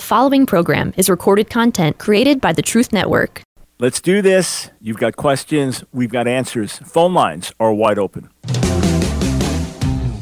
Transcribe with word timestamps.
The 0.00 0.06
following 0.06 0.46
program 0.46 0.94
is 0.96 1.10
recorded 1.10 1.50
content 1.50 1.98
created 1.98 2.40
by 2.40 2.54
the 2.54 2.62
Truth 2.62 2.90
Network. 2.90 3.42
Let's 3.78 4.00
do 4.00 4.22
this. 4.22 4.70
You've 4.80 4.96
got 4.96 5.16
questions, 5.16 5.84
we've 5.92 6.10
got 6.10 6.26
answers. 6.26 6.78
Phone 6.78 7.12
lines 7.12 7.52
are 7.60 7.74
wide 7.74 7.98
open. 7.98 8.30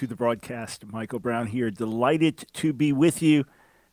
to 0.00 0.06
the 0.06 0.16
broadcast. 0.16 0.86
Michael 0.86 1.18
Brown 1.18 1.48
here. 1.48 1.70
Delighted 1.70 2.46
to 2.54 2.72
be 2.72 2.90
with 2.90 3.20
you. 3.20 3.44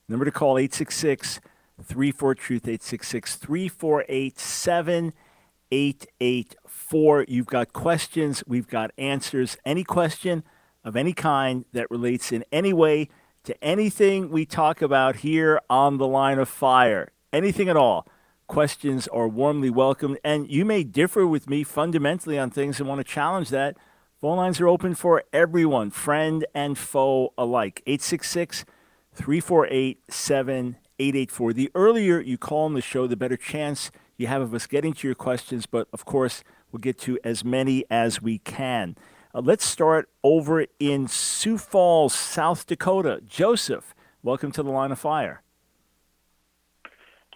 Number 0.07 0.23
to 0.23 0.31
call 0.31 0.57
866 0.57 1.41
34 1.83 2.35
Truth, 2.35 2.63
866 2.63 3.35
348 3.35 4.39
7884. 4.39 7.25
You've 7.27 7.47
got 7.47 7.73
questions, 7.73 8.41
we've 8.47 8.69
got 8.69 8.91
answers. 8.97 9.57
Any 9.65 9.83
question 9.83 10.45
of 10.81 10.95
any 10.95 11.11
kind 11.11 11.65
that 11.73 11.91
relates 11.91 12.31
in 12.31 12.45
any 12.53 12.71
way 12.71 13.09
to 13.43 13.61
anything 13.61 14.29
we 14.29 14.45
talk 14.45 14.81
about 14.81 15.17
here 15.17 15.59
on 15.69 15.97
the 15.97 16.07
line 16.07 16.39
of 16.39 16.47
fire, 16.47 17.11
anything 17.33 17.67
at 17.67 17.75
all. 17.75 18.07
Questions 18.47 19.09
are 19.09 19.27
warmly 19.27 19.69
welcomed, 19.69 20.19
and 20.23 20.49
you 20.49 20.63
may 20.63 20.85
differ 20.85 21.27
with 21.27 21.49
me 21.49 21.65
fundamentally 21.65 22.39
on 22.39 22.49
things 22.49 22.79
and 22.79 22.87
want 22.87 22.99
to 22.99 23.03
challenge 23.03 23.49
that 23.49 23.75
Phone 24.19 24.37
lines 24.37 24.59
are 24.59 24.67
open 24.67 24.95
for 24.95 25.23
everyone, 25.31 25.91
friend 25.91 26.43
and 26.55 26.75
foe 26.75 27.33
alike. 27.37 27.83
866 27.85 28.65
348 29.13 30.01
7884. 30.09 31.53
The 31.53 31.69
earlier 31.75 32.19
you 32.19 32.35
call 32.35 32.65
on 32.65 32.73
the 32.73 32.81
show, 32.81 33.05
the 33.05 33.15
better 33.15 33.37
chance 33.37 33.91
you 34.17 34.25
have 34.25 34.41
of 34.41 34.55
us 34.55 34.65
getting 34.65 34.93
to 34.93 35.07
your 35.07 35.13
questions, 35.13 35.67
but 35.67 35.87
of 35.93 36.05
course, 36.05 36.43
we'll 36.71 36.79
get 36.79 36.97
to 37.01 37.19
as 37.23 37.45
many 37.45 37.85
as 37.91 38.19
we 38.19 38.39
can. 38.39 38.95
Uh, 39.35 39.41
let's 39.41 39.63
start 39.63 40.09
over 40.23 40.65
in 40.79 41.07
Sioux 41.07 41.59
Falls, 41.59 42.15
South 42.15 42.65
Dakota. 42.65 43.21
Joseph, 43.23 43.93
welcome 44.23 44.51
to 44.51 44.63
the 44.63 44.71
line 44.71 44.91
of 44.91 44.97
fire. 44.97 45.43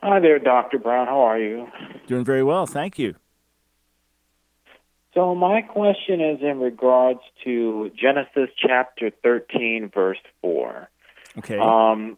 Hi 0.02 0.20
there, 0.20 0.40
Dr. 0.40 0.80
Brown. 0.80 1.06
How 1.06 1.22
are 1.22 1.38
you? 1.38 1.68
Doing 2.08 2.26
very 2.26 2.44
well. 2.44 2.66
Thank 2.66 2.98
you. 2.98 3.18
So 5.14 5.36
my 5.36 5.62
question 5.62 6.22
is 6.22 6.40
in 6.42 6.60
regards 6.60 7.20
to 7.44 7.92
Genesis 7.96 8.50
chapter 8.58 9.12
13 9.24 9.92
verse 9.94 10.18
4. 10.42 10.90
Okay. 11.40 11.58
Um 11.58 12.18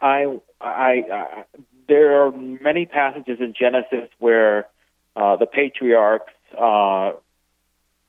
I 0.00 0.38
I, 0.60 1.04
I 1.12 1.44
there 1.88 2.22
are 2.22 2.32
many 2.32 2.86
passages 2.86 3.38
in 3.40 3.54
Genesis 3.58 4.10
where 4.18 4.68
uh, 5.16 5.36
the 5.36 5.46
patriarchs 5.46 6.32
uh, 6.52 7.12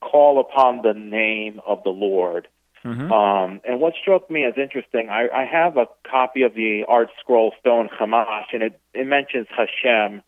call 0.00 0.40
upon 0.40 0.82
the 0.82 0.94
name 0.94 1.60
of 1.66 1.82
the 1.82 1.90
Lord. 1.90 2.46
Mm-hmm. 2.84 3.12
Um, 3.12 3.60
and 3.66 3.80
what 3.80 3.94
struck 4.00 4.30
me 4.30 4.44
as 4.44 4.54
interesting, 4.56 5.08
I, 5.10 5.28
I 5.28 5.44
have 5.44 5.76
a 5.76 5.86
copy 6.08 6.42
of 6.42 6.54
the 6.54 6.84
art 6.88 7.08
scroll 7.20 7.52
Stone 7.60 7.90
Chumash, 7.98 8.46
and 8.52 8.62
it, 8.62 8.80
it 8.94 9.06
mentions 9.06 9.46
Hashem 9.50 10.22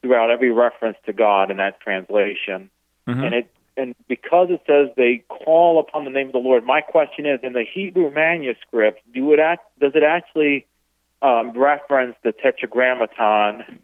throughout 0.00 0.30
every 0.30 0.50
reference 0.50 0.96
to 1.06 1.12
God 1.12 1.50
in 1.50 1.58
that 1.58 1.80
translation. 1.80 2.70
Mm-hmm. 3.08 3.24
And 3.24 3.34
it 3.34 3.50
and 3.76 3.94
because 4.06 4.48
it 4.50 4.60
says 4.66 4.88
they 4.96 5.24
call 5.28 5.80
upon 5.80 6.04
the 6.04 6.10
name 6.10 6.26
of 6.26 6.32
the 6.32 6.38
Lord, 6.38 6.64
my 6.64 6.80
question 6.80 7.26
is: 7.26 7.40
in 7.42 7.52
the 7.52 7.64
Hebrew 7.64 8.10
manuscript, 8.10 9.00
do 9.12 9.32
it 9.32 9.38
act, 9.38 9.64
does 9.80 9.92
it 9.94 10.02
actually 10.02 10.66
um, 11.22 11.52
reference 11.56 12.16
the 12.22 12.32
Tetragrammaton? 12.32 13.80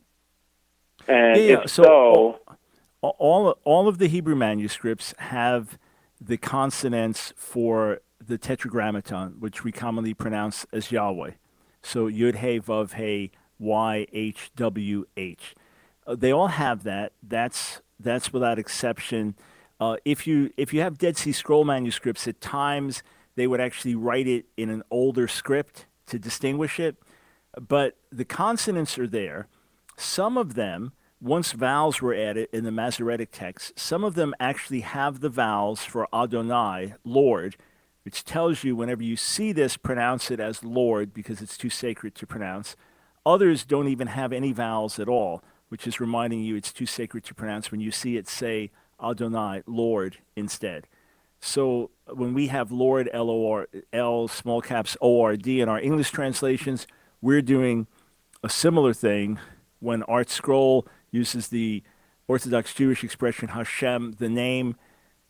And 1.06 1.40
yeah, 1.40 1.62
if 1.62 1.70
so, 1.70 1.82
so, 1.82 2.54
all, 3.00 3.16
all 3.18 3.58
all 3.64 3.88
of 3.88 3.98
the 3.98 4.08
Hebrew 4.08 4.36
manuscripts 4.36 5.14
have 5.18 5.78
the 6.20 6.36
consonants 6.36 7.32
for 7.36 8.00
the 8.24 8.36
Tetragrammaton, 8.36 9.36
which 9.38 9.64
we 9.64 9.72
commonly 9.72 10.14
pronounce 10.14 10.66
as 10.72 10.92
Yahweh. 10.92 11.32
So 11.82 12.08
Yud 12.08 12.36
Hey 12.36 12.60
Vav 12.60 12.92
Hey 12.92 13.30
Y 13.58 14.06
H 14.12 14.50
W 14.56 15.06
H. 15.16 15.54
Uh, 16.06 16.14
they 16.14 16.32
all 16.32 16.48
have 16.48 16.82
that. 16.82 17.12
That's 17.22 17.80
that's 17.98 18.32
without 18.32 18.58
exception. 18.58 19.34
Uh, 19.80 19.96
if 20.04 20.26
you 20.26 20.52
if 20.56 20.72
you 20.72 20.80
have 20.80 20.98
Dead 20.98 21.16
Sea 21.16 21.32
Scroll 21.32 21.64
manuscripts, 21.64 22.26
at 22.26 22.40
times 22.40 23.02
they 23.36 23.46
would 23.46 23.60
actually 23.60 23.94
write 23.94 24.26
it 24.26 24.46
in 24.56 24.70
an 24.70 24.82
older 24.90 25.28
script 25.28 25.86
to 26.06 26.18
distinguish 26.18 26.80
it, 26.80 26.96
but 27.60 27.96
the 28.10 28.24
consonants 28.24 28.98
are 28.98 29.06
there. 29.06 29.46
Some 29.96 30.36
of 30.36 30.54
them, 30.54 30.92
once 31.20 31.52
vowels 31.52 32.00
were 32.00 32.14
added 32.14 32.48
in 32.52 32.64
the 32.64 32.72
Masoretic 32.72 33.30
text, 33.30 33.78
some 33.78 34.02
of 34.02 34.14
them 34.14 34.34
actually 34.40 34.80
have 34.80 35.20
the 35.20 35.28
vowels 35.28 35.84
for 35.84 36.08
Adonai, 36.12 36.94
Lord, 37.04 37.56
which 38.04 38.24
tells 38.24 38.64
you 38.64 38.74
whenever 38.74 39.02
you 39.02 39.16
see 39.16 39.52
this, 39.52 39.76
pronounce 39.76 40.30
it 40.30 40.40
as 40.40 40.64
Lord 40.64 41.12
because 41.12 41.40
it's 41.40 41.58
too 41.58 41.70
sacred 41.70 42.14
to 42.16 42.26
pronounce. 42.26 42.74
Others 43.26 43.64
don't 43.64 43.88
even 43.88 44.08
have 44.08 44.32
any 44.32 44.52
vowels 44.52 44.98
at 44.98 45.08
all 45.08 45.42
which 45.68 45.86
is 45.86 46.00
reminding 46.00 46.40
you 46.40 46.56
it's 46.56 46.72
too 46.72 46.86
sacred 46.86 47.24
to 47.24 47.34
pronounce. 47.34 47.70
When 47.70 47.80
you 47.80 47.90
see 47.90 48.16
it, 48.16 48.28
say 48.28 48.70
Adonai, 49.02 49.62
Lord, 49.66 50.18
instead. 50.34 50.86
So 51.40 51.90
when 52.06 52.34
we 52.34 52.48
have 52.48 52.72
Lord, 52.72 53.08
L 53.12 53.30
O 53.30 53.50
R 53.50 53.68
L, 53.92 54.28
small 54.28 54.60
caps 54.60 54.96
O 55.00 55.20
R 55.20 55.36
D 55.36 55.60
in 55.60 55.68
our 55.68 55.80
English 55.80 56.10
translations, 56.10 56.86
we're 57.20 57.42
doing 57.42 57.86
a 58.42 58.48
similar 58.48 58.92
thing 58.92 59.38
when 59.80 60.02
ArtScroll 60.02 60.86
uses 61.10 61.48
the 61.48 61.82
Orthodox 62.26 62.74
Jewish 62.74 63.04
expression 63.04 63.48
Hashem, 63.48 64.16
the 64.18 64.28
name. 64.28 64.76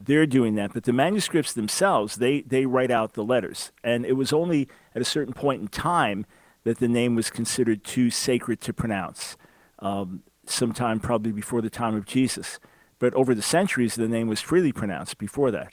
They're 0.00 0.26
doing 0.26 0.54
that, 0.54 0.72
but 0.74 0.84
the 0.84 0.92
manuscripts 0.92 1.52
themselves, 1.52 2.16
they, 2.16 2.42
they 2.42 2.66
write 2.66 2.92
out 2.92 3.14
the 3.14 3.24
letters. 3.24 3.72
And 3.82 4.06
it 4.06 4.12
was 4.12 4.32
only 4.32 4.68
at 4.94 5.02
a 5.02 5.04
certain 5.04 5.34
point 5.34 5.60
in 5.60 5.66
time 5.66 6.24
that 6.62 6.78
the 6.78 6.86
name 6.86 7.16
was 7.16 7.30
considered 7.30 7.82
too 7.82 8.08
sacred 8.08 8.60
to 8.60 8.72
pronounce. 8.72 9.36
Um, 9.80 10.22
sometime 10.50 11.00
probably 11.00 11.32
before 11.32 11.60
the 11.60 11.70
time 11.70 11.94
of 11.94 12.06
Jesus. 12.06 12.58
But 12.98 13.14
over 13.14 13.34
the 13.34 13.42
centuries, 13.42 13.94
the 13.94 14.08
name 14.08 14.26
was 14.28 14.40
freely 14.40 14.72
pronounced 14.72 15.18
before 15.18 15.50
that. 15.50 15.72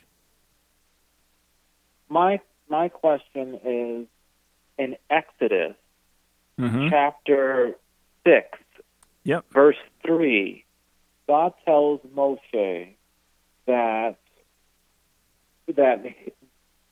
My 2.09 2.39
my 2.69 2.89
question 2.89 3.59
is 3.63 4.07
in 4.77 4.95
Exodus 5.09 5.75
mm-hmm. 6.59 6.89
chapter 6.89 7.75
six, 8.25 8.47
yep. 9.23 9.45
verse 9.51 9.77
three, 10.05 10.65
God 11.27 11.53
tells 11.65 12.01
Moshe 12.15 12.89
that 13.65 14.17
that 15.75 16.05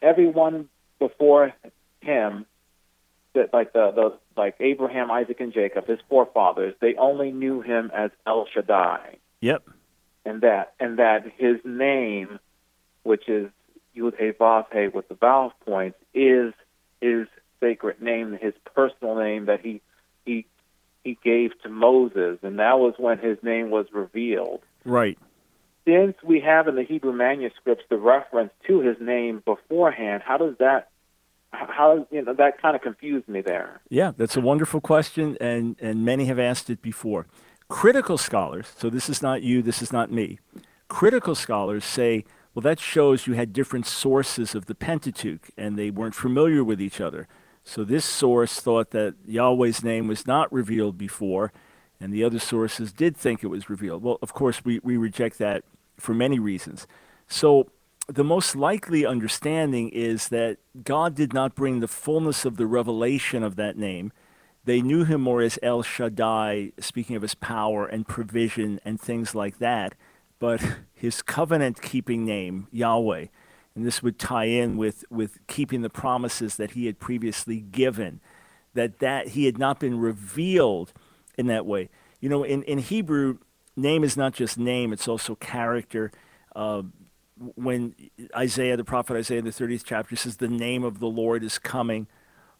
everyone 0.01 0.69
before 0.99 1.53
him 2.01 2.45
that 3.33 3.53
like 3.53 3.73
the, 3.73 3.91
the 3.91 4.17
like 4.35 4.55
Abraham, 4.59 5.11
Isaac, 5.11 5.39
and 5.39 5.53
Jacob, 5.53 5.87
his 5.87 5.99
forefathers, 6.09 6.75
they 6.79 6.95
only 6.95 7.31
knew 7.31 7.61
him 7.61 7.91
as 7.93 8.11
El 8.25 8.47
Shaddai. 8.53 9.17
Yep. 9.41 9.67
And 10.25 10.41
that 10.41 10.73
and 10.79 10.99
that 10.99 11.25
his 11.37 11.57
name, 11.65 12.39
which 13.03 13.27
is 13.27 13.49
Yud 13.95 14.17
He 14.17 14.31
Vav 14.31 14.65
He 14.71 14.87
with 14.87 15.07
the 15.09 15.15
vowel 15.15 15.53
points, 15.65 15.97
is 16.13 16.53
his 17.01 17.27
sacred 17.59 18.01
name, 18.01 18.37
his 18.41 18.53
personal 18.73 19.15
name 19.15 19.45
that 19.45 19.61
he 19.61 19.81
he 20.25 20.45
he 21.03 21.17
gave 21.23 21.51
to 21.63 21.69
Moses, 21.69 22.39
and 22.43 22.59
that 22.59 22.79
was 22.79 22.93
when 22.97 23.17
his 23.17 23.37
name 23.43 23.69
was 23.69 23.87
revealed. 23.91 24.61
Right. 24.85 25.17
Since 25.85 26.15
we 26.23 26.39
have 26.39 26.69
in 26.69 26.75
the 26.75 26.83
Hebrew 26.83 27.11
manuscripts 27.11 27.83
the 27.89 27.97
reference 27.97 28.51
to 28.67 28.79
his 28.79 28.95
name 29.01 29.43
beforehand, 29.43 30.23
how 30.25 30.37
does 30.37 30.55
that 30.59 30.89
how 31.53 32.07
you 32.11 32.21
know 32.21 32.33
that 32.33 32.61
kind 32.61 32.75
of 32.75 32.81
confused 32.81 33.27
me 33.27 33.41
there. 33.41 33.81
Yeah, 33.89 34.11
that's 34.15 34.35
a 34.35 34.41
wonderful 34.41 34.81
question, 34.81 35.37
and 35.39 35.75
and 35.79 36.03
many 36.03 36.25
have 36.25 36.39
asked 36.39 36.69
it 36.69 36.81
before. 36.81 37.27
Critical 37.69 38.17
scholars, 38.17 38.67
so 38.77 38.89
this 38.89 39.09
is 39.09 39.21
not 39.21 39.41
you, 39.41 39.61
this 39.61 39.81
is 39.81 39.91
not 39.91 40.11
me. 40.11 40.39
Critical 40.89 41.33
scholars 41.33 41.85
say, 41.85 42.25
well, 42.53 42.61
that 42.61 42.79
shows 42.79 43.25
you 43.25 43.33
had 43.33 43.53
different 43.53 43.87
sources 43.87 44.53
of 44.53 44.65
the 44.65 44.75
Pentateuch, 44.75 45.49
and 45.57 45.77
they 45.77 45.89
weren't 45.89 46.13
familiar 46.13 46.63
with 46.63 46.81
each 46.81 47.01
other. 47.01 47.27
So 47.63 47.83
this 47.83 48.05
source 48.05 48.59
thought 48.59 48.91
that 48.91 49.15
Yahweh's 49.25 49.83
name 49.83 50.07
was 50.07 50.27
not 50.27 50.51
revealed 50.51 50.97
before, 50.97 51.51
and 51.99 52.13
the 52.13 52.23
other 52.23 52.39
sources 52.39 52.91
did 52.91 53.15
think 53.15 53.43
it 53.43 53.47
was 53.47 53.69
revealed. 53.69 54.03
Well, 54.03 54.19
of 54.21 54.33
course, 54.33 54.63
we, 54.65 54.79
we 54.83 54.97
reject 54.97 55.39
that 55.39 55.63
for 55.97 56.13
many 56.13 56.37
reasons. 56.37 56.85
So 57.27 57.69
the 58.07 58.23
most 58.23 58.55
likely 58.55 59.05
understanding 59.05 59.89
is 59.89 60.29
that 60.29 60.57
God 60.83 61.15
did 61.15 61.33
not 61.33 61.55
bring 61.55 61.79
the 61.79 61.87
fullness 61.87 62.45
of 62.45 62.57
the 62.57 62.67
revelation 62.67 63.43
of 63.43 63.55
that 63.55 63.77
name 63.77 64.11
they 64.65 64.81
knew 64.81 65.03
him 65.03 65.21
more 65.21 65.41
as 65.41 65.59
El 65.61 65.83
Shaddai, 65.83 66.71
speaking 66.79 67.15
of 67.15 67.21
his 67.21 67.35
power 67.35 67.85
and 67.85 68.07
provision 68.07 68.79
and 68.85 68.99
things 68.99 69.35
like 69.35 69.59
that. 69.59 69.93
But 70.39 70.61
his 70.93 71.21
covenant 71.21 71.81
keeping 71.81 72.25
name, 72.25 72.67
Yahweh, 72.71 73.27
and 73.75 73.85
this 73.85 74.01
would 74.01 74.19
tie 74.19 74.45
in 74.45 74.77
with, 74.77 75.03
with 75.09 75.45
keeping 75.47 75.81
the 75.81 75.89
promises 75.89 76.55
that 76.57 76.71
he 76.71 76.85
had 76.85 76.99
previously 76.99 77.59
given, 77.59 78.21
that, 78.73 78.99
that 78.99 79.29
he 79.29 79.45
had 79.45 79.57
not 79.57 79.79
been 79.79 79.99
revealed 79.99 80.93
in 81.37 81.47
that 81.47 81.65
way. 81.65 81.89
You 82.21 82.29
know, 82.29 82.43
in, 82.43 82.63
in 82.63 82.77
Hebrew, 82.77 83.39
name 83.75 84.03
is 84.03 84.15
not 84.15 84.33
just 84.33 84.57
name, 84.57 84.93
it's 84.93 85.07
also 85.07 85.35
character. 85.35 86.11
Uh, 86.55 86.83
when 87.37 87.95
Isaiah, 88.35 88.77
the 88.77 88.83
prophet 88.83 89.15
Isaiah 89.15 89.39
in 89.39 89.45
the 89.45 89.51
30th 89.51 89.83
chapter 89.85 90.15
says, 90.15 90.37
The 90.37 90.47
name 90.47 90.83
of 90.83 90.99
the 90.99 91.07
Lord 91.07 91.43
is 91.43 91.57
coming, 91.57 92.07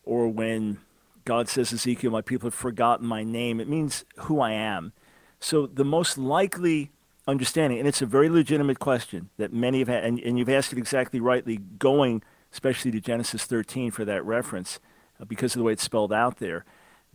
or 0.04 0.28
when 0.28 0.80
God 1.26 1.48
says, 1.48 1.72
Ezekiel, 1.72 2.12
my 2.12 2.22
people 2.22 2.48
have 2.48 2.56
forgotten 2.56 3.08
my 3.08 3.24
name, 3.24 3.60
it 3.60 3.68
means 3.68 4.06
who 4.18 4.40
I 4.40 4.52
am. 4.52 4.94
So 5.40 5.68
the 5.68 5.86
most 5.86 6.18
likely 6.18 6.92
understanding, 7.28 7.80
and 7.80 7.88
it's 7.88 8.02
a 8.02 8.06
very 8.06 8.30
legitimate 8.30 8.80
question 8.80 9.30
that 9.38 9.54
many 9.54 9.80
have 9.80 9.88
had, 9.88 10.04
and, 10.04 10.20
and 10.20 10.38
you've 10.38 10.50
asked 10.50 10.74
it 10.74 10.78
exactly 10.78 11.20
rightly, 11.20 11.58
going 11.58 12.22
especially 12.52 12.92
to 12.92 13.00
Genesis 13.00 13.46
13 13.46 13.92
for 13.92 14.06
that 14.06 14.24
reference, 14.24 14.80
uh, 15.20 15.26
because 15.26 15.56
of 15.56 15.60
the 15.60 15.64
way 15.64 15.74
it's 15.74 15.84
spelled 15.84 16.14
out 16.14 16.38
there, 16.38 16.66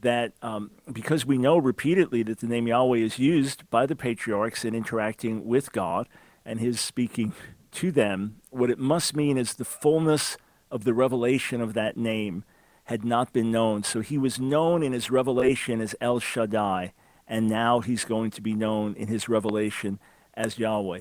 that 0.00 0.32
um, 0.42 0.70
because 0.92 1.24
we 1.26 1.38
know 1.38 1.58
repeatedly 1.58 2.22
that 2.22 2.38
the 2.38 2.46
name 2.46 2.66
Yahweh 2.66 2.98
is 2.98 3.18
used 3.18 3.68
by 3.70 3.86
the 3.86 3.96
patriarchs 3.96 4.64
in 4.64 4.74
interacting 4.74 5.46
with 5.46 5.72
God 5.72 6.08
and 6.48 6.60
his 6.60 6.80
speaking 6.80 7.34
to 7.72 7.92
them, 7.92 8.36
what 8.50 8.70
it 8.70 8.78
must 8.78 9.14
mean 9.14 9.36
is 9.36 9.54
the 9.54 9.64
fullness 9.64 10.38
of 10.70 10.84
the 10.84 10.94
revelation 10.94 11.60
of 11.60 11.74
that 11.74 11.96
name 11.96 12.42
had 12.84 13.04
not 13.04 13.34
been 13.34 13.50
known. 13.50 13.82
So 13.82 14.00
he 14.00 14.16
was 14.16 14.40
known 14.40 14.82
in 14.82 14.92
his 14.92 15.10
revelation 15.10 15.82
as 15.82 15.94
El 16.00 16.20
Shaddai, 16.20 16.94
and 17.26 17.48
now 17.48 17.80
he's 17.80 18.04
going 18.04 18.30
to 18.30 18.40
be 18.40 18.54
known 18.54 18.94
in 18.94 19.08
his 19.08 19.28
revelation 19.28 19.98
as 20.32 20.58
Yahweh. 20.58 21.00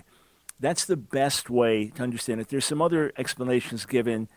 That's 0.59 0.83
the 0.83 0.97
best 0.97 1.49
way 1.49 1.87
to 1.95 2.03
understand 2.03 2.41
it. 2.41 2.49
There's 2.49 2.65
some 2.65 2.81
other 2.81 3.13
explanations 3.17 3.85
given, 3.85 4.27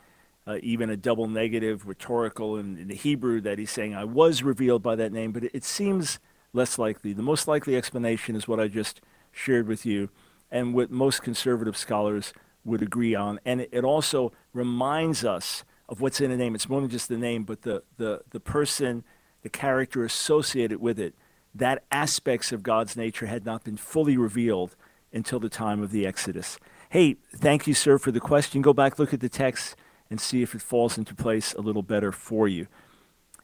uh, 0.47 0.59
even 0.63 0.91
a 0.91 0.97
double 0.97 1.27
negative 1.27 1.89
rhetorical 1.89 2.57
in, 2.57 2.79
in, 2.79 2.87
the 2.87 2.95
Hebrew 2.95 3.41
that 3.41 3.59
he's 3.59 3.73
saying, 3.73 3.97
I 3.97 4.05
was 4.05 4.45
revealed 4.45 4.85
by 4.85 4.95
that 4.97 5.13
name, 5.13 5.33
but 5.33 5.45
it, 5.45 5.51
it 5.55 5.65
seems 5.65 6.21
less 6.53 6.79
likely. 6.79 7.13
The 7.13 7.23
most 7.23 7.49
likely 7.49 7.75
explanation 7.75 8.37
is 8.37 8.47
what 8.47 8.61
I 8.61 8.69
just 8.69 9.01
shared 9.33 9.67
with 9.67 9.85
you, 9.85 10.11
and 10.51 10.75
what 10.75 10.91
most 10.91 11.23
conservative 11.23 11.77
scholars 11.77 12.33
would 12.65 12.83
agree 12.83 13.15
on. 13.15 13.41
And 13.45 13.67
it, 13.73 13.85
also 13.85 14.33
reminds 14.53 15.25
us 15.25 15.65
of 15.89 16.01
what's 16.01 16.21
in 16.21 16.31
a 16.31 16.37
name. 16.37 16.55
It's 16.55 16.69
more 16.69 16.81
than 16.81 16.91
just 16.91 17.09
the 17.09 17.17
name, 17.17 17.45
but 17.45 17.63
the, 17.63 17.83
the, 17.97 18.23
the 18.31 18.41
person, 18.41 19.05
the 19.43 19.49
character 19.49 20.05
associated 20.05 20.81
with 20.81 20.99
it. 20.99 21.15
That 21.55 21.85
aspects 21.91 22.53
of 22.53 22.63
God's 22.63 22.97
nature 22.97 23.27
had 23.27 23.45
not 23.45 23.65
been 23.65 23.77
fully 23.77 24.17
revealed 24.17 24.77
until 25.13 25.41
the 25.41 25.49
time 25.49 25.83
of 25.83 25.91
the 25.91 26.07
Exodus. 26.07 26.59
Hey, 26.91 27.17
thank 27.35 27.67
you, 27.67 27.75
sir, 27.75 27.99
for 27.99 28.13
the 28.13 28.21
question. 28.21 28.63
Go 28.63 28.73
back, 28.73 28.99
look 28.99 29.13
at 29.13 29.21
the 29.21 29.29
text, 29.29 29.77
and 30.09 30.21
see 30.21 30.43
if 30.43 30.55
it 30.55 30.63
falls 30.63 30.99
into 30.99 31.15
place 31.15 31.55
a 31.55 31.61
little 31.61 31.83
better 31.83 32.13
for 32.13 32.47
you. 32.47 32.67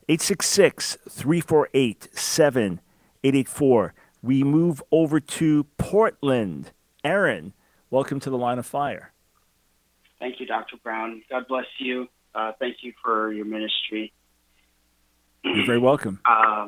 866 0.09 0.99
348 1.09 2.09
7884. 2.13 3.95
We 4.23 4.45
move 4.45 4.83
over 4.93 5.21
to 5.21 5.65
Portland. 5.79 6.71
Aaron, 7.07 7.53
welcome 7.89 8.19
to 8.19 8.31
the 8.31 8.37
line 8.37 8.59
of 8.59 8.67
fire. 8.67 9.13
Thank 10.19 10.41
you, 10.41 10.47
Dr. 10.47 10.77
Brown. 10.83 11.23
God 11.31 11.47
bless 11.47 11.67
you. 11.79 12.09
Uh, 12.35 12.51
thank 12.59 12.79
you 12.81 12.95
for 13.01 13.33
your 13.33 13.45
ministry. 13.45 14.13
You're 15.45 15.67
very 15.67 15.79
welcome. 15.79 16.19
Uh, 16.25 16.67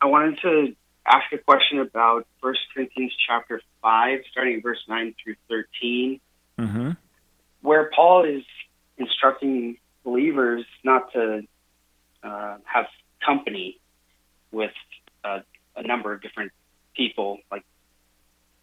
I 0.00 0.06
wanted 0.06 0.40
to 0.42 0.74
ask 1.06 1.32
a 1.32 1.38
question 1.38 1.78
about 1.78 2.26
1 2.40 2.54
Corinthians 2.74 3.12
chapter 3.28 3.60
5, 3.80 4.18
starting 4.28 4.60
verse 4.60 4.80
9 4.88 5.14
through 5.22 5.36
13, 5.48 6.20
mm-hmm. 6.58 6.90
where 7.62 7.92
Paul 7.94 8.24
is 8.24 8.42
instructing 8.96 9.76
believers 10.02 10.64
not 10.82 11.12
to 11.12 11.42
uh, 12.24 12.56
have 12.64 12.86
company 13.24 13.78
with 14.50 14.72
uh, 15.22 15.38
a 15.76 15.82
number 15.84 16.12
of 16.12 16.22
different 16.22 16.50
people. 16.96 17.38
Like 17.52 17.64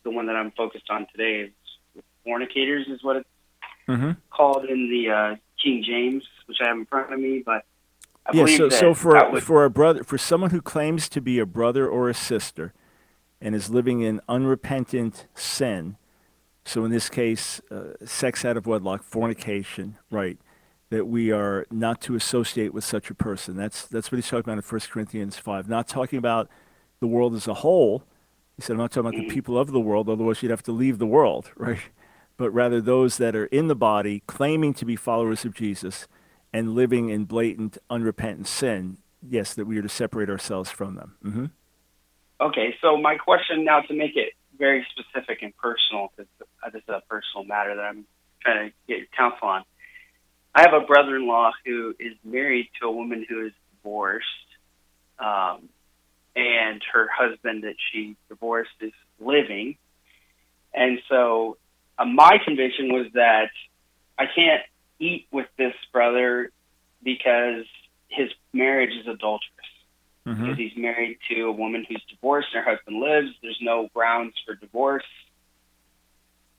the 0.06 0.12
one 0.12 0.28
that 0.28 0.38
I'm 0.38 0.52
focused 0.52 0.90
on 0.90 1.08
today 1.12 1.50
is 1.50 2.04
fornicators, 2.26 2.88
is 2.88 3.04
what 3.04 3.18
it's 3.18 3.30
mm-hmm. 3.90 4.12
called 4.30 4.66
in 4.66 4.90
the 4.90 5.12
uh, 5.12 5.36
King 5.62 5.84
James, 5.86 6.24
which 6.46 6.58
I 6.62 6.70
have 6.70 6.78
in 6.78 6.86
front 6.86 7.12
of 7.12 7.20
me, 7.20 7.44
but 7.46 7.66
I 8.26 8.32
yeah. 8.34 8.46
So, 8.46 8.70
so 8.70 8.94
for 8.94 9.32
would, 9.32 9.44
for 9.44 9.66
a 9.66 9.70
brother, 9.70 10.04
for 10.04 10.18
someone 10.18 10.52
who 10.52 10.62
claims 10.62 11.10
to 11.10 11.22
be 11.22 11.40
a 11.40 11.46
brother 11.46 11.88
or 11.88 12.10
a 12.10 12.14
sister, 12.14 12.74
and 13.42 13.54
is 13.54 13.70
living 13.70 14.02
in 14.02 14.22
unrepentant 14.30 15.28
sin, 15.36 15.98
so 16.64 16.86
in 16.86 16.92
this 16.92 17.10
case, 17.10 17.62
uh, 17.70 17.94
sex 18.06 18.46
out 18.46 18.58
of 18.58 18.66
wedlock, 18.66 19.04
fornication, 19.04 19.98
right? 20.10 20.38
That 20.90 21.06
we 21.06 21.32
are 21.32 21.66
not 21.70 22.00
to 22.02 22.16
associate 22.16 22.74
with 22.74 22.84
such 22.84 23.10
a 23.10 23.16
person. 23.16 23.56
That's 23.56 23.86
that's 23.86 24.12
what 24.12 24.18
he's 24.18 24.30
talking 24.30 24.52
about 24.52 24.64
in 24.64 24.70
1 24.70 24.82
Corinthians 24.92 25.38
five. 25.38 25.68
Not 25.68 25.88
talking 25.88 26.18
about 26.18 26.48
the 27.00 27.08
world 27.08 27.36
as 27.36 27.48
a 27.48 27.56
whole. 27.56 28.04
He 28.56 28.62
said, 28.62 28.74
I'm 28.74 28.80
not 28.80 28.92
talking 28.92 29.10
about 29.10 29.20
the 29.20 29.34
people 29.34 29.58
of 29.58 29.72
the 29.72 29.80
world, 29.80 30.10
otherwise 30.10 30.42
you'd 30.42 30.50
have 30.50 30.64
to 30.64 30.72
leave 30.72 30.98
the 30.98 31.06
world, 31.06 31.52
right? 31.58 31.80
but 32.38 32.50
rather 32.52 32.82
those 32.82 33.18
that 33.18 33.36
are 33.36 33.46
in 33.46 33.68
the 33.68 33.76
body 33.76 34.24
claiming 34.28 34.74
to 34.74 34.86
be 34.86 34.96
followers 34.96 35.46
of 35.46 35.54
Jesus 35.54 36.08
and 36.54 36.74
living 36.74 37.10
in 37.10 37.26
blatant, 37.26 37.78
unrepentant 37.90 38.48
sin, 38.48 38.98
yes, 39.22 39.54
that 39.54 39.66
we 39.66 39.78
are 39.78 39.82
to 39.82 39.90
separate 39.90 40.30
ourselves 40.30 40.70
from 40.70 40.96
them. 40.96 41.16
Mm-hmm. 41.24 41.46
Okay, 42.42 42.76
so 42.82 42.98
my 42.98 43.16
question 43.16 43.64
now 43.64 43.82
to 43.82 43.94
make 43.94 44.16
it 44.16 44.34
very 44.58 44.86
specific 44.92 45.42
and 45.42 45.56
personal, 45.58 46.12
because 46.16 46.30
this 46.74 46.82
is 46.82 46.90
a 46.90 47.02
personal 47.10 47.46
matter 47.46 47.76
that 47.76 47.82
I'm 47.82 48.06
trying 48.42 48.70
to 48.70 48.76
get 48.88 48.98
your 49.00 49.08
counsel 49.18 49.48
on. 49.48 49.64
I 50.54 50.62
have 50.62 50.74
a 50.74 50.86
brother 50.86 51.18
in 51.18 51.28
law 51.28 51.52
who 51.66 51.94
is 52.00 52.14
married 52.24 52.70
to 52.82 52.88
a 52.88 52.92
woman 52.92 53.26
who 53.28 53.46
is 53.46 53.52
divorced, 53.72 54.28
um, 55.20 55.70
and 56.36 56.82
her 56.94 57.08
husband 57.08 57.64
that 57.64 57.76
she 57.92 58.16
divorced 58.30 58.72
is 58.82 58.92
living. 59.20 59.78
And 60.74 61.00
so 61.10 61.58
uh, 61.98 62.06
my 62.06 62.38
conviction 62.44 62.92
was 62.92 63.08
that 63.14 63.52
I 64.20 64.26
can't 64.34 64.64
eat 65.00 65.28
with 65.32 65.48
this 65.58 65.74
brother 65.92 66.52
because 67.04 67.66
his 68.10 68.30
marriage 68.54 68.92
is 69.00 69.08
adulterous. 69.08 69.50
Mm-hmm. 70.28 70.42
Because 70.42 70.58
he's 70.58 70.76
married 70.76 71.20
to 71.30 71.42
a 71.44 71.52
woman 71.52 71.86
who's 71.88 72.04
divorced 72.10 72.48
and 72.54 72.66
her 72.66 72.76
husband 72.76 73.00
lives. 73.00 73.30
There's 73.42 73.60
no 73.62 73.90
grounds 73.94 74.34
for 74.46 74.56
divorce. 74.56 75.04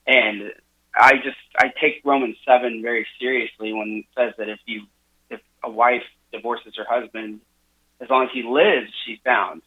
And 0.06 0.52
I 0.94 1.14
just 1.16 1.36
I 1.58 1.72
take 1.80 2.02
Romans 2.04 2.36
seven 2.46 2.80
very 2.80 3.06
seriously 3.18 3.72
when 3.72 4.04
it 4.04 4.06
says 4.16 4.34
that 4.38 4.48
if 4.48 4.60
you 4.66 4.82
if 5.30 5.40
a 5.64 5.70
wife 5.70 6.04
divorces 6.32 6.74
her 6.76 6.86
husband, 6.88 7.40
as 8.00 8.08
long 8.08 8.24
as 8.24 8.30
he 8.32 8.44
lives, 8.44 8.90
she's 9.04 9.18
bound. 9.24 9.62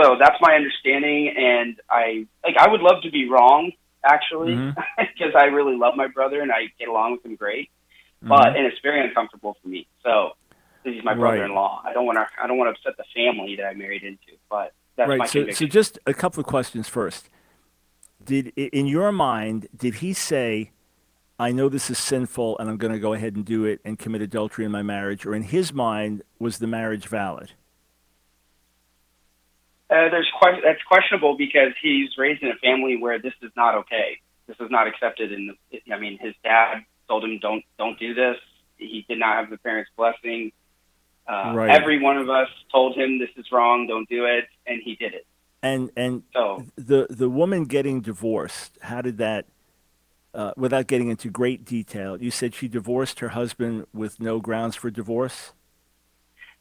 So 0.00 0.16
that's 0.18 0.36
my 0.40 0.54
understanding, 0.54 1.28
and 1.36 1.80
I 1.90 2.26
like 2.44 2.56
I 2.58 2.68
would 2.68 2.82
love 2.82 3.02
to 3.02 3.10
be 3.10 3.28
wrong, 3.28 3.72
actually, 4.04 4.54
because 4.98 5.32
Mhm. 5.32 5.40
I 5.40 5.44
really 5.46 5.76
love 5.76 5.96
my 5.96 6.06
brother 6.06 6.40
and 6.42 6.52
I 6.52 6.66
get 6.78 6.88
along 6.88 7.12
with 7.12 7.24
him 7.24 7.36
great. 7.36 7.70
Mm-hmm. 8.18 8.28
But 8.28 8.56
and 8.56 8.66
it's 8.66 8.78
very 8.82 9.00
uncomfortable 9.06 9.56
for 9.62 9.68
me. 9.68 9.86
So 10.02 10.32
he's 10.84 11.02
my 11.04 11.14
brother-in-law. 11.14 11.82
I 11.84 11.92
don't 11.92 12.06
want 12.06 12.16
to. 12.18 12.26
I 12.42 12.46
don't 12.46 12.58
want 12.58 12.74
to 12.74 12.78
upset 12.78 12.96
the 12.96 13.04
family 13.14 13.56
that 13.56 13.66
I 13.66 13.74
married 13.74 14.02
into. 14.02 14.38
But 14.50 14.72
that's 14.96 15.08
my 15.08 15.16
right. 15.16 15.28
So, 15.28 15.40
conviction. 15.40 15.68
so 15.68 15.72
just 15.72 15.98
a 16.06 16.14
couple 16.14 16.40
of 16.40 16.46
questions 16.46 16.88
first. 16.88 17.28
Did 18.22 18.48
in 18.56 18.86
your 18.86 19.12
mind 19.12 19.68
did 19.76 19.96
he 19.96 20.12
say, 20.12 20.70
"I 21.38 21.52
know 21.52 21.68
this 21.68 21.90
is 21.90 21.98
sinful, 21.98 22.58
and 22.58 22.68
I'm 22.68 22.76
going 22.78 22.92
to 22.92 22.98
go 22.98 23.12
ahead 23.12 23.36
and 23.36 23.44
do 23.44 23.64
it 23.64 23.80
and 23.84 23.98
commit 23.98 24.22
adultery 24.22 24.64
in 24.64 24.72
my 24.72 24.82
marriage," 24.82 25.24
or 25.26 25.34
in 25.34 25.42
his 25.42 25.72
mind 25.72 26.22
was 26.38 26.58
the 26.58 26.66
marriage 26.66 27.06
valid? 27.06 27.52
Uh, 29.88 30.08
there's 30.10 30.30
que- 30.42 30.60
that's 30.64 30.82
questionable 30.82 31.36
because 31.36 31.72
he's 31.80 32.10
raised 32.18 32.42
in 32.42 32.48
a 32.50 32.56
family 32.56 32.96
where 32.96 33.18
this 33.20 33.34
is 33.42 33.52
not 33.56 33.74
okay. 33.76 34.18
This 34.46 34.56
is 34.60 34.70
not 34.70 34.86
accepted. 34.88 35.32
In 35.32 35.54
the, 35.70 35.92
I 35.94 35.98
mean, 35.98 36.18
his 36.20 36.34
dad 36.42 36.84
told 37.08 37.24
him 37.24 37.38
don't 37.40 37.64
don't 37.78 37.98
do 37.98 38.14
this. 38.14 38.36
He 38.76 39.04
did 39.08 39.18
not 39.18 39.36
have 39.36 39.50
the 39.50 39.58
parents' 39.58 39.90
blessing. 39.96 40.52
Uh, 41.28 41.52
Right. 41.54 41.70
Every 41.70 42.00
one 42.00 42.16
of 42.18 42.28
us 42.30 42.48
told 42.70 42.96
him 42.96 43.18
this 43.18 43.30
is 43.36 43.46
wrong, 43.50 43.86
don't 43.86 44.08
do 44.08 44.24
it, 44.26 44.44
and 44.66 44.80
he 44.84 44.94
did 44.96 45.14
it. 45.14 45.26
And 45.62 45.90
and 45.96 46.22
So 46.32 46.64
the 46.76 47.06
the 47.08 47.28
woman 47.30 47.64
getting 47.64 48.00
divorced, 48.00 48.78
how 48.82 49.02
did 49.02 49.18
that? 49.18 49.46
Uh, 50.34 50.52
without 50.54 50.86
getting 50.86 51.08
into 51.08 51.30
great 51.30 51.64
detail, 51.64 52.20
you 52.20 52.30
said 52.30 52.54
she 52.54 52.68
divorced 52.68 53.20
her 53.20 53.30
husband 53.30 53.86
with 53.94 54.20
no 54.20 54.38
grounds 54.38 54.76
for 54.76 54.90
divorce. 54.90 55.54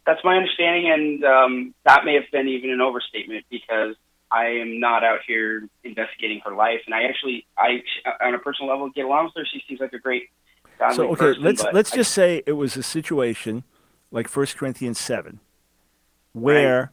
That's 0.05 0.23
my 0.23 0.35
understanding, 0.37 0.91
and 0.91 1.23
um, 1.23 1.73
that 1.85 2.05
may 2.05 2.13
have 2.15 2.29
been 2.31 2.47
even 2.47 2.69
an 2.69 2.81
overstatement 2.81 3.45
because 3.49 3.95
I 4.31 4.45
am 4.61 4.79
not 4.79 5.03
out 5.03 5.19
here 5.27 5.67
investigating 5.83 6.41
her 6.45 6.53
life, 6.55 6.81
and 6.85 6.93
I 6.93 7.03
actually, 7.03 7.45
I 7.57 7.81
on 8.21 8.33
a 8.33 8.39
personal 8.39 8.69
level, 8.71 8.89
get 8.89 9.05
along 9.05 9.25
with 9.25 9.33
her. 9.37 9.45
She 9.51 9.63
seems 9.67 9.79
like 9.79 9.93
a 9.93 9.99
great 9.99 10.29
So 10.93 11.09
okay, 11.09 11.15
person. 11.17 11.43
let's 11.43 11.63
let's 11.73 11.93
I- 11.93 11.95
just 11.97 12.11
say 12.11 12.43
it 12.45 12.53
was 12.53 12.75
a 12.77 12.83
situation 12.83 13.63
like 14.11 14.27
1 14.29 14.45
Corinthians 14.57 14.99
seven, 14.99 15.39
where 16.33 16.91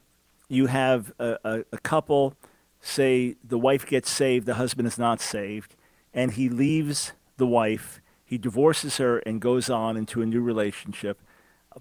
you 0.49 0.67
have 0.67 1.13
a, 1.19 1.39
a, 1.45 1.65
a 1.73 1.79
couple 1.79 2.35
say 2.81 3.37
the 3.45 3.59
wife 3.59 3.87
gets 3.87 4.11
saved, 4.11 4.47
the 4.47 4.55
husband 4.55 4.89
is 4.89 4.99
not 4.99 5.21
saved, 5.21 5.77
and 6.13 6.33
he 6.33 6.49
leaves 6.49 7.13
the 7.37 7.47
wife, 7.47 8.01
he 8.25 8.39
divorces 8.39 8.97
her, 8.99 9.19
and 9.19 9.41
goes 9.41 9.71
on 9.71 9.97
into 9.97 10.21
a 10.23 10.27
new 10.27 10.41
relationship. 10.41 11.21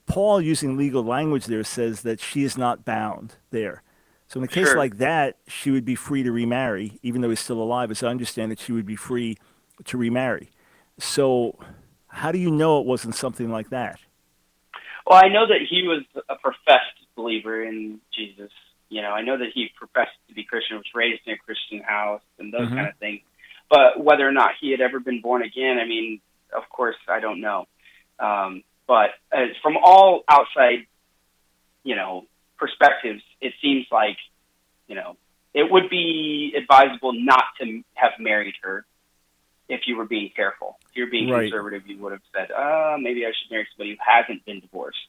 Paul, 0.06 0.42
using 0.42 0.78
legal 0.78 1.04
language 1.04 1.46
there, 1.46 1.64
says 1.64 2.02
that 2.02 2.20
she 2.20 2.44
is 2.44 2.58
not 2.58 2.86
bound 2.86 3.36
there. 3.52 3.84
So 4.28 4.40
in 4.40 4.46
a 4.46 4.48
case 4.48 4.68
Sure. 4.68 4.78
like 4.78 4.98
that, 4.98 5.38
she 5.48 5.72
would 5.72 5.84
be 5.84 5.96
free 5.96 6.24
to 6.24 6.32
remarry, 6.32 7.00
even 7.04 7.22
though 7.22 7.30
he's 7.30 7.42
still 7.42 7.62
alive. 7.62 7.92
As 7.92 8.02
I 8.02 8.08
understand 8.08 8.52
it, 8.52 8.60
she 8.60 8.72
would 8.72 8.86
be 8.86 8.96
free 8.96 9.38
to 9.86 9.98
remarry. 9.98 10.50
So, 11.00 11.60
how 12.08 12.32
do 12.32 12.38
you 12.38 12.52
know 12.52 12.80
it 12.80 12.86
wasn't 12.86 13.16
something 13.16 13.50
like 13.52 13.70
that? 13.70 14.00
Well, 15.06 15.20
I 15.22 15.28
know 15.28 15.48
that 15.48 15.62
he 15.70 15.88
was 15.88 16.04
a 16.30 16.36
professed 16.36 16.98
believer 17.16 17.64
in 17.64 18.00
Jesus. 18.16 18.52
You 18.90 19.02
know, 19.02 19.12
I 19.12 19.22
know 19.22 19.38
that 19.38 19.50
he 19.54 19.70
professed 19.76 20.16
to 20.28 20.34
be 20.34 20.44
Christian, 20.44 20.78
was 20.78 20.86
raised 20.94 21.22
in 21.26 21.34
a 21.34 21.38
Christian 21.38 21.80
house, 21.80 22.22
and 22.40 22.54
those 22.54 22.68
Mhm. 22.68 22.76
kind 22.76 22.88
of 22.88 22.96
things. 22.98 23.22
But 23.70 24.02
whether 24.02 24.28
or 24.28 24.32
not 24.32 24.52
he 24.60 24.72
had 24.72 24.82
ever 24.82 25.00
been 25.00 25.22
born 25.22 25.42
again, 25.44 25.78
I 25.80 25.86
mean, 25.86 26.22
of 26.54 26.70
course, 26.70 26.98
I 27.08 27.20
don't 27.20 27.42
know. 27.42 27.68
Um, 28.20 28.64
but 28.92 29.12
as 29.32 29.52
from 29.64 29.78
all 29.82 30.26
outside, 30.28 30.86
you 31.86 31.96
know, 31.96 32.26
perspectives, 32.58 33.24
it 33.40 33.54
seems 33.62 33.86
like, 33.90 34.18
you 34.90 34.96
know, 34.96 35.16
it 35.54 35.72
would 35.72 35.90
be 35.90 36.54
advisable 36.58 37.14
not 37.14 37.46
to 37.62 37.84
have 37.94 38.12
married 38.20 38.56
her 38.64 38.86
if 39.70 39.88
you 39.88 39.96
were 39.96 40.04
being 40.04 40.30
careful. 40.36 40.78
If 40.90 40.98
you're 40.98 41.08
being 41.10 41.30
Right. 41.30 41.50
conservative, 41.50 41.88
you 41.88 42.00
would 42.00 42.12
have 42.12 42.22
said, 42.36 42.52
uh, 42.52 42.98
maybe 43.00 43.26
I 43.26 43.30
should 43.30 43.50
marry 43.50 43.66
somebody 43.72 43.92
who 43.92 43.98
hasn't 44.06 44.44
been 44.44 44.60
divorced. 44.60 45.08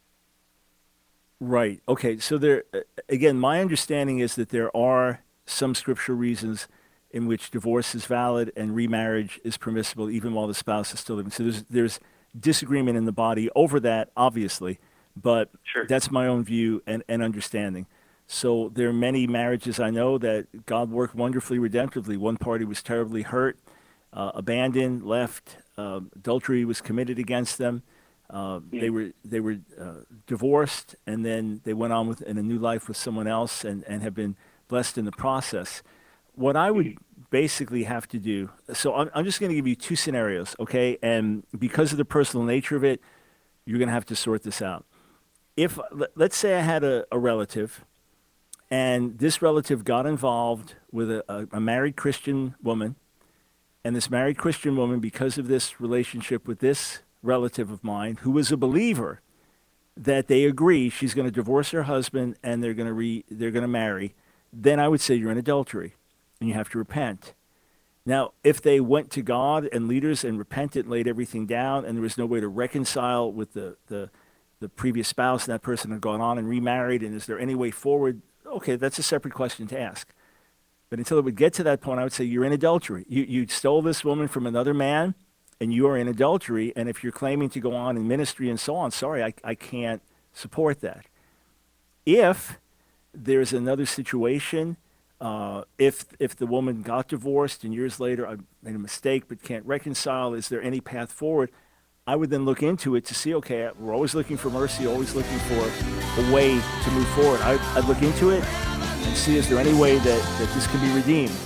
Right. 1.40 1.82
Okay. 1.88 2.18
So 2.20 2.38
there, 2.38 2.62
again, 3.08 3.36
my 3.36 3.60
understanding 3.60 4.20
is 4.20 4.36
that 4.36 4.50
there 4.50 4.70
are 4.76 5.24
some 5.44 5.74
scriptural 5.74 6.16
reasons 6.16 6.68
in 7.10 7.26
which 7.26 7.50
divorce 7.50 7.96
is 7.96 8.06
valid 8.06 8.52
and 8.56 8.76
remarriage 8.76 9.40
is 9.42 9.56
permissible, 9.56 10.08
even 10.08 10.34
while 10.34 10.46
the 10.46 10.54
spouse 10.54 10.94
is 10.94 11.00
still 11.00 11.16
living. 11.16 11.32
So 11.32 11.42
there's 11.42 11.64
there's 11.64 12.00
disagreement 12.38 12.96
in 12.96 13.04
the 13.04 13.12
body 13.12 13.50
over 13.54 13.78
that, 13.80 14.10
obviously, 14.16 14.78
but 15.16 15.50
Sure. 15.64 15.86
that's 15.86 16.10
my 16.10 16.26
own 16.26 16.44
view 16.44 16.82
and, 16.86 17.02
and 17.08 17.22
understanding. 17.22 17.86
So 18.26 18.70
there 18.72 18.88
are 18.88 18.94
many 18.94 19.26
marriages 19.26 19.78
I 19.78 19.90
know 19.90 20.16
that 20.18 20.64
God 20.64 20.90
worked 20.90 21.14
wonderfully 21.14 21.58
redemptively. 21.58 22.16
One 22.16 22.36
party 22.38 22.64
was 22.64 22.82
terribly 22.82 23.22
hurt, 23.22 23.58
uh, 24.12 24.32
abandoned, 24.34 25.04
left. 25.04 25.58
Uh, 25.76 26.00
adultery 26.16 26.64
was 26.64 26.80
committed 26.80 27.18
against 27.18 27.58
them. 27.58 27.82
Uh, 28.30 28.60
They 28.70 28.88
were 28.88 29.10
they 29.24 29.40
were 29.40 29.58
uh, 29.78 30.04
divorced, 30.26 30.96
and 31.06 31.22
then 31.24 31.60
they 31.64 31.74
went 31.74 31.92
on 31.92 32.08
with 32.08 32.22
in 32.22 32.38
a 32.38 32.42
new 32.42 32.58
life 32.58 32.88
with 32.88 32.96
someone 32.96 33.26
else, 33.26 33.62
and, 33.64 33.84
and 33.86 34.02
have 34.02 34.14
been 34.14 34.36
blessed 34.68 34.96
in 34.96 35.04
the 35.04 35.12
process. 35.12 35.82
What 36.34 36.56
I 36.56 36.70
would 36.70 36.96
basically 37.32 37.84
have 37.84 38.06
to 38.06 38.18
do, 38.18 38.50
so 38.74 38.94
I'm, 38.94 39.10
I'm 39.14 39.24
just 39.24 39.40
going 39.40 39.50
to 39.50 39.56
give 39.56 39.66
you 39.66 39.74
two 39.74 39.96
scenarios, 39.96 40.54
okay? 40.60 40.98
And 41.02 41.44
because 41.58 41.90
of 41.90 41.98
the 41.98 42.04
personal 42.04 42.44
nature 42.44 42.76
of 42.76 42.84
it, 42.84 43.00
you're 43.64 43.78
going 43.78 43.88
to 43.88 43.94
have 43.94 44.04
to 44.06 44.14
sort 44.16 44.42
this 44.42 44.60
out. 44.60 44.84
If 45.56 45.78
let- 45.90 46.10
let's 46.14 46.36
say 46.36 46.54
I 46.54 46.60
had 46.60 46.84
a, 46.84 47.06
a 47.10 47.18
relative, 47.18 47.84
and 48.70 49.18
this 49.18 49.42
relative 49.42 49.82
got 49.82 50.04
involved 50.06 50.74
with 50.92 51.10
a, 51.10 51.24
a, 51.28 51.56
a 51.56 51.60
married 51.60 51.96
Christian 51.96 52.54
woman, 52.62 52.96
and 53.82 53.96
this 53.96 54.10
married 54.10 54.36
Christian 54.36 54.76
woman, 54.76 55.00
because 55.00 55.38
of 55.38 55.48
this 55.48 55.80
relationship 55.80 56.46
with 56.46 56.60
this 56.60 57.00
relative 57.22 57.70
of 57.70 57.82
mine, 57.82 58.18
who 58.22 58.36
is 58.38 58.52
a 58.52 58.56
believer, 58.56 59.20
that 59.96 60.28
they 60.28 60.44
agree 60.44 60.90
she's 60.90 61.14
going 61.14 61.26
to 61.26 61.32
divorce 61.32 61.70
her 61.70 61.84
husband 61.84 62.36
and 62.42 62.62
they're 62.62 62.74
going 62.74 62.86
to 62.86 62.92
re, 62.92 63.24
they're 63.30 63.50
going 63.50 63.62
to 63.62 63.68
marry, 63.68 64.14
then 64.52 64.78
I 64.78 64.88
would 64.88 65.00
say 65.00 65.14
you're 65.14 65.32
in 65.32 65.38
adultery, 65.38 65.94
and 66.42 66.48
you 66.48 66.56
have 66.56 66.68
to 66.68 66.76
repent. 66.76 67.34
Now, 68.04 68.32
if 68.42 68.60
they 68.60 68.80
went 68.80 69.12
to 69.12 69.22
God 69.22 69.68
and 69.72 69.86
leaders 69.86 70.24
and 70.24 70.36
repented, 70.36 70.88
laid 70.88 71.06
everything 71.06 71.46
down, 71.46 71.84
and 71.84 71.96
there 71.96 72.02
was 72.02 72.18
no 72.18 72.26
way 72.26 72.40
to 72.40 72.48
reconcile 72.48 73.30
with 73.30 73.52
the, 73.52 73.76
the, 73.86 74.10
the 74.58 74.68
previous 74.68 75.06
spouse, 75.06 75.46
and 75.46 75.54
that 75.54 75.62
person 75.62 75.92
had 75.92 76.00
gone 76.00 76.20
on 76.20 76.38
and 76.38 76.48
remarried, 76.48 77.04
and 77.04 77.14
is 77.14 77.26
there 77.26 77.38
any 77.38 77.54
way 77.54 77.70
forward? 77.70 78.22
Okay, 78.44 78.74
that's 78.74 78.98
a 78.98 79.04
separate 79.04 79.34
question 79.34 79.68
to 79.68 79.78
ask. 79.78 80.12
But 80.90 80.98
until 80.98 81.16
it 81.16 81.24
would 81.24 81.36
get 81.36 81.52
to 81.54 81.62
that 81.62 81.80
point, 81.80 82.00
I 82.00 82.02
would 82.02 82.12
say 82.12 82.24
you're 82.24 82.44
in 82.44 82.52
adultery. 82.52 83.06
You, 83.08 83.22
you 83.22 83.46
stole 83.46 83.80
this 83.80 84.04
woman 84.04 84.26
from 84.26 84.44
another 84.44 84.74
man, 84.74 85.14
and 85.60 85.72
you 85.72 85.86
are 85.86 85.96
in 85.96 86.08
adultery. 86.08 86.72
And 86.74 86.88
if 86.88 87.04
you're 87.04 87.12
claiming 87.12 87.50
to 87.50 87.60
go 87.60 87.72
on 87.72 87.96
in 87.96 88.08
ministry 88.08 88.50
and 88.50 88.58
so 88.58 88.74
on, 88.74 88.90
sorry, 88.90 89.22
I, 89.22 89.32
I 89.44 89.54
can't 89.54 90.02
support 90.32 90.80
that. 90.80 91.06
If 92.04 92.58
there's 93.14 93.52
another 93.52 93.86
situation, 93.86 94.76
uh, 95.22 95.62
if 95.78 96.04
if 96.18 96.34
the 96.34 96.46
woman 96.46 96.82
got 96.82 97.06
divorced 97.06 97.62
and 97.62 97.72
years 97.72 98.00
later 98.00 98.26
I 98.26 98.38
made 98.60 98.74
a 98.74 98.78
mistake 98.78 99.28
but 99.28 99.40
can't 99.40 99.64
reconcile, 99.64 100.34
is 100.34 100.48
there 100.48 100.60
any 100.60 100.80
path 100.80 101.12
forward? 101.12 101.52
I 102.08 102.16
would 102.16 102.30
then 102.30 102.44
look 102.44 102.60
into 102.60 102.96
it 102.96 103.04
to 103.06 103.14
see. 103.14 103.32
Okay, 103.36 103.70
we're 103.78 103.94
always 103.94 104.16
looking 104.16 104.36
for 104.36 104.50
mercy, 104.50 104.84
always 104.88 105.14
looking 105.14 105.38
for 105.38 105.62
a 106.20 106.32
way 106.32 106.48
to 106.50 106.90
move 106.90 107.08
forward. 107.10 107.40
I, 107.42 107.52
I'd 107.76 107.84
look 107.84 108.02
into 108.02 108.30
it 108.30 108.42
and 108.42 109.16
see 109.16 109.36
is 109.36 109.48
there 109.48 109.60
any 109.60 109.72
way 109.72 109.98
that, 109.98 110.38
that 110.40 110.54
this 110.54 110.66
can 110.66 110.80
be 110.80 110.92
redeemed. 110.92 111.38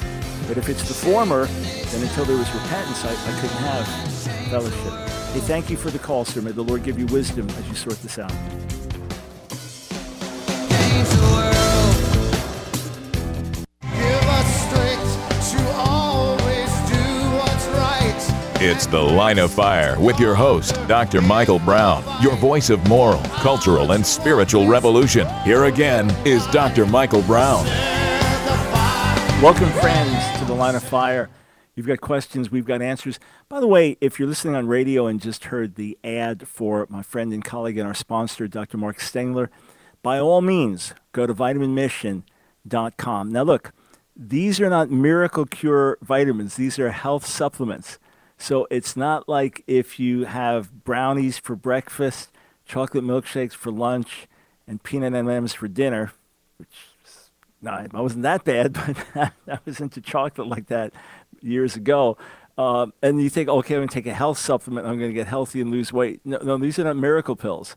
But 0.48 0.56
if 0.56 0.70
it's 0.70 0.88
the 0.88 0.94
former, 0.94 1.44
then 1.44 2.02
until 2.02 2.24
there 2.24 2.38
was 2.38 2.50
repentance, 2.54 3.04
I, 3.04 3.10
I 3.10 3.40
couldn't 3.40 3.58
have 3.58 3.86
fellowship. 4.48 5.10
Hey, 5.34 5.40
thank 5.40 5.68
you 5.68 5.76
for 5.76 5.90
the 5.90 5.98
call, 5.98 6.24
sir. 6.24 6.40
May 6.40 6.52
the 6.52 6.62
Lord 6.62 6.82
give 6.82 6.98
you 6.98 7.04
wisdom 7.06 7.46
as 7.50 7.68
you 7.68 7.74
sort 7.74 8.00
this 8.00 8.18
out. 8.18 8.32
It's 18.68 18.84
The 18.84 19.00
Line 19.00 19.38
of 19.38 19.52
Fire 19.52 19.96
with 20.00 20.18
your 20.18 20.34
host, 20.34 20.74
Dr. 20.88 21.22
Michael 21.22 21.60
Brown, 21.60 22.02
your 22.20 22.34
voice 22.34 22.68
of 22.68 22.84
moral, 22.88 23.22
cultural, 23.36 23.92
and 23.92 24.04
spiritual 24.04 24.66
revolution. 24.66 25.28
Here 25.44 25.66
again 25.66 26.10
is 26.26 26.44
Dr. 26.48 26.84
Michael 26.84 27.22
Brown. 27.22 27.64
Welcome, 29.40 29.70
friends, 29.70 30.40
to 30.40 30.44
the 30.46 30.52
Line 30.52 30.74
of 30.74 30.82
Fire. 30.82 31.30
You've 31.76 31.86
got 31.86 32.00
questions, 32.00 32.50
we've 32.50 32.64
got 32.64 32.82
answers. 32.82 33.20
By 33.48 33.60
the 33.60 33.68
way, 33.68 33.98
if 34.00 34.18
you're 34.18 34.26
listening 34.26 34.56
on 34.56 34.66
radio 34.66 35.06
and 35.06 35.20
just 35.20 35.44
heard 35.44 35.76
the 35.76 35.96
ad 36.02 36.48
for 36.48 36.88
my 36.90 37.02
friend 37.02 37.32
and 37.32 37.44
colleague 37.44 37.78
and 37.78 37.86
our 37.86 37.94
sponsor, 37.94 38.48
Dr. 38.48 38.78
Mark 38.78 38.98
Stengler, 38.98 39.48
by 40.02 40.18
all 40.18 40.40
means, 40.40 40.92
go 41.12 41.24
to 41.24 41.32
vitaminmission.com. 41.32 43.30
Now, 43.30 43.42
look, 43.44 43.72
these 44.16 44.60
are 44.60 44.68
not 44.68 44.90
miracle 44.90 45.46
cure 45.46 45.98
vitamins, 46.02 46.56
these 46.56 46.80
are 46.80 46.90
health 46.90 47.26
supplements. 47.26 48.00
So 48.38 48.66
it's 48.70 48.96
not 48.96 49.28
like 49.28 49.62
if 49.66 49.98
you 49.98 50.24
have 50.24 50.84
brownies 50.84 51.38
for 51.38 51.56
breakfast, 51.56 52.30
chocolate 52.64 53.04
milkshakes 53.04 53.52
for 53.52 53.70
lunch, 53.70 54.26
and 54.66 54.82
peanut 54.82 55.14
M&Ms 55.14 55.54
for 55.54 55.68
dinner, 55.68 56.12
which 56.58 56.68
no, 57.62 57.70
I 57.70 58.00
wasn't 58.00 58.22
that 58.22 58.44
bad, 58.44 58.72
but 59.14 59.32
I 59.48 59.58
was 59.64 59.80
into 59.80 60.00
chocolate 60.00 60.46
like 60.46 60.66
that 60.66 60.92
years 61.40 61.74
ago. 61.76 62.16
Um, 62.58 62.92
and 63.02 63.20
you 63.20 63.28
think, 63.28 63.48
okay, 63.48 63.74
I'm 63.74 63.80
going 63.80 63.88
to 63.88 63.94
take 63.94 64.06
a 64.06 64.14
health 64.14 64.38
supplement. 64.38 64.86
I'm 64.86 64.98
going 64.98 65.10
to 65.10 65.14
get 65.14 65.26
healthy 65.26 65.60
and 65.60 65.70
lose 65.70 65.92
weight. 65.92 66.20
No, 66.24 66.38
no, 66.38 66.56
these 66.56 66.78
are 66.78 66.84
not 66.84 66.96
miracle 66.96 67.36
pills, 67.36 67.76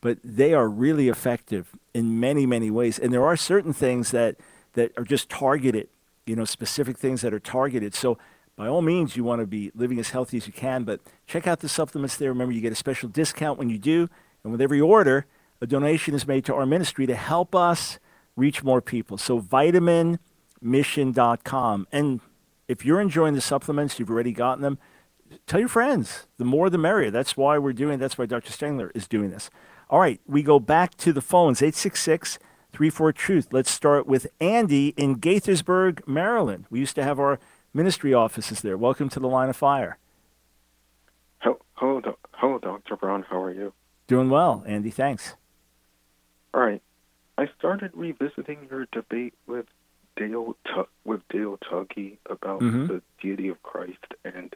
but 0.00 0.18
they 0.24 0.54
are 0.54 0.68
really 0.68 1.08
effective 1.08 1.70
in 1.92 2.20
many, 2.20 2.46
many 2.46 2.70
ways. 2.70 2.98
And 2.98 3.12
there 3.12 3.24
are 3.24 3.36
certain 3.36 3.72
things 3.72 4.10
that 4.12 4.36
that 4.74 4.92
are 4.96 5.04
just 5.04 5.28
targeted, 5.28 5.88
you 6.26 6.34
know, 6.34 6.44
specific 6.44 6.98
things 6.98 7.20
that 7.20 7.32
are 7.32 7.38
targeted. 7.38 7.94
So 7.94 8.18
by 8.56 8.68
all 8.68 8.82
means, 8.82 9.16
you 9.16 9.24
want 9.24 9.40
to 9.40 9.46
be 9.46 9.72
living 9.74 9.98
as 9.98 10.10
healthy 10.10 10.36
as 10.36 10.46
you 10.46 10.52
can. 10.52 10.84
But 10.84 11.00
check 11.26 11.46
out 11.46 11.60
the 11.60 11.68
supplements 11.68 12.16
there. 12.16 12.30
Remember, 12.30 12.52
you 12.52 12.60
get 12.60 12.72
a 12.72 12.76
special 12.76 13.08
discount 13.08 13.58
when 13.58 13.68
you 13.68 13.78
do, 13.78 14.08
and 14.42 14.52
with 14.52 14.60
every 14.60 14.80
order, 14.80 15.26
a 15.60 15.66
donation 15.66 16.14
is 16.14 16.26
made 16.26 16.44
to 16.44 16.54
our 16.54 16.66
ministry 16.66 17.06
to 17.06 17.16
help 17.16 17.54
us 17.54 17.98
reach 18.36 18.62
more 18.62 18.80
people. 18.80 19.18
So 19.18 19.40
vitaminmission.com. 19.40 21.88
And 21.90 22.20
if 22.68 22.84
you're 22.84 23.00
enjoying 23.00 23.34
the 23.34 23.40
supplements, 23.40 23.98
you've 23.98 24.10
already 24.10 24.32
gotten 24.32 24.62
them, 24.62 24.78
tell 25.46 25.60
your 25.60 25.68
friends. 25.68 26.26
The 26.38 26.44
more 26.44 26.70
the 26.70 26.78
merrier. 26.78 27.10
That's 27.10 27.36
why 27.36 27.58
we're 27.58 27.72
doing 27.72 27.98
that's 27.98 28.16
why 28.18 28.26
Dr. 28.26 28.52
Stengler 28.52 28.92
is 28.94 29.08
doing 29.08 29.30
this. 29.30 29.50
All 29.90 30.00
right, 30.00 30.20
we 30.26 30.42
go 30.42 30.58
back 30.58 30.96
to 30.98 31.12
the 31.12 31.20
phones 31.20 31.60
866 31.60 32.38
34 32.72 33.12
Truth. 33.12 33.48
Let's 33.52 33.70
start 33.70 34.06
with 34.06 34.26
Andy 34.40 34.94
in 34.96 35.16
Gaithersburg, 35.16 36.08
Maryland. 36.08 36.64
We 36.70 36.80
used 36.80 36.94
to 36.96 37.04
have 37.04 37.20
our 37.20 37.38
ministry 37.74 38.14
offices 38.14 38.62
there. 38.62 38.78
Welcome 38.78 39.08
to 39.10 39.20
the 39.20 39.28
line 39.28 39.50
of 39.50 39.56
fire. 39.56 39.98
Hello, 41.40 41.58
hello, 42.32 42.58
Dr. 42.58 42.96
Brown. 42.96 43.24
How 43.28 43.42
are 43.42 43.52
you? 43.52 43.72
Doing 44.06 44.30
well, 44.30 44.62
Andy. 44.66 44.90
Thanks. 44.90 45.34
All 46.54 46.60
right. 46.62 46.80
I 47.36 47.48
started 47.58 47.90
revisiting 47.94 48.68
your 48.70 48.86
debate 48.92 49.34
with 49.46 49.66
Dale 50.16 50.56
Tu- 50.66 50.88
with 51.04 51.26
Dale 51.28 51.58
Tuggy 51.58 52.18
about 52.30 52.60
Mhm. 52.60 52.86
the 52.86 53.02
deity 53.20 53.48
of 53.48 53.60
Christ, 53.64 54.06
and 54.24 54.54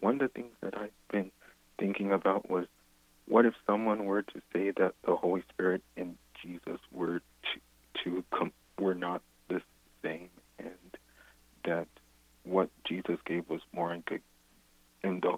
one 0.00 0.14
of 0.14 0.20
the 0.20 0.28
things 0.28 0.52
that 0.60 0.76
I've 0.76 0.90
been 1.08 1.30
thinking 1.78 2.12
about 2.12 2.50
was, 2.50 2.66
what 3.26 3.46
if 3.46 3.54
someone 3.64 4.04
were 4.06 4.22
to 4.22 4.42
say 4.52 4.72
that 4.72 4.94
the 5.02 5.14
Holy 5.16 5.42
Spirit 5.42 5.82
and 5.96 6.18
Jesus 6.42 6.80
were 6.90 7.22
two, 7.94 8.24
were 8.78 8.94
not 8.94 9.22
the 9.48 9.62
same, 10.02 10.30
and 10.58 10.98
that 11.64 11.88
what 12.46 12.70
Jesus 12.84 13.18
gave 13.26 13.48
was 13.48 13.60
more 13.72 13.92
a, 13.92 14.00
and 15.02 15.22
the 15.22 15.36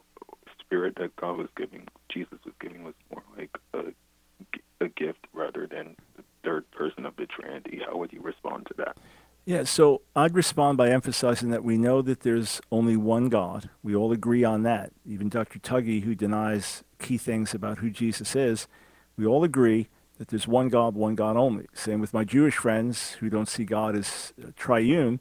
spirit 0.61 0.97
that 0.97 1.17
God 1.17 1.39
was 1.39 1.49
giving, 1.57 1.89
Jesus 2.09 2.39
was 2.45 2.55
giving, 2.61 2.85
was 2.85 2.95
more 3.11 3.23
like 3.37 3.57
a, 3.75 4.85
a 4.85 4.89
gift 4.89 5.27
rather 5.33 5.67
than 5.67 5.97
the 6.17 6.23
third 6.45 6.71
person 6.71 7.07
of 7.07 7.17
the 7.17 7.27
Trinity. 7.27 7.81
How 7.85 7.97
would 7.97 8.13
you 8.13 8.21
respond 8.21 8.67
to 8.67 8.75
that? 8.79 8.97
Yeah, 9.45 9.65
so 9.65 10.03
I'd 10.15 10.35
respond 10.35 10.77
by 10.77 10.91
emphasizing 10.91 11.51
that 11.51 11.65
we 11.65 11.79
know 11.79 12.03
that 12.03 12.21
there's 12.21 12.61
only 12.71 12.99
one 12.99 13.31
God. 13.31 13.71
We 13.83 13.97
all 13.97 14.13
agree 14.13 14.45
on 14.45 14.63
that. 14.65 14.93
Even 15.07 15.31
Dr. 15.31 15.59
Tuggy, 15.59 16.03
who 16.03 16.15
denies 16.15 16.85
key 16.99 17.17
things 17.17 17.55
about 17.55 17.79
who 17.79 17.89
Jesus 17.89 18.37
is, 18.37 18.69
we 19.17 19.25
all 19.25 19.45
agree 19.45 19.89
that 20.19 20.29
there's 20.29 20.47
one 20.47 20.69
God, 20.69 20.95
one 20.95 21.15
God 21.15 21.37
only. 21.37 21.67
Same 21.73 22.01
with 22.01 22.13
my 22.13 22.25
Jewish 22.25 22.57
friends 22.57 23.13
who 23.21 23.31
don't 23.31 23.49
see 23.49 23.65
God 23.65 23.97
as 23.97 24.35
triune. 24.55 25.21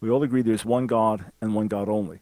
We 0.00 0.10
all 0.10 0.22
agree 0.22 0.42
there's 0.42 0.64
one 0.64 0.86
God 0.86 1.32
and 1.40 1.54
one 1.54 1.68
God 1.68 1.88
only. 1.88 2.20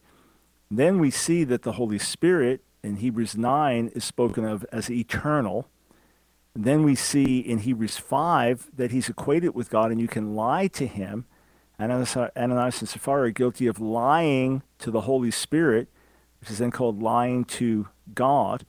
Then 0.71 0.99
we 0.99 1.11
see 1.11 1.45
that 1.45 1.62
the 1.62 1.73
Holy 1.73 1.99
Spirit 1.99 2.62
in 2.83 2.97
Hebrews 2.97 3.37
9 3.37 3.92
is 3.95 4.04
spoken 4.04 4.45
of 4.45 4.64
as 4.73 4.90
eternal. 4.90 5.68
And 6.54 6.64
then 6.64 6.83
we 6.83 6.95
see 6.95 7.38
in 7.38 7.59
Hebrews 7.59 7.99
5 7.99 8.71
that 8.76 8.90
he's 8.90 9.09
equated 9.09 9.54
with 9.54 9.71
God 9.71 9.90
and 9.90 10.00
you 10.00 10.09
can 10.09 10.35
lie 10.35 10.68
to 10.68 10.87
him 10.87 11.26
Ananias 11.78 12.80
and 12.80 12.88
Sapphira 12.88 13.28
are 13.28 13.30
guilty 13.30 13.66
of 13.66 13.80
lying 13.80 14.62
to 14.78 14.90
the 14.90 15.02
Holy 15.02 15.30
Spirit, 15.30 15.88
which 16.40 16.50
is 16.50 16.59
then 16.59 16.71
called 16.71 17.02
lying 17.02 17.45
to 17.45 17.88
God. 18.14 18.64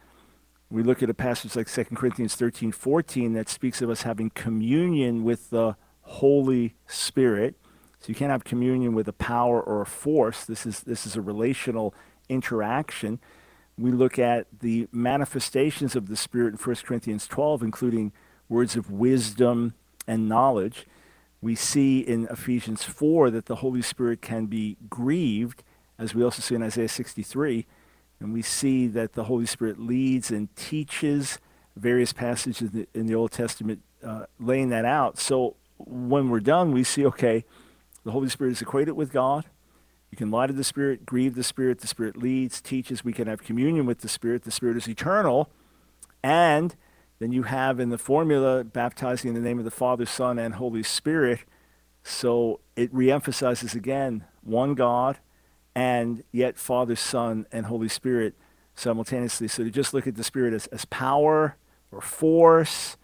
We 0.69 0.83
look 0.83 1.01
at 1.01 1.09
a 1.09 1.13
passage 1.13 1.55
like 1.55 1.71
2 1.71 1.85
Corinthians 1.95 2.35
13, 2.35 2.73
14 2.73 3.33
that 3.33 3.47
speaks 3.47 3.81
of 3.81 3.89
us 3.89 4.01
having 4.01 4.29
communion 4.31 5.23
with 5.23 5.49
the 5.51 5.77
Holy 6.01 6.75
Spirit. 6.85 7.55
So 7.99 8.09
you 8.09 8.15
can't 8.15 8.31
have 8.31 8.43
communion 8.43 8.93
with 8.93 9.07
a 9.07 9.13
power 9.13 9.61
or 9.61 9.81
a 9.81 9.85
force. 9.85 10.45
This 10.45 10.65
is, 10.65 10.81
this 10.81 11.05
is 11.05 11.15
a 11.15 11.21
relational 11.21 11.93
interaction. 12.29 13.19
We 13.77 13.91
look 13.91 14.19
at 14.19 14.47
the 14.59 14.87
manifestations 14.91 15.95
of 15.95 16.07
the 16.07 16.15
Spirit 16.15 16.53
in 16.53 16.59
1 16.59 16.75
Corinthians 16.83 17.27
12, 17.27 17.63
including 17.63 18.11
words 18.49 18.75
of 18.75 18.91
wisdom 18.91 19.73
and 20.07 20.29
knowledge 20.29 20.85
we 21.41 21.55
see 21.55 21.99
in 21.99 22.27
Ephesians 22.31 22.83
4 22.83 23.29
that 23.31 23.45
the 23.45 23.57
Holy 23.57 23.81
Spirit 23.81 24.21
can 24.21 24.47
be 24.47 24.77
grieved, 24.89 25.63
as 25.99 26.15
we 26.15 26.23
also 26.23 26.41
see 26.41 26.55
in 26.55 26.63
Isaiah 26.63 26.89
63. 26.89 27.65
And 28.19 28.33
we 28.33 28.41
see 28.41 28.87
that 28.87 29.13
the 29.13 29.25
Holy 29.25 29.45
Spirit 29.45 29.79
leads 29.79 30.31
and 30.31 30.53
teaches 30.55 31.39
various 31.75 32.11
passages 32.11 32.61
in 32.61 32.71
the, 32.71 32.87
in 32.99 33.05
the 33.05 33.13
Old 33.13 33.31
Testament, 33.31 33.83
uh, 34.03 34.25
laying 34.39 34.69
that 34.69 34.85
out. 34.85 35.19
So 35.19 35.55
when 35.77 36.29
we're 36.29 36.39
done, 36.39 36.71
we 36.71 36.83
see 36.83 37.05
okay, 37.05 37.45
the 38.07 38.13
Holy 38.13 38.29
Spirit 38.29 38.51
is 38.51 38.61
equated 38.61 38.95
with 38.95 39.11
God. 39.11 39.43
You 40.11 40.17
can 40.17 40.31
lie 40.31 40.47
to 40.47 40.53
the 40.53 40.63
Spirit, 40.63 41.05
grieve 41.05 41.35
the 41.35 41.43
Spirit. 41.43 41.79
The 41.79 41.87
Spirit 41.87 42.15
leads, 42.15 42.61
teaches. 42.61 43.03
We 43.03 43.11
can 43.11 43.27
have 43.27 43.43
communion 43.43 43.85
with 43.85 43.99
the 43.99 44.07
Spirit. 44.07 44.43
The 44.43 44.51
Spirit 44.51 44.77
is 44.77 44.87
eternal. 44.87 45.49
And 46.23 46.73
then 47.19 47.33
you 47.33 47.43
have 47.43 47.81
in 47.81 47.89
the 47.89 47.97
formula 47.97 48.63
baptizing 48.63 49.27
in 49.27 49.33
the 49.33 49.41
name 49.41 49.59
of 49.59 49.65
the 49.65 49.71
Father, 49.71 50.05
Son, 50.05 50.39
and 50.39 50.53
Holy 50.53 50.83
Spirit. 50.83 51.41
So 52.01 52.61
it 52.77 52.93
reemphasizes 52.93 53.75
again 53.75 54.23
one 54.41 54.73
God 54.73 55.17
and 55.75 56.23
yet 56.31 56.57
Father, 56.57 56.95
Son, 56.95 57.45
and 57.51 57.65
Holy 57.65 57.89
Spirit 57.89 58.35
simultaneously. 58.73 59.49
So 59.49 59.65
to 59.65 59.69
just 59.69 59.93
look 59.93 60.07
at 60.07 60.15
the 60.15 60.23
Spirit 60.23 60.53
as, 60.53 60.67
as 60.67 60.85
power 60.85 61.57
or 61.91 61.99
force 61.99 62.95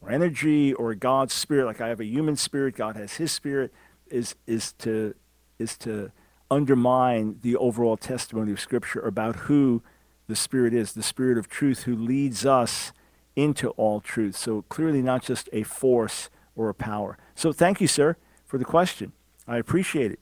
or 0.00 0.12
energy 0.12 0.72
or 0.72 0.94
God's 0.94 1.34
Spirit, 1.34 1.66
like 1.66 1.80
I 1.80 1.88
have 1.88 1.98
a 1.98 2.04
human 2.04 2.36
spirit, 2.36 2.76
God 2.76 2.94
has 2.94 3.14
his 3.14 3.32
spirit, 3.32 3.72
is, 4.12 4.34
is, 4.46 4.72
to, 4.74 5.14
is 5.58 5.76
to 5.78 6.12
undermine 6.50 7.38
the 7.42 7.56
overall 7.56 7.96
testimony 7.96 8.52
of 8.52 8.60
Scripture 8.60 9.00
about 9.00 9.36
who 9.36 9.82
the 10.28 10.36
Spirit 10.36 10.74
is, 10.74 10.92
the 10.92 11.02
Spirit 11.02 11.38
of 11.38 11.48
truth 11.48 11.84
who 11.84 11.96
leads 11.96 12.46
us 12.46 12.92
into 13.34 13.70
all 13.70 14.00
truth. 14.00 14.36
So 14.36 14.62
clearly 14.68 15.02
not 15.02 15.22
just 15.22 15.48
a 15.52 15.62
force 15.62 16.30
or 16.54 16.68
a 16.68 16.74
power. 16.74 17.18
So 17.34 17.52
thank 17.52 17.80
you, 17.80 17.88
sir, 17.88 18.16
for 18.44 18.58
the 18.58 18.64
question. 18.64 19.12
I 19.48 19.56
appreciate 19.56 20.12
it. 20.12 20.20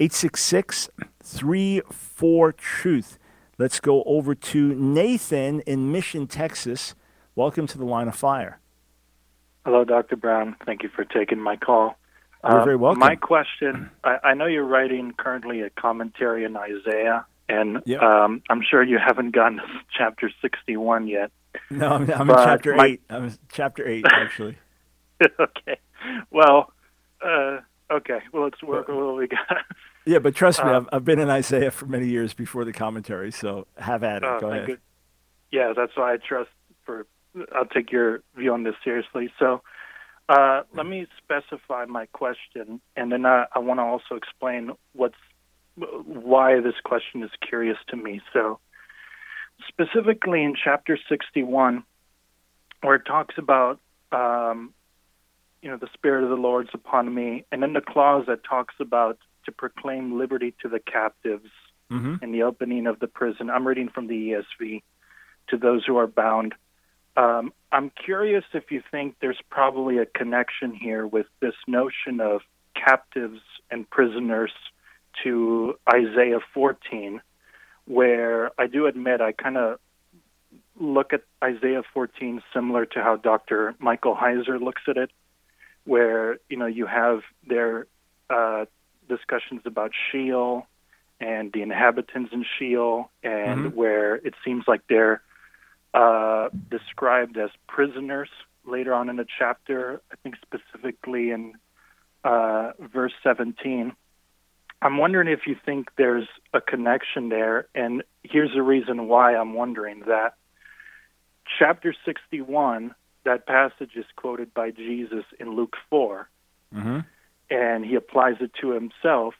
866 0.00 0.90
34 1.22 2.52
Truth. 2.52 3.18
Let's 3.58 3.78
go 3.78 4.02
over 4.04 4.34
to 4.34 4.74
Nathan 4.74 5.60
in 5.60 5.92
Mission, 5.92 6.26
Texas. 6.26 6.94
Welcome 7.36 7.68
to 7.68 7.78
the 7.78 7.84
line 7.84 8.08
of 8.08 8.16
fire. 8.16 8.58
Hello, 9.64 9.84
Dr. 9.84 10.16
Brown. 10.16 10.56
Thank 10.66 10.82
you 10.82 10.88
for 10.88 11.04
taking 11.04 11.38
my 11.40 11.56
call. 11.56 11.96
You're 12.46 12.60
uh, 12.60 12.64
very 12.64 12.76
welcome. 12.76 13.00
My 13.00 13.16
question 13.16 13.90
I, 14.02 14.18
I, 14.22 14.34
know 14.34 14.46
you're 14.46 14.66
writing 14.66 15.12
currently 15.16 15.62
a 15.62 15.70
commentary 15.70 16.44
in 16.44 16.56
Isaiah, 16.56 17.24
and 17.48 17.82
yep. 17.86 18.02
um, 18.02 18.42
I'm 18.50 18.62
sure 18.62 18.82
you 18.82 18.98
haven't 18.98 19.30
gotten 19.30 19.58
to 19.58 19.64
chapter 19.96 20.30
61 20.42 21.06
yet. 21.06 21.30
No, 21.70 21.88
I'm, 21.88 22.10
I'm 22.10 22.28
in 22.28 22.36
chapter 22.36 22.74
my... 22.74 22.86
eight. 22.86 23.02
I'm 23.08 23.24
in 23.24 23.38
chapter 23.50 23.88
eight, 23.88 24.04
actually. 24.10 24.58
okay. 25.40 25.78
Well, 26.30 26.72
uh, 27.24 27.58
okay. 27.90 28.20
Well, 28.32 28.44
let's 28.44 28.62
work 28.62 28.88
with 28.88 28.96
what 28.96 29.16
we 29.16 29.28
got. 29.28 29.64
Yeah, 30.06 30.18
but 30.18 30.34
trust 30.34 30.62
me, 30.62 30.70
uh, 30.70 30.80
I've, 30.80 30.88
I've 30.92 31.04
been 31.04 31.18
in 31.18 31.30
Isaiah 31.30 31.70
for 31.70 31.86
many 31.86 32.08
years 32.08 32.34
before 32.34 32.64
the 32.66 32.74
commentary, 32.74 33.32
so 33.32 33.66
have 33.78 34.04
at 34.04 34.22
it. 34.22 34.28
Uh, 34.28 34.38
Go 34.38 34.50
ahead. 34.50 34.66
Good. 34.66 34.80
Yeah, 35.50 35.72
that's 35.74 35.96
why 35.96 36.12
I 36.12 36.16
trust. 36.18 36.50
For 36.84 37.06
I'll 37.54 37.64
take 37.64 37.90
your 37.90 38.22
view 38.36 38.52
on 38.52 38.64
this 38.64 38.74
seriously. 38.84 39.32
So, 39.38 39.62
uh, 40.28 40.62
let 40.74 40.86
me 40.86 41.06
specify 41.22 41.84
my 41.84 42.06
question, 42.06 42.80
and 42.96 43.12
then 43.12 43.26
I, 43.26 43.46
I 43.54 43.58
want 43.58 43.78
to 43.78 43.84
also 43.84 44.14
explain 44.14 44.70
what's 44.92 45.14
why 45.76 46.60
this 46.60 46.74
question 46.84 47.22
is 47.22 47.30
curious 47.46 47.76
to 47.88 47.96
me. 47.96 48.20
So, 48.32 48.60
specifically 49.68 50.42
in 50.42 50.54
chapter 50.62 50.98
61, 51.08 51.84
where 52.80 52.94
it 52.94 53.02
talks 53.06 53.34
about, 53.38 53.80
um, 54.12 54.72
you 55.62 55.70
know, 55.70 55.76
the 55.76 55.88
Spirit 55.94 56.24
of 56.24 56.30
the 56.30 56.36
Lord's 56.36 56.70
upon 56.72 57.12
me, 57.12 57.44
and 57.50 57.62
then 57.62 57.72
the 57.72 57.80
clause 57.80 58.24
that 58.28 58.44
talks 58.44 58.74
about 58.80 59.18
to 59.44 59.52
proclaim 59.52 60.18
liberty 60.18 60.54
to 60.62 60.68
the 60.68 60.80
captives 60.80 61.50
mm-hmm. 61.90 62.16
and 62.22 62.32
the 62.32 62.44
opening 62.44 62.86
of 62.86 62.98
the 62.98 63.08
prison. 63.08 63.50
I'm 63.50 63.66
reading 63.66 63.88
from 63.88 64.06
the 64.06 64.42
ESV 64.60 64.82
to 65.48 65.56
those 65.56 65.84
who 65.84 65.96
are 65.98 66.06
bound. 66.06 66.54
Um, 67.16 67.52
I'm 67.74 67.90
curious 67.90 68.44
if 68.52 68.70
you 68.70 68.84
think 68.92 69.16
there's 69.20 69.40
probably 69.50 69.98
a 69.98 70.06
connection 70.06 70.72
here 70.72 71.04
with 71.04 71.26
this 71.40 71.56
notion 71.66 72.20
of 72.20 72.42
captives 72.76 73.40
and 73.68 73.90
prisoners 73.90 74.52
to 75.24 75.74
Isaiah 75.92 76.38
14 76.54 77.20
where 77.86 78.52
I 78.60 78.68
do 78.68 78.86
admit 78.86 79.20
I 79.20 79.32
kind 79.32 79.56
of 79.56 79.80
look 80.78 81.12
at 81.12 81.22
Isaiah 81.42 81.82
14 81.92 82.44
similar 82.52 82.86
to 82.86 83.02
how 83.02 83.16
Dr. 83.16 83.74
Michael 83.80 84.14
Heiser 84.14 84.60
looks 84.60 84.82
at 84.86 84.96
it, 84.96 85.10
where 85.84 86.38
you 86.48 86.56
know 86.56 86.66
you 86.66 86.86
have 86.86 87.22
their 87.44 87.88
uh, 88.30 88.66
discussions 89.08 89.62
about 89.64 89.90
Sheol 90.10 90.66
and 91.18 91.52
the 91.52 91.62
inhabitants 91.62 92.32
in 92.32 92.44
Sheol, 92.56 93.10
and 93.24 93.66
mm-hmm. 93.66 93.76
where 93.76 94.14
it 94.14 94.34
seems 94.44 94.64
like 94.68 94.82
they're 94.88 95.22
uh, 95.94 96.48
described 96.70 97.38
as 97.38 97.50
prisoners 97.66 98.28
later 98.66 98.92
on 98.92 99.08
in 99.08 99.16
the 99.16 99.26
chapter. 99.38 100.02
I 100.12 100.16
think 100.22 100.34
specifically 100.42 101.30
in 101.30 101.54
uh, 102.24 102.72
verse 102.92 103.12
17 103.22 103.94
I'm 104.84 104.98
wondering 104.98 105.28
if 105.28 105.46
you 105.46 105.56
think 105.64 105.88
there's 105.96 106.28
a 106.52 106.60
connection 106.60 107.30
there, 107.30 107.68
and 107.74 108.02
here's 108.22 108.52
the 108.54 108.62
reason 108.62 109.08
why 109.08 109.34
I'm 109.34 109.54
wondering 109.54 110.02
that. 110.06 110.34
Chapter 111.58 111.94
61, 112.04 112.94
that 113.24 113.46
passage 113.46 113.92
is 113.96 114.04
quoted 114.14 114.52
by 114.52 114.70
Jesus 114.70 115.24
in 115.40 115.56
Luke 115.56 115.76
4, 115.88 116.28
mm-hmm. 116.74 116.98
and 117.48 117.84
he 117.84 117.94
applies 117.94 118.36
it 118.40 118.50
to 118.60 118.72
himself. 118.72 119.34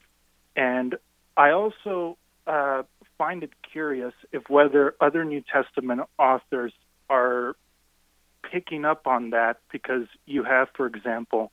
And 0.57 0.97
I 1.37 1.51
also 1.51 2.17
uh, 2.47 2.85
find 3.25 3.43
it 3.43 3.53
curious 3.73 4.13
if 4.33 4.43
whether 4.51 4.95
other 5.01 5.25
New 5.25 5.43
Testament 5.51 6.03
authors 6.19 6.75
are 7.09 7.57
picking 8.53 8.85
up 8.85 9.07
on 9.07 9.31
that 9.31 9.61
because 9.73 10.07
you 10.27 10.45
have, 10.45 10.69
for 10.77 10.87
example, 10.87 11.51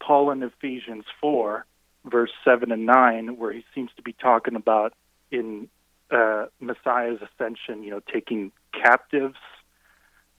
Paul 0.00 0.30
in 0.30 0.42
Ephesians 0.44 1.04
4 1.20 1.66
verse 2.04 2.30
7 2.44 2.70
and 2.70 2.86
9, 2.86 3.36
where 3.36 3.52
he 3.52 3.64
seems 3.74 3.90
to 3.96 4.02
be 4.02 4.12
talking 4.12 4.54
about 4.54 4.92
in 5.30 5.68
uh, 6.10 6.46
Messiah's 6.60 7.18
ascension, 7.20 7.82
you 7.82 7.90
know, 7.90 8.00
taking 8.12 8.52
captives 8.72 9.36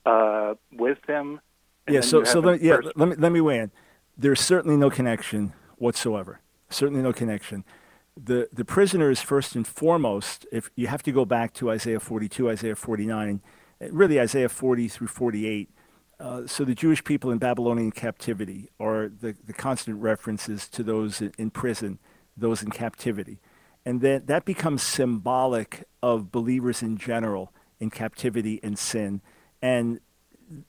uh, 0.06 0.56
with 0.71 0.99
him. 1.08 1.41
Yeah, 1.89 2.02
so, 2.02 2.23
so 2.23 2.39
let, 2.39 2.62
yeah, 2.62 2.78
let, 2.95 3.10
me, 3.10 3.15
let 3.17 3.32
me 3.32 3.41
weigh 3.41 3.60
in. 3.60 3.71
There's 4.17 4.39
certainly 4.39 4.78
no 4.78 4.89
connection 4.89 5.54
whatsoever. 5.78 6.39
Certainly 6.69 7.02
no 7.02 7.12
connection. 7.12 7.65
The, 8.15 8.47
the 8.54 8.65
prisoner 8.65 9.10
is 9.10 9.21
first 9.21 9.56
and 9.56 9.65
foremost, 9.65 10.45
if 10.52 10.69
you 10.76 10.88
have 10.88 11.04
to 11.04 11.12
go 11.12 11.26
back 11.26 11.54
to 11.56 11.71
Isaiah 11.71 11.99
42, 11.99 12.49
Isaiah 12.49 12.76
49, 12.76 13.41
really 13.89 14.19
Isaiah 14.19 14.49
40 14.49 14.88
through 14.88 15.08
48, 15.08 15.69
uh, 16.19 16.47
so 16.47 16.63
the 16.63 16.76
Jewish 16.76 17.04
people 17.04 17.32
in 17.32 17.39
Babylonian 17.39 17.91
captivity 17.91 18.69
are 18.80 19.10
the, 19.10 19.36
the 19.45 19.54
constant 19.54 20.02
references 20.02 20.67
to 20.69 20.84
those 20.84 21.21
in, 21.21 21.34
in 21.38 21.49
prison, 21.49 21.99
those 22.38 22.62
in 22.62 22.69
captivity. 22.69 23.39
And 23.86 24.02
then 24.02 24.23
that 24.28 24.45
becomes 24.45 24.84
symbolic 24.84 25.84
of 26.02 26.32
believers 26.32 26.82
in 26.82 26.97
general 26.97 27.52
in 27.80 27.89
captivity 27.89 28.60
and 28.63 28.78
sin. 28.80 29.21
And 29.62 29.99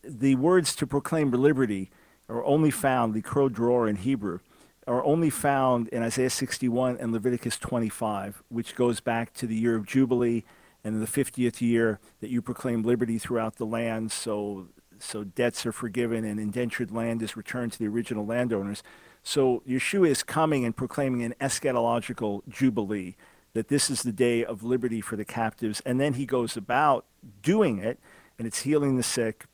the 0.03 0.35
words 0.37 0.75
to 0.77 0.87
proclaim 0.87 1.31
liberty 1.31 1.91
are 2.29 2.45
only 2.45 2.71
found, 2.71 3.15
the 3.15 3.23
crow 3.23 3.49
drawer 3.49 3.87
in 3.87 3.97
Hebrew, 3.97 4.41
are 4.87 5.05
only 5.05 5.31
found 5.31 5.89
in 5.89 6.03
Isaiah 6.03 6.31
61 6.31 6.99
and 6.99 7.13
Leviticus 7.13 7.57
25, 7.59 8.43
which 8.49 8.75
goes 8.75 9.01
back 9.01 9.33
to 9.35 9.47
the 9.47 9.55
year 9.55 9.77
of 9.77 9.87
Jubilee 9.87 10.45
and 10.83 11.01
the 11.01 11.07
50th 11.07 11.61
year 11.61 11.99
that 12.21 12.31
you 12.31 12.43
proclaim 12.43 12.83
liberty 12.83 13.19
throughout 13.19 13.57
the 13.57 13.67
land. 13.67 14.13
So 14.13 14.69
so 14.99 15.25
debts 15.25 15.67
are 15.67 15.73
forgiven 15.73 16.25
and 16.25 16.41
indentured 16.41 16.91
land 16.91 17.23
is 17.23 17.37
returned 17.37 17.73
to 17.73 17.79
the 17.79 17.87
original 17.87 18.25
landowners. 18.25 18.83
So 19.23 19.63
Yeshua 19.69 20.09
is 20.09 20.23
coming 20.23 20.65
and 20.65 20.77
proclaiming 20.77 21.23
an 21.23 21.35
eschatological 21.41 22.43
jubilee, 22.49 23.17
that 23.55 23.69
this 23.69 23.89
is 23.89 24.03
the 24.03 24.13
day 24.13 24.45
of 24.45 24.63
liberty 24.63 25.01
for 25.01 25.17
the 25.17 25.25
captives. 25.25 25.81
And 25.87 26.01
then 26.01 26.15
he 26.15 26.27
goes 26.27 26.57
about 26.57 27.07
doing 27.43 27.79
it, 27.79 27.99
and 28.39 28.47
it's 28.47 28.63
healing 28.63 28.97
the 28.97 29.03
sick, 29.03 29.47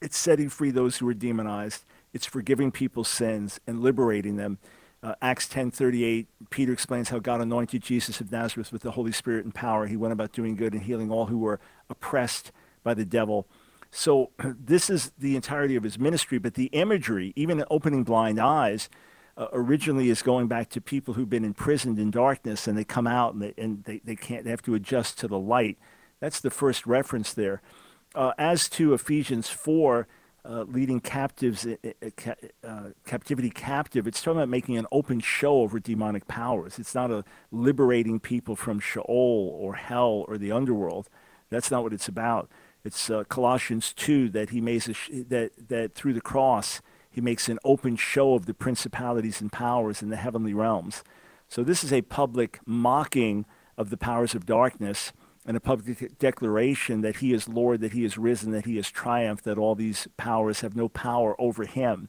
it's 0.00 0.16
setting 0.16 0.48
free 0.48 0.70
those 0.70 0.98
who 0.98 1.08
are 1.08 1.14
demonized, 1.14 1.84
it's 2.12 2.26
forgiving 2.26 2.70
people's 2.70 3.08
sins 3.08 3.60
and 3.66 3.80
liberating 3.80 4.36
them. 4.36 4.58
Uh, 5.02 5.14
Acts 5.20 5.48
10:38, 5.48 6.26
Peter 6.50 6.72
explains 6.72 7.08
how 7.08 7.18
God 7.18 7.40
anointed 7.40 7.82
Jesus 7.82 8.20
of 8.20 8.30
Nazareth 8.30 8.72
with 8.72 8.82
the 8.82 8.92
Holy 8.92 9.10
Spirit 9.10 9.44
and 9.44 9.54
power. 9.54 9.86
He 9.86 9.96
went 9.96 10.12
about 10.12 10.32
doing 10.32 10.54
good 10.54 10.74
and 10.74 10.82
healing 10.82 11.10
all 11.10 11.26
who 11.26 11.38
were 11.38 11.58
oppressed 11.90 12.52
by 12.84 12.94
the 12.94 13.04
devil. 13.04 13.48
So 13.90 14.30
this 14.38 14.88
is 14.88 15.12
the 15.18 15.34
entirety 15.34 15.74
of 15.74 15.82
his 15.82 15.98
ministry, 15.98 16.38
but 16.38 16.54
the 16.54 16.66
imagery, 16.66 17.32
even 17.34 17.64
opening 17.68 18.04
blind 18.04 18.38
eyes, 18.38 18.88
uh, 19.36 19.48
originally 19.52 20.10
is 20.10 20.22
going 20.22 20.46
back 20.46 20.68
to 20.70 20.80
people 20.80 21.14
who've 21.14 21.30
been 21.30 21.44
imprisoned 21.44 21.98
in 21.98 22.10
darkness 22.10 22.68
and 22.68 22.76
they 22.76 22.84
come 22.84 23.06
out 23.06 23.32
and 23.32 23.42
they, 23.42 23.54
and 23.56 23.84
they, 23.84 24.00
they 24.04 24.14
can't 24.14 24.44
they 24.44 24.50
have 24.50 24.62
to 24.62 24.74
adjust 24.74 25.18
to 25.18 25.26
the 25.26 25.38
light. 25.38 25.78
That's 26.20 26.40
the 26.40 26.50
first 26.50 26.86
reference 26.86 27.32
there. 27.32 27.60
Uh, 28.14 28.32
as 28.38 28.68
to 28.68 28.92
Ephesians 28.92 29.48
4, 29.48 30.06
uh, 30.44 30.64
leading 30.64 31.00
captives, 31.00 31.66
uh, 31.66 32.90
captivity 33.06 33.50
captive, 33.50 34.06
it's 34.06 34.20
talking 34.20 34.38
about 34.38 34.48
making 34.48 34.76
an 34.76 34.86
open 34.90 35.20
show 35.20 35.60
over 35.60 35.78
demonic 35.78 36.26
powers. 36.26 36.78
It's 36.78 36.94
not 36.94 37.10
a 37.10 37.24
liberating 37.50 38.18
people 38.18 38.56
from 38.56 38.80
Sheol 38.80 39.56
or 39.56 39.74
hell 39.74 40.24
or 40.26 40.38
the 40.38 40.50
underworld. 40.50 41.08
That's 41.50 41.70
not 41.70 41.82
what 41.82 41.92
it's 41.92 42.08
about. 42.08 42.50
It's 42.84 43.08
uh, 43.08 43.24
Colossians 43.24 43.92
2 43.92 44.30
that 44.30 44.50
he 44.50 44.60
makes 44.60 44.90
sh- 44.90 45.10
that, 45.28 45.52
that 45.68 45.94
through 45.94 46.14
the 46.14 46.20
cross 46.20 46.80
he 47.08 47.20
makes 47.20 47.48
an 47.48 47.58
open 47.62 47.94
show 47.96 48.34
of 48.34 48.46
the 48.46 48.54
principalities 48.54 49.40
and 49.40 49.52
powers 49.52 50.02
in 50.02 50.08
the 50.08 50.16
heavenly 50.16 50.54
realms. 50.54 51.04
So 51.48 51.62
this 51.62 51.84
is 51.84 51.92
a 51.92 52.02
public 52.02 52.58
mocking 52.66 53.44
of 53.76 53.90
the 53.90 53.96
powers 53.96 54.34
of 54.34 54.46
darkness 54.46 55.12
and 55.44 55.56
a 55.56 55.60
public 55.60 56.18
declaration 56.18 57.00
that 57.00 57.16
he 57.16 57.32
is 57.32 57.48
Lord, 57.48 57.80
that 57.80 57.92
he 57.92 58.04
is 58.04 58.16
risen, 58.16 58.52
that 58.52 58.64
he 58.64 58.76
has 58.76 58.90
triumphed, 58.90 59.44
that 59.44 59.58
all 59.58 59.74
these 59.74 60.06
powers 60.16 60.60
have 60.60 60.76
no 60.76 60.88
power 60.88 61.34
over 61.40 61.64
him. 61.64 62.08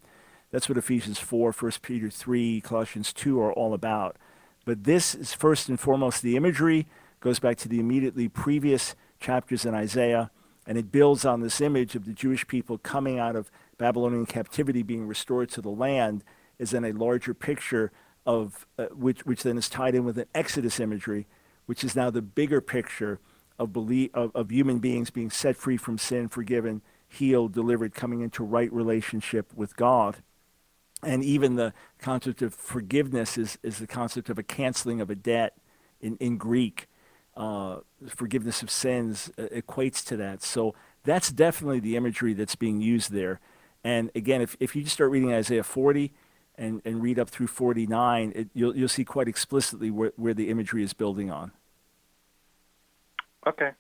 That's 0.51 0.69
what 0.69 0.77
Ephesians 0.77 1.17
4, 1.17 1.51
1 1.51 1.71
Peter 1.81 2.09
3, 2.09 2.61
Colossians 2.61 3.11
2 3.11 3.39
are 3.41 3.51
all 3.53 3.73
about. 3.73 4.17
But 4.65 4.83
this 4.83 5.15
is 5.15 5.33
first 5.33 5.67
and 5.67 5.79
foremost 5.79 6.21
the 6.21 6.35
imagery, 6.35 6.87
goes 7.21 7.39
back 7.39 7.57
to 7.57 7.67
the 7.67 7.79
immediately 7.79 8.29
previous 8.29 8.95
chapters 9.19 9.65
in 9.65 9.73
Isaiah 9.73 10.29
and 10.65 10.77
it 10.77 10.91
builds 10.91 11.25
on 11.25 11.41
this 11.41 11.59
image 11.61 11.95
of 11.95 12.05
the 12.05 12.13
Jewish 12.13 12.47
people 12.47 12.77
coming 12.77 13.19
out 13.19 13.35
of 13.35 13.51
Babylonian 13.77 14.25
captivity, 14.25 14.81
being 14.81 15.07
restored 15.07 15.49
to 15.49 15.61
the 15.61 15.69
land, 15.69 16.23
is 16.57 16.71
then 16.71 16.85
a 16.85 16.93
larger 16.93 17.33
picture 17.33 17.91
of 18.25 18.65
uh, 18.77 18.85
which, 18.93 19.25
which 19.25 19.43
then 19.43 19.57
is 19.57 19.67
tied 19.67 19.95
in 19.95 20.05
with 20.05 20.17
an 20.17 20.27
Exodus 20.33 20.79
imagery, 20.79 21.27
which 21.65 21.83
is 21.83 21.95
now 21.95 22.09
the 22.09 22.21
bigger 22.21 22.61
picture 22.61 23.19
of, 23.59 23.73
belief, 23.73 24.09
of, 24.13 24.31
of 24.35 24.51
human 24.51 24.79
beings 24.79 25.09
being 25.09 25.29
set 25.29 25.55
free 25.55 25.77
from 25.77 25.97
sin, 25.97 26.27
forgiven, 26.27 26.81
healed, 27.07 27.53
delivered, 27.53 27.93
coming 27.93 28.21
into 28.21 28.43
right 28.43 28.71
relationship 28.73 29.53
with 29.55 29.75
God. 29.75 30.17
And 31.03 31.23
even 31.23 31.55
the 31.55 31.73
concept 31.99 32.41
of 32.41 32.53
forgiveness 32.53 33.37
is, 33.37 33.57
is 33.61 33.79
the 33.79 33.87
concept 33.87 34.29
of 34.29 34.37
a 34.37 34.43
canceling 34.43 35.01
of 35.01 35.09
a 35.09 35.15
debt 35.15 35.57
in, 36.01 36.17
in 36.17 36.37
Greek 36.37 36.87
uh, 37.35 37.77
forgiveness 38.07 38.61
of 38.61 38.69
sins 38.69 39.31
uh, 39.37 39.43
equates 39.43 40.05
to 40.05 40.17
that. 40.17 40.43
So 40.43 40.75
that's 41.03 41.31
definitely 41.31 41.79
the 41.79 41.95
imagery 41.95 42.33
that's 42.33 42.55
being 42.55 42.81
used 42.81 43.11
there. 43.11 43.39
And 43.83 44.11
again, 44.15 44.41
if, 44.41 44.55
if 44.59 44.75
you 44.75 44.83
just 44.83 44.93
start 44.93 45.11
reading 45.11 45.33
Isaiah 45.33 45.63
40 45.63 46.13
and, 46.55 46.81
and 46.85 47.01
read 47.01 47.19
up 47.19 47.29
through 47.29 47.47
49, 47.47 48.33
it, 48.35 48.49
you'll, 48.53 48.75
you'll 48.75 48.87
see 48.87 49.05
quite 49.05 49.27
explicitly 49.27 49.89
where, 49.91 50.11
where 50.15 50.33
the 50.33 50.49
imagery 50.49 50.83
is 50.83 50.93
building 50.93 51.31
on. 51.31 51.51
Okay. 53.47 53.71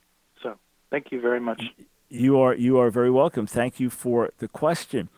So 0.41 0.57
thank 0.91 1.11
you 1.11 1.21
very 1.21 1.39
much. 1.39 1.63
You 2.09 2.39
are, 2.39 2.53
you 2.53 2.77
are 2.77 2.89
very 2.89 3.11
welcome. 3.11 3.47
Thank 3.47 3.79
you 3.79 3.89
for 3.89 4.31
the 4.39 4.47
question. 4.47 5.09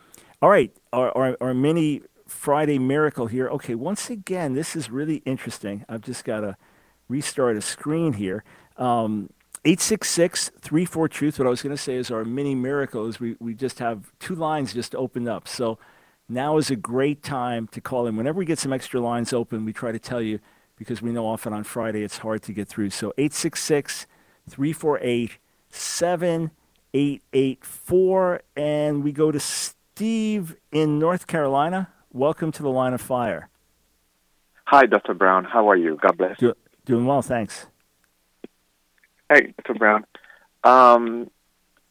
All 0.42 0.50
right, 0.50 0.76
our, 0.94 1.16
our, 1.18 1.38
our 1.42 1.54
mini 1.54 2.02
Friday 2.28 2.78
miracle 2.78 3.28
here. 3.28 3.50
Okay, 3.50 3.76
once 3.76 4.10
again, 4.10 4.54
this 4.54 4.76
is 4.76 4.90
really 4.90 5.18
interesting. 5.26 5.86
I've 5.88 6.02
just 6.02 6.24
got 6.24 6.42
to 6.42 6.58
restart 7.08 7.58
a 7.58 7.62
screen 7.62 8.14
here. 8.14 8.44
Um, 8.78 9.30
866 9.64 10.52
34 10.60 11.08
Truth. 11.08 11.40
What 11.40 11.48
I 11.48 11.50
was 11.50 11.64
going 11.64 11.76
to 11.76 11.82
say 11.82 11.96
is 11.96 12.12
our 12.12 12.24
mini 12.24 12.54
miracle 12.54 13.08
is 13.08 13.20
we, 13.20 13.36
we 13.40 13.56
just 13.56 13.80
have 13.80 14.12
two 14.20 14.36
lines 14.36 14.74
just 14.74 14.94
opened 14.94 15.28
up. 15.28 15.48
So 15.48 15.80
now 16.28 16.58
is 16.58 16.72
a 16.72 16.76
great 16.76 17.24
time 17.24 17.68
to 17.68 17.80
call 17.82 18.08
in. 18.08 18.16
Whenever 18.16 18.40
we 18.40 18.46
get 18.46 18.60
some 18.60 18.74
extra 18.74 19.00
lines 19.00 19.32
open, 19.34 19.66
we 19.66 19.74
try 19.74 19.92
to 19.92 20.00
tell 20.00 20.22
you 20.22 20.40
because 20.78 21.02
we 21.02 21.12
know 21.12 21.26
often 21.26 21.54
on 21.54 21.64
Friday 21.64 22.04
it's 22.04 22.20
hard 22.20 22.44
to 22.44 22.54
get 22.54 22.68
through. 22.68 22.90
So 22.90 23.14
866 23.18 24.06
348 24.50 25.38
7884. 25.70 28.42
And 28.56 29.04
we 29.04 29.12
go 29.12 29.32
to 29.32 29.40
Steve 29.40 30.56
in 30.72 31.00
North 31.00 31.26
Carolina. 31.28 31.90
Welcome 32.12 32.52
to 32.54 32.64
the 32.64 32.70
line 32.70 32.94
of 32.94 33.02
fire. 33.02 33.50
Hi, 34.66 34.88
Dr. 34.88 35.14
Brown. 35.14 35.44
How 35.44 35.70
are 35.70 35.76
you? 35.76 36.00
God 36.02 36.18
bless. 36.18 36.40
Do, 36.40 36.56
doing 36.86 37.06
well, 37.06 37.22
thanks. 37.22 37.68
Hey, 39.30 39.54
Dr. 39.58 39.76
Brown. 39.78 40.06
Um, 40.64 41.30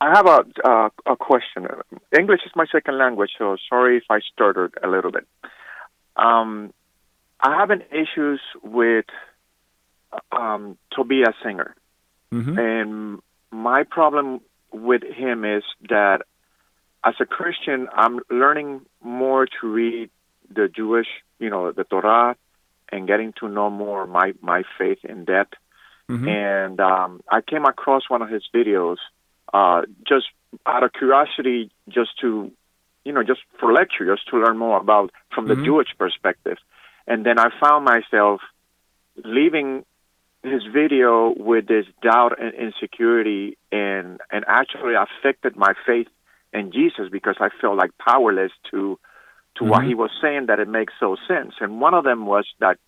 I 0.04 0.10
have 0.14 0.26
a 0.26 0.68
uh, 0.68 0.88
a 1.06 1.16
question. 1.16 1.66
English 2.16 2.40
is 2.44 2.52
my 2.54 2.66
second 2.70 2.98
language, 2.98 3.30
so 3.38 3.56
sorry 3.70 3.96
if 3.96 4.04
I 4.10 4.20
stuttered 4.32 4.74
a 4.82 4.88
little 4.88 5.10
bit. 5.10 5.26
Um, 6.16 6.74
I 7.40 7.58
have 7.58 7.70
an 7.70 7.82
issues 7.90 8.40
with 8.62 9.06
um, 10.30 10.76
Tovia 10.92 11.32
Singer, 11.42 11.74
mm-hmm. 12.30 12.58
and 12.58 13.20
my 13.50 13.84
problem 13.84 14.42
with 14.72 15.02
him 15.02 15.44
is 15.46 15.64
that 15.88 16.18
as 17.02 17.14
a 17.18 17.24
Christian, 17.24 17.88
I'm 17.94 18.20
learning 18.30 18.82
more 19.02 19.46
to 19.46 19.66
read 19.66 20.10
the 20.54 20.68
Jewish, 20.68 21.08
you 21.38 21.48
know, 21.48 21.72
the 21.72 21.84
Torah, 21.84 22.36
and 22.92 23.08
getting 23.08 23.32
to 23.40 23.48
know 23.48 23.70
more 23.70 24.06
my 24.06 24.34
my 24.42 24.64
faith 24.76 24.98
in 25.02 25.24
depth. 25.24 25.54
Mm-hmm. 26.10 26.28
And 26.28 26.80
um, 26.80 27.22
I 27.30 27.40
came 27.40 27.64
across 27.64 28.10
one 28.10 28.20
of 28.20 28.28
his 28.28 28.42
videos 28.54 28.98
uh, 29.54 29.82
just 30.06 30.26
out 30.66 30.82
of 30.82 30.92
curiosity, 30.92 31.70
just 31.88 32.10
to 32.20 32.52
you 33.06 33.12
know, 33.12 33.22
just 33.22 33.40
for 33.60 33.70
lecture, 33.70 34.06
just 34.06 34.26
to 34.30 34.38
learn 34.38 34.56
more 34.56 34.78
about 34.80 35.10
from 35.34 35.46
the 35.46 35.54
Mhm. 35.54 35.64
Jewish 35.66 35.88
perspective. 35.98 36.56
And 37.06 37.24
then 37.26 37.38
I 37.38 37.50
found 37.60 37.84
myself 37.84 38.40
leaving 39.22 39.84
his 40.42 40.62
video 40.64 41.28
with 41.36 41.66
this 41.66 41.86
doubt 42.00 42.38
and 42.38 42.54
insecurity, 42.54 43.56
and 43.70 44.20
and 44.30 44.44
actually 44.48 44.94
affected 44.94 45.54
my 45.56 45.74
faith 45.86 46.08
in 46.52 46.72
Jesus 46.72 47.08
because 47.10 47.36
I 47.40 47.50
felt 47.60 47.76
like 47.76 47.92
powerless 47.98 48.52
to 48.70 48.98
to 49.56 49.64
what 49.64 49.82
Mhm. 49.82 49.88
he 49.88 49.94
was 49.94 50.10
saying 50.20 50.46
that 50.46 50.58
it 50.58 50.68
makes 50.68 50.94
so 50.98 51.16
sense. 51.28 51.54
And 51.60 51.80
one 51.80 51.94
of 51.94 52.04
them 52.04 52.26
was 52.26 52.46
that 52.58 52.78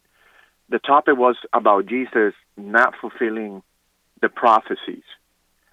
the 0.68 0.78
topic 0.78 1.16
was 1.16 1.36
about 1.52 1.86
Jesus 1.86 2.34
not 2.56 2.96
fulfilling 2.96 3.62
the 4.22 4.28
prophecies, 4.28 5.04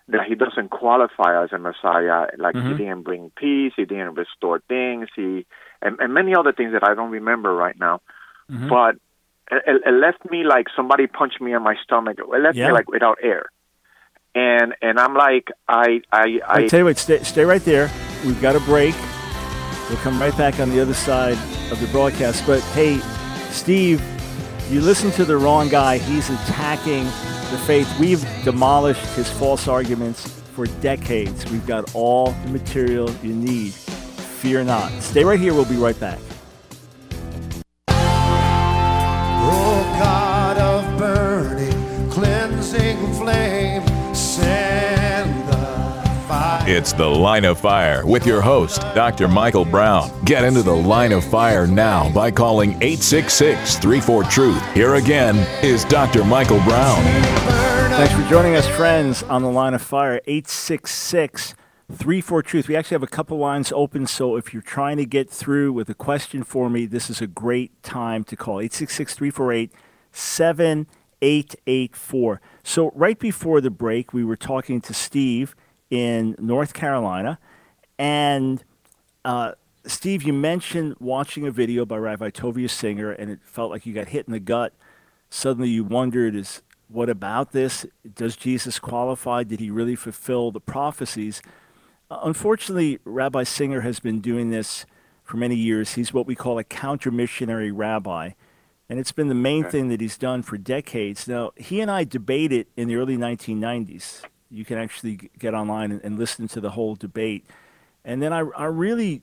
that 0.09 0.25
he 0.27 0.35
doesn't 0.35 0.69
qualify 0.69 1.41
as 1.43 1.51
a 1.53 1.57
Messiah, 1.57 2.27
like 2.37 2.55
he 2.55 2.61
Mhm. 2.61 2.77
didn't 2.77 3.01
bring 3.03 3.31
peace, 3.37 3.73
he 3.75 3.85
didn't 3.85 4.15
restore 4.15 4.59
things, 4.67 5.07
he 5.15 5.45
and, 5.81 5.99
and 5.99 6.13
many 6.13 6.33
other 6.35 6.51
things 6.53 6.71
that 6.73 6.83
I 6.87 6.93
don't 6.95 7.11
remember 7.11 7.53
right 7.53 7.77
now. 7.79 8.01
Mhm. 8.51 8.69
But 8.69 8.95
it, 9.51 9.81
it 9.85 9.91
left 9.93 10.29
me 10.29 10.43
like 10.43 10.67
somebody 10.75 11.07
punched 11.07 11.39
me 11.41 11.53
in 11.53 11.61
my 11.61 11.75
stomach. 11.83 12.17
It 12.19 12.27
left 12.41 12.55
Yeah. 12.57 12.67
me 12.67 12.73
like 12.73 12.89
without 12.89 13.17
air. 13.21 13.45
And 14.35 14.73
and 14.81 14.99
I'm 14.99 15.13
like 15.13 15.49
I 15.67 16.01
I 16.11 16.39
I 16.47 16.63
I 16.63 16.67
tell 16.67 16.79
you 16.79 16.85
what, 16.85 16.97
stay, 16.97 17.19
stay 17.23 17.45
right 17.45 17.63
there. 17.63 17.89
We've 18.25 18.41
got 18.41 18.55
a 18.55 18.59
break. 18.61 18.95
We'll 19.89 19.99
come 19.99 20.19
right 20.19 20.35
back 20.37 20.59
on 20.59 20.69
the 20.69 20.81
other 20.81 20.93
side 20.93 21.37
of 21.71 21.79
the 21.79 21.87
broadcast. 21.91 22.45
But 22.47 22.61
hey, 22.73 22.97
Steve, 23.51 24.01
you 24.71 24.81
listen 24.81 25.11
to 25.11 25.25
the 25.25 25.37
wrong 25.37 25.69
guy. 25.69 25.97
He's 25.97 26.29
attacking 26.29 27.05
the 27.53 27.59
faith. 27.59 27.99
We've 27.99 28.25
demolished 28.43 29.05
his 29.15 29.29
false 29.29 29.67
arguments 29.67 30.27
for 30.53 30.65
decades. 30.81 31.49
We've 31.51 31.65
got 31.65 31.95
all 31.95 32.31
the 32.31 32.49
material 32.49 33.09
you 33.23 33.33
need 33.33 33.73
Fear 34.43 34.65
not. 34.65 34.91
Stay 35.01 35.23
right 35.23 35.39
here. 35.39 35.53
We'll 35.53 35.63
be 35.63 35.77
right 35.77 35.97
back. 35.97 36.19
It's 46.65 46.93
The 46.93 47.06
Line 47.06 47.43
of 47.43 47.60
Fire 47.60 48.06
with 48.06 48.26
your 48.26 48.39
host, 48.39 48.80
Dr. 48.95 49.28
Michael 49.28 49.65
Brown. 49.65 50.10
Get 50.23 50.45
into 50.45 50.63
the 50.63 50.73
line 50.73 51.12
of 51.12 51.26
fire 51.26 51.67
now 51.67 52.10
by 52.13 52.32
calling 52.32 52.69
866 52.76 53.80
34 53.80 54.23
Truth. 54.23 54.73
Here 54.73 54.95
again 54.95 55.36
is 55.62 55.84
Dr. 55.84 56.23
Michael 56.23 56.62
Brown. 56.62 57.04
Thanks 57.91 58.13
for 58.13 58.26
joining 58.30 58.56
us, 58.56 58.65
friends, 58.65 59.23
on 59.23 59.41
the 59.41 59.49
line 59.49 59.73
of 59.73 59.82
fire. 59.82 60.21
866 60.26 61.56
34 61.91 62.43
Truth. 62.43 62.69
We 62.69 62.78
actually 62.78 62.95
have 62.95 63.04
a 63.04 63.08
couple 63.08 63.38
lines 63.38 63.73
open, 63.73 64.08
so 64.08 64.38
if 64.38 64.54
you're 64.54 64.62
trying 64.62 64.95
to 64.95 65.06
get 65.06 65.30
through 65.30 65.73
with 65.73 65.89
a 65.89 65.93
question 65.93 66.43
for 66.43 66.69
me, 66.69 66.86
this 66.86 67.10
is 67.10 67.19
a 67.19 67.28
great 67.28 67.84
time 67.84 68.23
to 68.23 68.38
call 68.38 68.62
866 68.62 69.15
348 69.15 69.69
7884. 70.13 72.41
So, 72.63 72.93
right 72.95 73.19
before 73.19 73.60
the 73.60 73.69
break, 73.69 74.13
we 74.13 74.23
were 74.23 74.38
talking 74.38 74.80
to 74.80 74.93
Steve 74.93 75.58
in 75.93 76.36
North 76.39 76.73
Carolina, 76.73 77.38
and 77.99 78.63
uh, 79.23 79.51
Steve, 79.86 80.23
you 80.23 80.34
mentioned 80.34 80.95
watching 80.99 81.45
a 81.45 81.51
video 81.51 81.86
by 81.86 81.97
Rabbi 81.97 82.32
Tovia 82.32 82.67
Singer, 82.67 83.12
and 83.12 83.29
it 83.29 83.41
felt 83.43 83.69
like 83.69 83.86
you 83.86 83.93
got 83.93 84.08
hit 84.08 84.25
in 84.25 84.34
the 84.34 84.39
gut. 84.39 84.73
Suddenly, 85.29 85.69
you 85.69 85.84
wondered, 85.84 86.36
is 86.36 86.63
what 86.88 87.10
about 87.10 87.51
this? 87.51 87.86
Does 88.15 88.36
Jesus 88.36 88.79
qualify? 88.79 89.43
Did 89.43 89.60
he 89.60 89.69
really 89.69 89.95
fulfill 89.95 90.49
the 90.49 90.60
prophecies? 90.60 91.43
Uh, 92.10 92.21
unfortunately, 92.23 92.97
Rabbi 93.03 93.43
Singer 93.43 93.82
has 93.82 93.99
been 93.99 94.19
doing 94.19 94.49
this 94.49 94.88
for 95.23 95.38
many 95.38 95.56
years. 95.56 95.93
He's 95.93 96.12
what 96.12 96.25
we 96.25 96.34
call 96.34 96.58
a 96.58 96.63
counter 96.63 97.12
missionary 97.12 97.71
rabbi, 97.71 98.32
and 98.89 98.97
it's 98.97 99.12
been 99.12 99.27
the 99.27 99.36
main 99.36 99.63
thing 99.63 99.89
that 99.89 100.01
he's 100.01 100.17
done 100.17 100.41
for 100.41 100.58
decades. 100.58 101.27
Now, 101.27 101.51
he 101.56 101.82
and 101.82 101.91
I 101.91 102.03
debated 102.03 102.65
in 102.75 102.88
the 102.88 102.95
early 102.95 103.15
1990s. 103.15 104.23
You 104.53 104.65
can 104.65 104.77
actually 104.77 105.31
get 105.39 105.53
online 105.53 105.91
and, 105.91 106.01
and 106.03 106.19
listen 106.19 106.47
to 106.49 106.61
the 106.61 106.71
whole 106.71 106.95
debate. 106.95 107.45
And 108.05 108.21
then 108.21 108.31
I, 108.31 108.39
I 108.55 108.65
really 108.65 109.21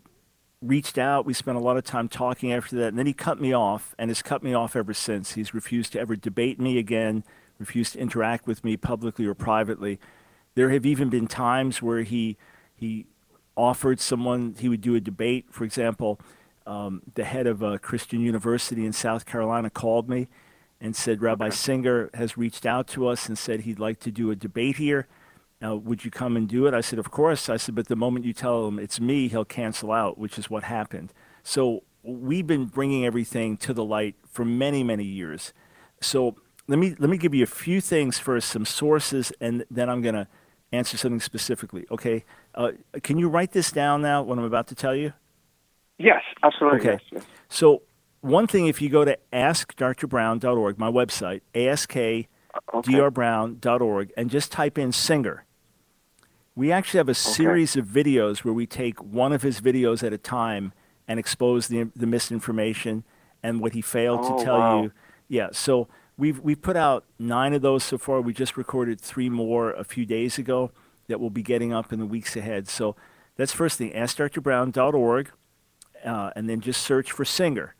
reached 0.60 0.98
out. 0.98 1.24
We 1.24 1.32
spent 1.32 1.56
a 1.56 1.60
lot 1.60 1.76
of 1.76 1.84
time 1.84 2.08
talking 2.08 2.52
after 2.52 2.76
that. 2.76 2.88
And 2.88 2.98
then 2.98 3.06
he 3.06 3.12
cut 3.12 3.40
me 3.40 3.52
off 3.52 3.94
and 3.98 4.10
has 4.10 4.22
cut 4.22 4.42
me 4.42 4.52
off 4.52 4.76
ever 4.76 4.92
since. 4.92 5.32
He's 5.32 5.54
refused 5.54 5.92
to 5.92 6.00
ever 6.00 6.16
debate 6.16 6.60
me 6.60 6.78
again, 6.78 7.24
refused 7.58 7.94
to 7.94 8.00
interact 8.00 8.46
with 8.46 8.64
me 8.64 8.76
publicly 8.76 9.26
or 9.26 9.34
privately. 9.34 9.98
There 10.54 10.70
have 10.70 10.84
even 10.84 11.08
been 11.08 11.26
times 11.26 11.80
where 11.80 12.02
he, 12.02 12.36
he 12.74 13.06
offered 13.56 14.00
someone 14.00 14.56
he 14.58 14.68
would 14.68 14.80
do 14.80 14.94
a 14.94 15.00
debate. 15.00 15.46
For 15.50 15.64
example, 15.64 16.20
um, 16.66 17.02
the 17.14 17.24
head 17.24 17.46
of 17.46 17.62
a 17.62 17.78
Christian 17.78 18.20
university 18.20 18.84
in 18.84 18.92
South 18.92 19.26
Carolina 19.26 19.70
called 19.70 20.08
me 20.08 20.28
and 20.80 20.96
said, 20.96 21.20
Rabbi 21.20 21.50
Singer 21.50 22.10
has 22.14 22.38
reached 22.38 22.64
out 22.64 22.86
to 22.88 23.06
us 23.06 23.28
and 23.28 23.36
said 23.36 23.60
he'd 23.60 23.78
like 23.78 24.00
to 24.00 24.10
do 24.10 24.30
a 24.30 24.36
debate 24.36 24.76
here. 24.76 25.06
Now, 25.60 25.76
would 25.76 26.04
you 26.04 26.10
come 26.10 26.36
and 26.36 26.48
do 26.48 26.66
it? 26.66 26.74
I 26.74 26.80
said, 26.80 26.98
Of 26.98 27.10
course. 27.10 27.48
I 27.48 27.56
said, 27.56 27.74
But 27.74 27.88
the 27.88 27.96
moment 27.96 28.24
you 28.24 28.32
tell 28.32 28.66
him 28.66 28.78
it's 28.78 29.00
me, 29.00 29.28
he'll 29.28 29.44
cancel 29.44 29.92
out, 29.92 30.18
which 30.18 30.38
is 30.38 30.48
what 30.48 30.64
happened. 30.64 31.12
So 31.42 31.82
we've 32.02 32.46
been 32.46 32.66
bringing 32.66 33.04
everything 33.04 33.56
to 33.58 33.74
the 33.74 33.84
light 33.84 34.16
for 34.30 34.44
many, 34.44 34.82
many 34.82 35.04
years. 35.04 35.52
So 36.00 36.36
let 36.66 36.78
me, 36.78 36.94
let 36.98 37.10
me 37.10 37.18
give 37.18 37.34
you 37.34 37.42
a 37.42 37.46
few 37.46 37.80
things 37.80 38.18
first, 38.18 38.48
some 38.48 38.64
sources, 38.64 39.32
and 39.40 39.64
then 39.70 39.90
I'm 39.90 40.02
going 40.02 40.14
to 40.14 40.26
answer 40.72 40.96
something 40.96 41.20
specifically. 41.20 41.84
Okay? 41.90 42.24
Uh, 42.54 42.70
can 43.02 43.18
you 43.18 43.28
write 43.28 43.52
this 43.52 43.72
down 43.72 44.02
now, 44.02 44.22
what 44.22 44.38
I'm 44.38 44.44
about 44.44 44.68
to 44.68 44.74
tell 44.74 44.94
you? 44.94 45.12
Yes, 45.98 46.22
absolutely. 46.42 46.80
Okay. 46.80 46.92
Yes, 46.92 47.02
yes. 47.12 47.24
So, 47.48 47.82
one 48.22 48.46
thing, 48.46 48.66
if 48.66 48.82
you 48.82 48.88
go 48.88 49.04
to 49.04 49.18
askdrbrown.org, 49.32 50.78
my 50.78 50.90
website, 50.90 51.42
askdrbrown.org, 51.54 54.12
and 54.16 54.30
just 54.30 54.52
type 54.52 54.78
in 54.78 54.92
singer, 54.92 55.44
we 56.56 56.72
actually 56.72 56.98
have 56.98 57.08
a 57.08 57.14
series 57.14 57.76
of 57.76 57.86
videos 57.86 58.38
where 58.38 58.54
we 58.54 58.66
take 58.66 59.02
one 59.02 59.32
of 59.32 59.42
his 59.42 59.60
videos 59.60 60.02
at 60.02 60.12
a 60.12 60.18
time 60.18 60.72
and 61.08 61.18
expose 61.18 61.68
the, 61.68 61.90
the 61.96 62.06
misinformation 62.06 63.04
and 63.42 63.60
what 63.60 63.72
he 63.72 63.80
failed 63.80 64.20
Oh, 64.22 64.38
to 64.38 64.44
tell 64.44 64.58
wow. 64.58 64.82
you. 64.82 64.92
Yeah, 65.28 65.48
so 65.52 65.88
we've, 66.16 66.40
we've 66.40 66.60
put 66.60 66.76
out 66.76 67.04
nine 67.18 67.52
of 67.54 67.62
those 67.62 67.84
so 67.84 67.98
far. 67.98 68.20
We 68.20 68.32
just 68.32 68.56
recorded 68.56 69.00
three 69.00 69.28
more 69.28 69.72
a 69.72 69.84
few 69.84 70.04
days 70.04 70.38
ago 70.38 70.72
that 71.08 71.20
we'll 71.20 71.30
be 71.30 71.42
getting 71.42 71.72
up 71.72 71.92
in 71.92 71.98
the 71.98 72.06
weeks 72.06 72.36
ahead. 72.36 72.68
So 72.68 72.96
that's 73.36 73.52
first 73.52 73.78
thing, 73.78 73.92
askdrbrown.org 73.92 75.30
uh, 76.04 76.30
and 76.36 76.48
then 76.48 76.60
just 76.60 76.82
search 76.82 77.12
for 77.12 77.24
singer, 77.24 77.74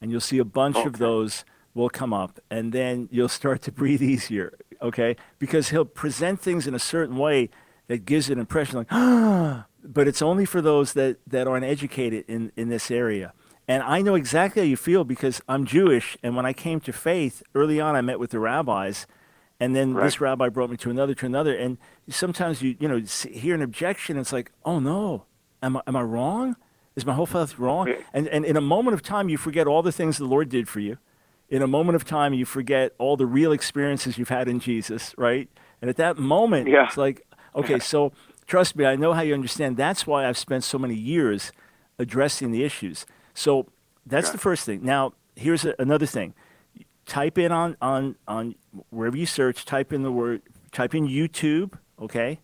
and 0.00 0.10
you'll 0.10 0.20
see 0.20 0.38
a 0.38 0.44
bunch 0.44 0.76
of 0.76 0.98
those 0.98 1.44
will 1.74 1.88
come 1.88 2.12
up, 2.12 2.38
and 2.50 2.72
then 2.72 3.08
you'll 3.10 3.28
start 3.28 3.62
to 3.62 3.72
breathe 3.72 4.02
easier, 4.02 4.56
okay? 4.80 5.16
Because 5.38 5.70
he'll 5.70 5.84
present 5.84 6.40
things 6.40 6.66
in 6.66 6.74
a 6.74 6.78
certain 6.78 7.16
way 7.16 7.50
that 7.88 8.04
gives 8.04 8.30
an 8.30 8.38
impression 8.38 8.78
like, 8.78 8.86
ah, 8.90 9.66
but 9.84 10.08
it's 10.08 10.22
only 10.22 10.44
for 10.44 10.60
those 10.62 10.92
that, 10.94 11.18
that 11.26 11.46
aren't 11.46 11.64
educated 11.64 12.24
in, 12.28 12.52
in 12.56 12.68
this 12.68 12.90
area. 12.90 13.32
And 13.66 13.82
I 13.82 14.02
know 14.02 14.14
exactly 14.14 14.62
how 14.62 14.66
you 14.66 14.76
feel 14.76 15.04
because 15.04 15.40
I'm 15.48 15.64
Jewish, 15.64 16.16
and 16.22 16.36
when 16.36 16.44
I 16.44 16.52
came 16.52 16.80
to 16.80 16.92
faith, 16.92 17.42
early 17.54 17.80
on 17.80 17.96
I 17.96 18.00
met 18.02 18.18
with 18.18 18.30
the 18.30 18.38
rabbis, 18.38 19.06
and 19.60 19.74
then 19.74 19.94
this 19.94 20.20
rabbi 20.20 20.48
brought 20.48 20.68
me 20.70 20.76
to 20.78 20.90
another, 20.90 21.14
to 21.14 21.26
another, 21.26 21.54
and 21.54 21.78
sometimes 22.08 22.60
you, 22.60 22.76
you 22.78 22.88
know, 22.88 22.98
hear 23.30 23.54
an 23.54 23.62
objection, 23.62 24.18
it's 24.18 24.32
like, 24.32 24.50
oh 24.64 24.80
no, 24.80 25.24
am 25.62 25.76
I, 25.78 25.82
am 25.86 25.96
I 25.96 26.02
wrong? 26.02 26.56
Is 26.96 27.06
my 27.06 27.14
whole 27.14 27.26
faith 27.26 27.58
wrong? 27.58 27.92
And, 28.12 28.28
and 28.28 28.44
in 28.44 28.56
a 28.56 28.60
moment 28.60 28.94
of 28.94 29.02
time, 29.02 29.28
you 29.28 29.36
forget 29.38 29.66
all 29.66 29.82
the 29.82 29.92
things 29.92 30.18
the 30.18 30.26
Lord 30.26 30.48
did 30.48 30.68
for 30.68 30.80
you. 30.80 30.98
In 31.48 31.62
a 31.62 31.66
moment 31.66 31.96
of 31.96 32.04
time, 32.04 32.34
you 32.34 32.44
forget 32.44 32.92
all 32.98 33.16
the 33.16 33.26
real 33.26 33.52
experiences 33.52 34.18
you've 34.18 34.28
had 34.28 34.48
in 34.48 34.60
Jesus, 34.60 35.14
right? 35.16 35.48
And 35.80 35.88
at 35.88 35.96
that 35.96 36.18
moment, 36.18 36.68
Yeah. 36.68 36.86
it's 36.86 36.96
like, 36.96 37.26
okay, 37.54 37.78
so 37.92 38.12
trust 38.46 38.76
me, 38.76 38.84
I 38.84 38.96
know 38.96 39.12
how 39.12 39.22
you 39.22 39.34
understand. 39.34 39.76
That's 39.76 40.06
why 40.06 40.26
I've 40.28 40.38
spent 40.38 40.64
so 40.64 40.78
many 40.78 40.94
years 40.94 41.52
addressing 41.98 42.50
the 42.52 42.64
issues. 42.64 43.06
So 43.34 43.66
that's 44.06 44.30
the 44.30 44.38
first 44.38 44.64
thing. 44.66 44.80
Now, 44.84 45.12
here's 45.36 45.64
a, 45.64 45.74
another 45.78 46.06
thing. 46.06 46.34
Type 47.06 47.38
in 47.38 47.52
on, 47.52 47.76
on, 47.82 48.16
on 48.26 48.54
wherever 48.90 49.16
you 49.16 49.26
search, 49.26 49.64
type 49.64 49.92
in 49.92 50.02
the 50.02 50.12
word, 50.12 50.42
type 50.72 50.94
in 50.94 51.06
YouTube, 51.06 51.74
okay? 52.00 52.40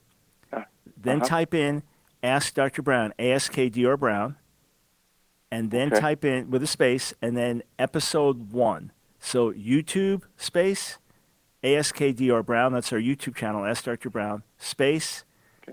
Then 1.02 1.18
Uh-huh. 1.18 1.26
type 1.28 1.54
in 1.54 1.82
Ask 2.22 2.52
Dr. 2.54 2.82
Brown, 2.82 3.14
A-S-K-D-R 3.18 3.96
Brown, 3.96 4.36
and 5.50 5.70
then 5.70 5.88
Okay. 5.88 6.00
type 6.00 6.24
in 6.24 6.50
with 6.50 6.62
a 6.62 6.66
space, 6.66 7.14
and 7.22 7.36
then 7.36 7.62
episode 7.78 8.52
one. 8.52 8.92
So 9.18 9.52
YouTube 9.52 10.22
space, 10.36 10.98
ASKDR 11.62 12.44
Brown, 12.44 12.72
that's 12.72 12.92
our 12.92 12.98
YouTube 12.98 13.34
channel, 13.36 13.64
Ask 13.64 13.84
Dr. 13.84 14.10
Brown, 14.10 14.42
space, 14.58 15.24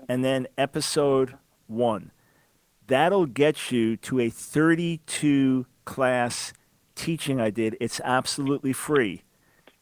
and 0.08 0.24
then 0.24 0.46
episode 0.56 1.34
one. 1.66 2.10
That'll 2.86 3.26
get 3.26 3.70
you 3.70 3.96
to 3.98 4.20
a 4.20 4.30
32 4.30 5.66
class 5.84 6.52
teaching 6.94 7.40
I 7.40 7.50
did. 7.50 7.76
It's 7.80 8.00
absolutely 8.04 8.72
free, 8.72 9.22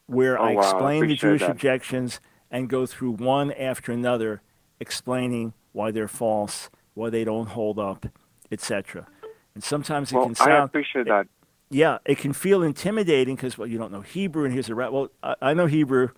where 0.07 0.39
Oh, 0.39 0.45
I 0.45 0.53
wow, 0.55 0.61
I 0.63 0.65
explain 0.65 1.07
the 1.09 1.15
Jewish 1.15 1.41
that. 1.43 1.51
objections 1.51 2.21
and 2.51 2.69
go 2.69 2.87
through 2.87 3.13
one 3.13 3.53
after 3.53 3.93
another, 3.93 4.43
explaining 4.81 5.55
why 5.73 5.91
they're 5.91 6.09
false, 6.09 6.71
why 6.95 7.11
they 7.11 7.25
don't 7.25 7.49
hold 7.49 7.79
up, 7.79 8.07
etc. 8.51 9.07
And 9.55 9.63
sometimes 9.65 10.13
it 10.13 10.17
Well, 10.17 10.27
can 10.27 10.37
I 10.41 10.45
sound 10.45 10.65
appreciate 10.71 11.07
that. 11.07 11.27
Yeah, 11.71 11.99
it 12.05 12.19
can 12.19 12.33
feel 12.33 12.63
intimidating 12.63 13.37
because 13.37 13.59
well, 13.59 13.69
you 13.69 13.79
don't 13.79 13.93
know 13.93 14.03
Hebrew, 14.03 14.45
and 14.45 14.53
here's 14.53 14.69
a 14.69 14.75
rabbi. 14.75 14.95
Well, 14.95 15.09
I, 15.23 15.35
I 15.43 15.55
know 15.55 15.67
Hebrew, 15.67 16.11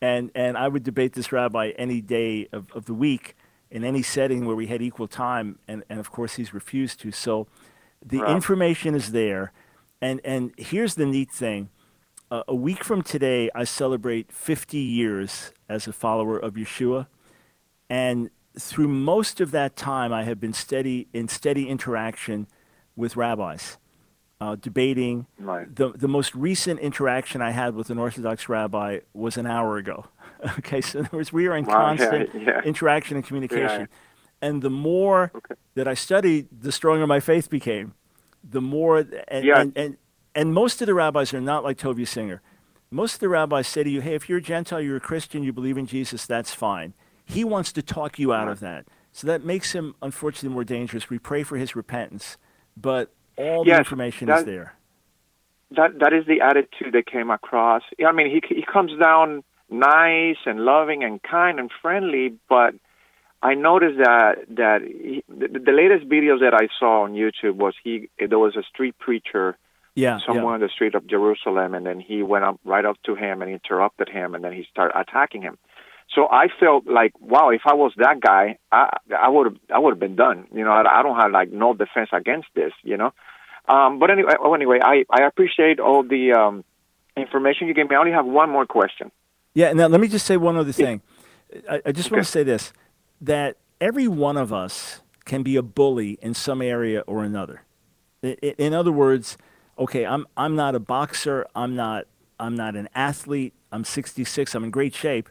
and 0.00 0.30
and 0.34 0.56
I 0.58 0.68
would 0.68 0.82
debate 0.82 1.12
this 1.12 1.30
rabbi 1.32 1.70
any 1.78 2.00
day 2.00 2.48
of, 2.52 2.70
of 2.72 2.86
the 2.86 2.94
week 2.94 3.36
in 3.70 3.84
any 3.84 4.02
setting 4.02 4.44
where 4.46 4.56
we 4.56 4.66
had 4.66 4.82
equal 4.82 5.06
time, 5.06 5.58
and, 5.68 5.84
and 5.88 6.00
of 6.00 6.10
course 6.10 6.34
he's 6.36 6.52
refused 6.52 7.00
to. 7.00 7.12
So 7.12 7.46
the 8.04 8.18
Right. 8.18 8.30
information 8.34 8.94
is 8.94 9.12
there, 9.12 9.52
and 10.00 10.20
and 10.24 10.52
here's 10.58 10.96
the 10.96 11.06
neat 11.06 11.30
thing: 11.30 11.68
uh, 12.30 12.42
a 12.48 12.54
week 12.54 12.82
from 12.82 13.02
today, 13.02 13.50
I 13.54 13.64
celebrate 13.64 14.32
50 14.32 14.78
years 14.78 15.52
as 15.68 15.86
a 15.86 15.92
follower 15.92 16.38
of 16.38 16.54
Yeshua, 16.54 17.06
and 17.88 18.30
through 18.58 18.88
most 18.88 19.40
of 19.40 19.52
that 19.52 19.76
time, 19.76 20.12
I 20.12 20.24
have 20.24 20.40
been 20.40 20.52
steady 20.52 21.06
in 21.12 21.28
steady 21.28 21.68
interaction 21.68 22.48
with 22.96 23.16
rabbis 23.16 23.76
uh, 24.40 24.56
debating. 24.56 25.26
Right. 25.38 25.74
The, 25.74 25.90
the 25.92 26.08
most 26.08 26.34
recent 26.34 26.80
interaction 26.80 27.42
I 27.42 27.50
had 27.50 27.74
with 27.74 27.90
an 27.90 27.98
Orthodox 27.98 28.48
rabbi 28.48 29.00
was 29.12 29.36
an 29.36 29.46
hour 29.46 29.76
ago. 29.76 30.06
okay, 30.58 30.80
so 30.80 31.00
in 31.00 31.06
other 31.06 31.16
words, 31.18 31.32
we 31.32 31.46
are 31.48 31.56
in 31.56 31.64
Wow, 31.64 31.74
constant 31.96 32.30
yeah. 32.34 32.62
interaction 32.62 33.16
and 33.16 33.26
communication. 33.26 33.80
Yeah. 33.82 33.86
And 34.40 34.62
the 34.62 34.70
more 34.70 35.32
that 35.74 35.88
I 35.88 35.94
studied, 35.94 36.46
the 36.56 36.70
stronger 36.70 37.06
my 37.06 37.20
faith 37.20 37.50
became. 37.50 37.94
The 38.48 38.60
more, 38.60 38.98
and, 38.98 39.44
Yeah. 39.44 39.60
and, 39.60 39.76
and, 39.76 39.96
and 40.34 40.54
most 40.54 40.80
of 40.80 40.86
the 40.86 40.94
rabbis 40.94 41.34
are 41.34 41.40
not 41.40 41.64
like 41.64 41.76
Tovia 41.76 42.06
Singer. 42.06 42.40
Most 42.90 43.14
of 43.14 43.20
the 43.20 43.28
rabbis 43.28 43.66
say 43.66 43.82
to 43.82 43.90
you, 43.90 44.00
hey, 44.00 44.14
if 44.14 44.28
you're 44.28 44.38
a 44.38 44.42
Gentile, 44.42 44.80
you're 44.80 44.96
a 44.96 45.00
Christian, 45.00 45.42
you 45.42 45.52
believe 45.52 45.76
in 45.76 45.86
Jesus, 45.86 46.24
that's 46.26 46.54
fine. 46.54 46.94
He 47.24 47.44
wants 47.44 47.72
to 47.72 47.82
talk 47.82 48.18
you 48.18 48.32
out 48.32 48.48
of 48.48 48.60
that 48.60 48.86
So 49.12 49.26
that 49.26 49.44
makes 49.44 49.72
him, 49.72 49.94
unfortunately, 50.00 50.50
more 50.54 50.64
dangerous. 50.64 51.10
We 51.10 51.18
pray 51.18 51.42
for 51.42 51.56
his 51.58 51.74
repentance, 51.76 52.38
but 52.76 53.12
all 53.38 53.64
the 53.64 53.68
Yes, 53.70 53.78
information 53.80 54.26
that- 54.28 54.40
is 54.40 54.44
there. 54.44 54.74
that 55.72 55.98
that 55.98 56.12
is 56.12 56.24
the 56.26 56.40
attitude 56.40 56.92
that 56.94 57.06
came 57.06 57.30
across. 57.30 57.82
I 58.06 58.12
mean, 58.12 58.28
he 58.30 58.40
he 58.54 58.62
comes 58.62 58.92
down 58.98 59.42
nice 59.70 60.38
and 60.46 60.60
loving 60.64 61.04
and 61.04 61.22
kind 61.22 61.58
and 61.60 61.70
friendly, 61.82 62.26
but 62.48 62.74
I 63.42 63.54
noticed 63.54 63.98
that 63.98 64.32
that 64.62 64.80
he, 64.82 65.22
the, 65.28 65.48
the 65.68 65.72
latest 65.72 66.08
videos 66.08 66.40
that 66.40 66.54
I 66.54 66.68
saw 66.78 67.02
on 67.02 67.12
YouTube 67.14 67.56
was 67.56 67.74
he 67.84 68.08
there 68.18 68.38
was 68.38 68.56
a 68.56 68.62
street 68.72 68.96
preacher 68.98 69.56
Yeah, 69.94 70.18
somewhere 70.26 70.44
yeah. 70.44 70.54
on 70.54 70.60
the 70.60 70.68
street 70.76 70.94
of 70.94 71.06
Jerusalem, 71.06 71.74
and 71.74 71.84
then 71.84 72.00
he 72.00 72.22
went 72.22 72.44
up 72.44 72.58
right 72.64 72.84
up 72.84 72.96
to 73.04 73.14
him 73.14 73.42
and 73.42 73.50
interrupted 73.50 74.08
him, 74.08 74.34
and 74.34 74.42
then 74.44 74.52
he 74.52 74.64
started 74.70 74.98
attacking 74.98 75.42
him. 75.42 75.58
So 76.14 76.26
I 76.30 76.46
felt 76.58 76.86
like, 76.86 77.12
wow, 77.20 77.50
if 77.50 77.62
I 77.66 77.74
was 77.74 77.92
that 77.98 78.20
guy, 78.20 78.58
I 78.72 78.96
I 79.16 79.28
would 79.28 79.46
have 79.46 79.56
I 79.74 79.78
would 79.78 79.92
have 79.92 80.00
been 80.00 80.16
done. 80.16 80.46
You 80.54 80.64
know, 80.64 80.70
I, 80.70 81.00
I 81.00 81.02
don't 81.02 81.16
have 81.16 81.30
like 81.30 81.52
no 81.52 81.74
defense 81.74 82.08
against 82.12 82.48
this. 82.54 82.72
You 82.82 82.96
know, 82.96 83.12
um, 83.68 83.98
but 83.98 84.10
anyway, 84.10 84.32
oh, 84.40 84.54
anyway, 84.54 84.78
I 84.82 85.04
I 85.10 85.26
appreciate 85.26 85.80
all 85.80 86.02
the 86.02 86.32
um, 86.32 86.64
information 87.16 87.68
you 87.68 87.74
gave 87.74 87.90
me. 87.90 87.96
I 87.96 87.98
only 87.98 88.12
have 88.12 88.26
one 88.26 88.50
more 88.50 88.66
question. 88.66 89.10
Yeah, 89.54 89.72
now 89.72 89.86
let 89.86 90.00
me 90.00 90.08
just 90.08 90.24
say 90.24 90.36
one 90.36 90.56
other 90.56 90.72
thing. 90.72 91.02
I, 91.68 91.82
I 91.86 91.92
just 91.92 92.10
want 92.10 92.24
to 92.24 92.30
say 92.30 92.42
this 92.42 92.72
that 93.20 93.56
every 93.80 94.08
one 94.08 94.36
of 94.36 94.52
us 94.52 95.00
can 95.24 95.42
be 95.42 95.56
a 95.56 95.62
bully 95.62 96.18
in 96.22 96.34
some 96.34 96.62
area 96.62 97.02
or 97.06 97.22
another. 97.22 97.62
In 98.22 98.74
other 98.74 98.92
words, 98.92 99.36
okay, 99.78 100.04
I'm 100.04 100.26
I'm 100.36 100.56
not 100.56 100.74
a 100.74 100.80
boxer, 100.80 101.46
I'm 101.54 101.76
not 101.76 102.06
I'm 102.40 102.56
not 102.56 102.76
an 102.76 102.88
athlete, 102.94 103.52
I'm 103.70 103.84
66, 103.84 104.54
I'm 104.54 104.64
in 104.64 104.70
great 104.70 104.94
shape, 104.94 105.28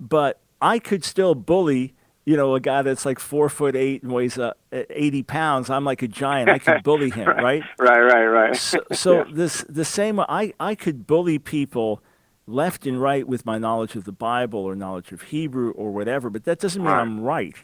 but 0.00 0.40
I 0.60 0.78
could 0.78 1.04
still 1.04 1.34
bully, 1.34 1.94
you 2.24 2.36
know, 2.36 2.54
a 2.54 2.60
guy 2.60 2.82
that's 2.82 3.04
like 3.06 3.18
four 3.18 3.48
foot 3.48 3.76
eight 3.76 4.02
and 4.02 4.12
weighs 4.12 4.38
uh, 4.38 4.52
80 4.72 5.22
pounds. 5.24 5.70
I'm 5.70 5.84
like 5.84 6.02
a 6.02 6.08
giant. 6.08 6.48
I 6.50 6.58
could 6.58 6.82
bully 6.82 7.10
him, 7.14 7.28
right? 7.28 7.62
Right, 7.78 8.00
right, 8.00 8.24
right. 8.26 8.56
so, 8.56 8.80
so 8.92 9.18
Yeah. 9.18 9.24
this 9.32 9.64
the 9.68 9.84
same 9.84 10.18
I, 10.20 10.52
I 10.58 10.74
could 10.74 11.06
bully 11.06 11.38
people 11.38 12.02
left 12.46 12.86
and 12.86 13.00
right 13.00 13.26
with 13.28 13.46
my 13.46 13.58
knowledge 13.58 13.94
of 13.96 14.04
the 14.04 14.12
Bible 14.12 14.60
or 14.60 14.74
knowledge 14.74 15.12
of 15.12 15.22
Hebrew 15.22 15.70
or 15.72 15.92
whatever, 15.92 16.30
but 16.30 16.44
that 16.44 16.58
doesn't 16.58 16.82
mean 16.82 16.90
Right. 16.92 17.00
I'm 17.00 17.20
right. 17.20 17.54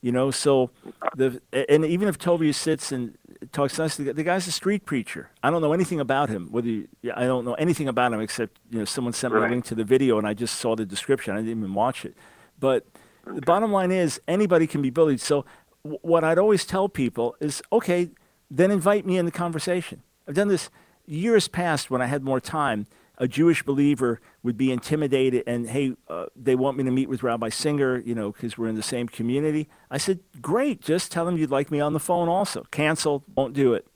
You 0.00 0.10
know, 0.10 0.30
so 0.32 0.70
the 1.14 1.40
and 1.52 1.84
even 1.84 2.08
if 2.08 2.18
Toby 2.18 2.50
sits 2.52 2.90
and 2.90 3.16
talks 3.52 3.78
nicely, 3.78 4.10
the 4.10 4.22
guy's 4.22 4.46
a 4.46 4.52
street 4.52 4.84
preacher. 4.84 5.30
I 5.42 5.50
don't 5.50 5.60
know 5.60 5.72
anything 5.72 6.00
about 6.00 6.28
him. 6.28 6.48
Whether 6.50 6.68
you, 6.68 6.88
I 7.14 7.24
don't 7.24 7.44
know 7.44 7.54
anything 7.54 7.88
about 7.88 8.12
him 8.12 8.20
except 8.20 8.58
you 8.70 8.78
know 8.78 8.84
someone 8.84 9.12
sent 9.12 9.34
me 9.34 9.40
a 9.40 9.48
link 9.48 9.64
to 9.66 9.74
the 9.74 9.84
video 9.84 10.18
and 10.18 10.26
I 10.26 10.34
just 10.34 10.56
saw 10.56 10.74
the 10.74 10.86
description. 10.86 11.34
I 11.34 11.38
didn't 11.38 11.50
even 11.58 11.74
watch 11.74 12.04
it. 12.04 12.16
But 12.58 12.86
the 13.26 13.42
bottom 13.42 13.70
line 13.72 13.90
is 13.90 14.20
anybody 14.26 14.66
can 14.66 14.82
be 14.82 14.90
bullied. 14.90 15.20
So 15.20 15.44
w- 15.84 15.98
what 16.02 16.24
I'd 16.24 16.38
always 16.38 16.64
tell 16.64 16.88
people 16.88 17.36
is, 17.40 17.62
okay, 17.72 18.10
then 18.50 18.70
invite 18.70 19.06
me 19.06 19.18
in 19.18 19.24
the 19.26 19.30
conversation. 19.32 20.02
I've 20.26 20.34
done 20.34 20.48
this 20.48 20.70
years 21.06 21.48
past 21.48 21.90
when 21.90 22.00
I 22.00 22.06
had 22.06 22.22
more 22.22 22.40
time. 22.40 22.86
A 23.22 23.28
Jewish 23.28 23.62
believer 23.62 24.20
would 24.42 24.56
be 24.56 24.72
intimidated, 24.72 25.44
and 25.46 25.68
hey, 25.70 25.94
uh, 26.08 26.26
they 26.34 26.56
want 26.56 26.76
me 26.76 26.82
to 26.82 26.90
meet 26.90 27.08
with 27.08 27.22
Rabbi 27.22 27.50
Singer, 27.50 27.98
you 28.00 28.16
know, 28.16 28.32
because 28.32 28.58
we're 28.58 28.66
in 28.66 28.74
the 28.74 28.82
same 28.82 29.06
community. 29.06 29.68
I 29.92 29.98
said, 29.98 30.18
great, 30.40 30.80
just 30.80 31.12
tell 31.12 31.24
them 31.24 31.36
you'd 31.38 31.48
like 31.52 31.70
me 31.70 31.78
on 31.78 31.92
the 31.92 32.00
phone 32.00 32.28
also. 32.28 32.64
Cancel, 32.72 33.22
won't 33.36 33.54
do 33.54 33.74
it. 33.74 33.86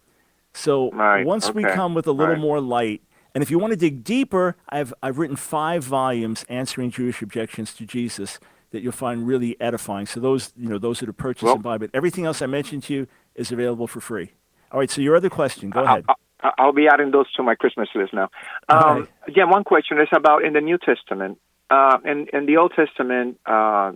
So 0.52 0.92
Right, 0.92 1.26
once 1.26 1.52
we 1.52 1.64
come 1.64 1.92
with 1.92 2.06
a 2.06 2.12
little 2.12 2.34
right. 2.34 2.40
more 2.40 2.60
light, 2.60 3.02
and 3.34 3.42
if 3.42 3.50
you 3.50 3.58
want 3.58 3.72
to 3.72 3.76
dig 3.76 4.04
deeper, 4.04 4.54
I've, 4.68 4.94
I've 5.02 5.18
written 5.18 5.34
five 5.36 5.82
volumes 5.82 6.44
answering 6.48 6.92
Jewish 6.92 7.20
objections 7.20 7.74
to 7.74 7.84
Jesus 7.84 8.38
that 8.70 8.80
you'll 8.80 8.92
find 8.92 9.26
really 9.26 9.60
edifying. 9.60 10.06
So 10.06 10.20
those, 10.20 10.52
you 10.56 10.68
know, 10.68 10.78
those 10.78 11.00
that 11.00 11.08
are 11.08 11.12
purchased 11.12 11.42
Well- 11.42 11.54
and 11.54 11.64
buy, 11.64 11.78
but 11.78 11.90
everything 11.92 12.26
else 12.26 12.40
I 12.42 12.46
mentioned 12.46 12.84
to 12.84 12.94
you 12.94 13.06
is 13.34 13.50
available 13.50 13.88
for 13.88 14.00
free. 14.00 14.30
All 14.70 14.78
right, 14.78 14.90
so 14.90 15.00
your 15.00 15.16
other 15.16 15.30
question, 15.30 15.70
go 15.70 15.80
I'll, 15.80 15.86
ahead. 15.86 16.04
I'll- 16.08 16.16
I'll 16.58 16.72
be 16.72 16.88
adding 16.88 17.10
those 17.10 17.30
to 17.34 17.42
my 17.42 17.54
Christmas 17.54 17.88
list 17.94 18.12
now. 18.12 18.28
Um, 18.68 19.00
right. 19.00 19.08
Again, 19.28 19.50
one 19.50 19.64
question 19.64 20.00
is 20.00 20.08
about 20.12 20.44
in 20.44 20.52
the 20.52 20.60
New 20.60 20.78
Testament. 20.78 21.38
Uh, 21.68 21.98
in 22.04 22.28
in 22.32 22.46
the 22.46 22.58
Old 22.58 22.72
Testament, 22.76 23.40
uh, 23.44 23.90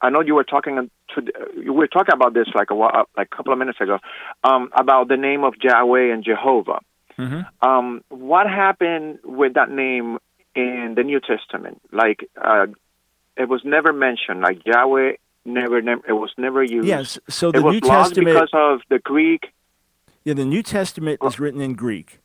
I 0.00 0.10
know 0.10 0.20
you 0.20 0.34
were 0.34 0.44
talking 0.44 0.90
to 1.14 1.22
you 1.60 1.72
were 1.72 1.86
talking 1.86 2.14
about 2.14 2.32
this 2.32 2.48
like 2.54 2.70
a 2.70 2.74
while, 2.74 3.06
like 3.16 3.28
a 3.32 3.36
couple 3.36 3.52
of 3.52 3.58
minutes 3.58 3.78
ago, 3.80 3.98
um, 4.42 4.70
about 4.72 5.08
the 5.08 5.16
name 5.18 5.44
of 5.44 5.54
Yahweh 5.62 6.12
and 6.12 6.24
Jehovah. 6.24 6.80
Mhm. 7.18 7.46
Um, 7.60 8.02
what 8.08 8.46
happened 8.48 9.18
with 9.22 9.52
that 9.54 9.70
name 9.70 10.18
in 10.54 10.94
the 10.96 11.02
New 11.02 11.20
Testament? 11.20 11.80
Like, 11.92 12.26
uh, 12.40 12.66
it 13.36 13.48
was 13.50 13.62
never 13.64 13.92
mentioned. 13.92 14.40
Like 14.40 14.64
Yahweh 14.64 15.16
never, 15.44 15.82
never 15.82 16.02
it 16.08 16.12
was 16.14 16.32
never 16.38 16.62
used. 16.62 16.88
Yes, 16.88 17.18
so 17.28 17.50
the 17.52 17.58
it 17.58 17.64
was 17.64 17.74
New 17.82 17.88
lost 17.88 18.14
Testament- 18.14 18.34
because 18.34 18.50
of 18.54 18.80
the 18.88 18.98
Greek. 18.98 19.52
Yeah, 20.24 20.34
the 20.34 20.44
New 20.44 20.62
Testament 20.62 21.20
is 21.22 21.34
oh. 21.38 21.42
written 21.42 21.60
in 21.60 21.74
Greek. 21.74 22.20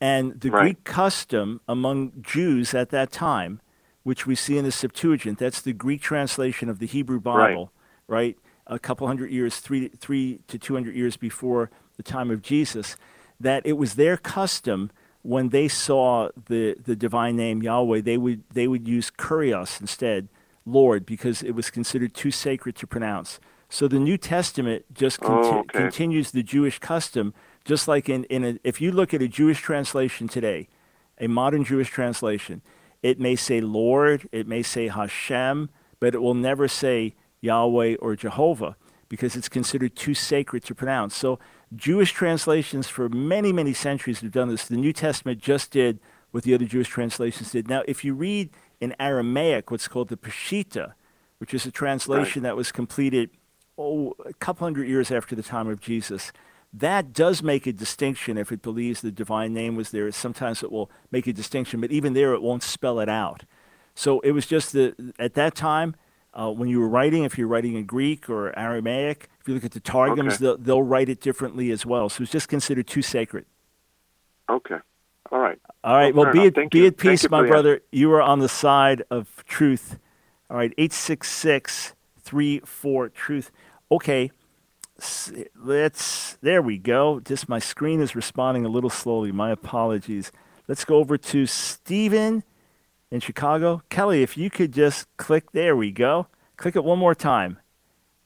And 0.00 0.40
the 0.40 0.50
Right. 0.50 0.62
Greek 0.62 0.84
custom 0.84 1.60
among 1.68 2.12
Jews 2.20 2.74
at 2.74 2.90
that 2.90 3.10
time, 3.10 3.60
which 4.02 4.26
we 4.26 4.34
see 4.34 4.56
in 4.56 4.64
the 4.64 4.72
Septuagint, 4.72 5.38
that's 5.38 5.60
the 5.60 5.72
Greek 5.72 6.00
translation 6.00 6.68
of 6.68 6.78
the 6.78 6.86
Hebrew 6.86 7.20
Bible, 7.20 7.72
right? 8.06 8.36
A 8.66 8.78
couple 8.78 9.06
hundred 9.06 9.30
years, 9.30 9.58
three, 9.58 9.88
three 9.88 10.40
to 10.46 10.58
200 10.58 10.94
years 10.94 11.16
before 11.16 11.70
the 11.96 12.02
time 12.02 12.30
of 12.30 12.42
Jesus, 12.42 12.96
that 13.40 13.66
it 13.66 13.74
was 13.74 13.94
their 13.94 14.16
custom 14.16 14.90
when 15.22 15.48
they 15.48 15.68
saw 15.68 16.28
the, 16.46 16.76
the 16.82 16.94
divine 16.94 17.36
name 17.36 17.62
Yahweh, 17.62 18.00
they 18.00 18.16
would, 18.16 18.44
they 18.50 18.68
would 18.68 18.86
use 18.86 19.10
Kurios 19.10 19.80
instead, 19.80 20.28
Lord, 20.64 21.04
because 21.04 21.42
it 21.42 21.52
was 21.52 21.70
considered 21.70 22.14
too 22.14 22.30
sacred 22.30 22.76
to 22.76 22.86
pronounce. 22.86 23.40
So 23.68 23.86
the 23.88 23.98
New 23.98 24.16
Testament 24.16 24.84
just 24.92 25.20
conti- 25.20 25.48
Oh, 25.50 25.58
okay. 25.60 25.78
continues 25.78 26.30
the 26.30 26.42
Jewish 26.42 26.78
custom, 26.78 27.34
just 27.64 27.86
like 27.86 28.08
in, 28.08 28.24
in 28.24 28.44
a, 28.44 28.58
if 28.64 28.80
you 28.80 28.90
look 28.92 29.12
at 29.12 29.20
a 29.22 29.28
Jewish 29.28 29.60
translation 29.60 30.26
today, 30.28 30.68
a 31.20 31.26
modern 31.26 31.64
Jewish 31.64 31.90
translation, 31.90 32.62
it 33.02 33.20
may 33.20 33.36
say 33.36 33.60
Lord, 33.60 34.28
it 34.32 34.46
may 34.46 34.62
say 34.62 34.88
Hashem, 34.88 35.68
but 36.00 36.14
it 36.14 36.22
will 36.22 36.34
never 36.34 36.66
say 36.66 37.14
Yahweh 37.40 37.96
or 37.96 38.16
Jehovah 38.16 38.76
because 39.08 39.36
it's 39.36 39.48
considered 39.48 39.94
too 39.96 40.14
sacred 40.14 40.64
to 40.64 40.74
pronounce. 40.74 41.14
So 41.14 41.38
Jewish 41.74 42.12
translations 42.12 42.88
for 42.88 43.08
many, 43.08 43.52
many 43.52 43.72
centuries 43.74 44.20
have 44.20 44.32
done 44.32 44.48
this. 44.48 44.66
The 44.66 44.76
New 44.76 44.92
Testament 44.92 45.40
just 45.40 45.70
did 45.70 45.98
what 46.30 46.44
the 46.44 46.54
other 46.54 46.64
Jewish 46.64 46.88
translations 46.88 47.52
did. 47.52 47.68
Now, 47.68 47.82
if 47.86 48.04
you 48.04 48.14
read 48.14 48.50
in 48.80 48.94
Aramaic 49.00 49.70
what's 49.70 49.88
called 49.88 50.08
the 50.08 50.16
Peshitta, 50.16 50.92
which 51.38 51.54
is 51.54 51.64
a 51.66 51.70
translation 51.70 52.42
that 52.42 52.56
was 52.56 52.72
completed 52.72 53.30
oh, 53.78 54.14
a 54.26 54.32
couple 54.34 54.66
hundred 54.66 54.88
years 54.88 55.10
after 55.10 55.34
the 55.36 55.42
time 55.42 55.68
of 55.68 55.80
Jesus, 55.80 56.32
that 56.72 57.12
does 57.12 57.42
make 57.42 57.66
a 57.66 57.72
distinction 57.72 58.36
if 58.36 58.52
it 58.52 58.60
believes 58.62 59.00
the 59.00 59.10
divine 59.10 59.54
name 59.54 59.76
was 59.76 59.90
there. 59.90 60.10
Sometimes 60.12 60.62
it 60.62 60.70
will 60.70 60.90
make 61.10 61.26
a 61.26 61.32
distinction, 61.32 61.80
but 61.80 61.90
even 61.90 62.12
there 62.12 62.34
it 62.34 62.42
won't 62.42 62.62
spell 62.62 63.00
it 63.00 63.08
out. 63.08 63.44
So 63.94 64.20
it 64.20 64.32
was 64.32 64.46
just 64.46 64.72
the, 64.72 64.94
at 65.18 65.34
that 65.34 65.54
time, 65.54 65.96
uh, 66.34 66.50
when 66.52 66.68
you 66.68 66.78
were 66.78 66.88
writing, 66.88 67.24
if 67.24 67.38
you're 67.38 67.48
writing 67.48 67.74
in 67.74 67.84
Greek 67.84 68.28
or 68.28 68.56
Aramaic, 68.56 69.28
if 69.40 69.48
you 69.48 69.54
look 69.54 69.64
at 69.64 69.72
the 69.72 69.80
Targums, 69.80 70.34
Okay. 70.34 70.44
they'll, 70.44 70.58
they'll 70.58 70.82
write 70.82 71.08
it 71.08 71.20
differently 71.20 71.70
as 71.70 71.86
well. 71.86 72.08
So 72.08 72.22
it's 72.22 72.30
just 72.32 72.48
considered 72.48 72.86
too 72.86 73.02
sacred. 73.02 73.46
Okay. 74.48 74.76
All 75.32 75.38
right. 75.38 75.58
All 75.82 75.94
right. 75.96 76.14
Well, 76.14 76.26
Well, 76.26 76.32
be 76.32 76.46
at, 76.46 76.70
be 76.70 76.78
you. 76.80 76.86
at 76.86 76.96
peace, 76.96 77.22
you 77.24 77.28
my 77.30 77.42
the 77.42 77.48
brother. 77.48 77.80
You 77.92 78.12
are 78.12 78.22
on 78.22 78.38
the 78.38 78.48
side 78.48 79.02
of 79.10 79.44
truth. 79.46 79.98
All 80.50 80.56
right. 80.56 80.72
866 80.78 81.94
34 82.22 83.08
Truth. 83.10 83.50
Okay. 83.90 84.30
Let's, 85.56 86.36
there 86.42 86.60
we 86.60 86.78
go. 86.78 87.20
Just 87.20 87.48
my 87.48 87.58
screen 87.58 88.00
is 88.00 88.16
responding 88.16 88.64
a 88.64 88.68
little 88.68 88.90
slowly. 88.90 89.32
My 89.32 89.50
apologies. 89.50 90.32
Let's 90.66 90.84
go 90.84 90.96
over 90.96 91.16
to 91.16 91.46
Stephen 91.46 92.42
in 93.10 93.20
Chicago. 93.20 93.82
Kelly, 93.88 94.22
if 94.22 94.36
you 94.36 94.50
could 94.50 94.72
just 94.72 95.06
click, 95.16 95.52
there 95.52 95.76
we 95.76 95.90
go. 95.90 96.26
Click 96.56 96.76
it 96.76 96.84
one 96.84 96.98
more 96.98 97.14
time. 97.14 97.58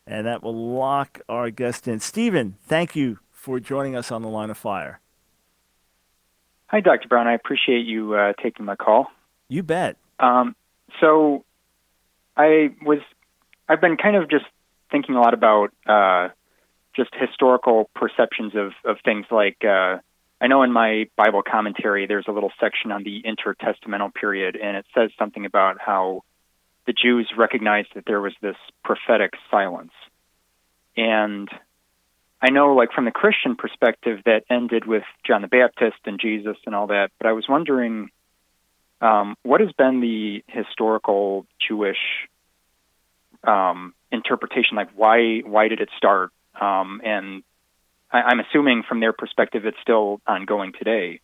And 0.06 0.26
that 0.26 0.42
will 0.42 0.74
lock 0.74 1.20
our 1.28 1.50
guest 1.50 1.86
in. 1.86 2.00
Stephen, 2.00 2.56
thank 2.66 2.96
you 2.96 3.18
for 3.30 3.60
joining 3.60 3.94
us 3.94 4.10
on 4.10 4.22
the 4.22 4.28
line 4.28 4.50
of 4.50 4.58
fire. 4.58 5.00
Hi, 6.66 6.80
Dr. 6.80 7.06
Brown. 7.06 7.26
I 7.26 7.34
appreciate 7.34 7.86
you 7.86 8.14
uh, 8.14 8.32
taking 8.42 8.64
my 8.64 8.76
call. 8.76 9.08
You 9.48 9.62
bet. 9.62 9.98
Um, 10.18 10.56
so, 11.00 11.44
I 12.36 12.74
was, 12.84 12.98
I've 13.68 13.80
been 13.80 13.96
kind 13.96 14.16
of 14.16 14.30
just 14.30 14.46
thinking 14.92 15.16
a 15.16 15.20
lot 15.20 15.34
about 15.34 15.70
uh, 15.86 16.28
just 16.94 17.10
historical 17.14 17.90
perceptions 17.94 18.52
of, 18.54 18.72
of 18.84 18.98
things 19.04 19.26
like, 19.30 19.56
uh, 19.64 19.98
I 20.40 20.46
know 20.46 20.62
in 20.62 20.72
my 20.72 21.08
Bible 21.16 21.42
commentary 21.42 22.06
there's 22.06 22.26
a 22.28 22.32
little 22.32 22.52
section 22.60 22.92
on 22.92 23.02
the 23.02 23.22
intertestamental 23.22 24.14
period, 24.14 24.56
and 24.56 24.76
it 24.76 24.86
says 24.94 25.10
something 25.18 25.46
about 25.46 25.78
how 25.80 26.22
the 26.86 26.92
Jews 26.92 27.32
recognized 27.36 27.88
that 27.94 28.04
there 28.06 28.20
was 28.20 28.34
this 28.40 28.56
prophetic 28.84 29.32
silence. 29.50 29.92
And 30.96 31.48
I 32.40 32.50
know, 32.50 32.74
like, 32.74 32.92
from 32.92 33.04
the 33.04 33.12
Christian 33.12 33.56
perspective, 33.56 34.18
that 34.26 34.42
ended 34.50 34.84
with 34.84 35.04
John 35.24 35.42
the 35.42 35.48
Baptist 35.48 35.98
and 36.04 36.20
Jesus 36.20 36.56
and 36.66 36.74
all 36.74 36.88
that, 36.88 37.10
but 37.18 37.28
I 37.28 37.32
was 37.32 37.46
wondering 37.48 38.10
um, 39.00 39.36
what 39.42 39.60
has 39.60 39.72
been 39.72 40.00
the 40.00 40.44
historical 40.48 41.46
Jewish 41.66 41.98
um, 43.44 43.94
interpretation, 44.12 44.76
like 44.76 44.90
why 44.94 45.40
why 45.40 45.68
did 45.68 45.80
it 45.80 45.88
start? 45.96 46.30
Um, 46.60 47.00
and 47.04 47.42
I, 48.10 48.22
I'm 48.22 48.40
assuming 48.40 48.82
from 48.88 49.00
their 49.00 49.12
perspective, 49.12 49.64
it's 49.66 49.78
still 49.80 50.20
ongoing 50.26 50.72
today. 50.78 51.20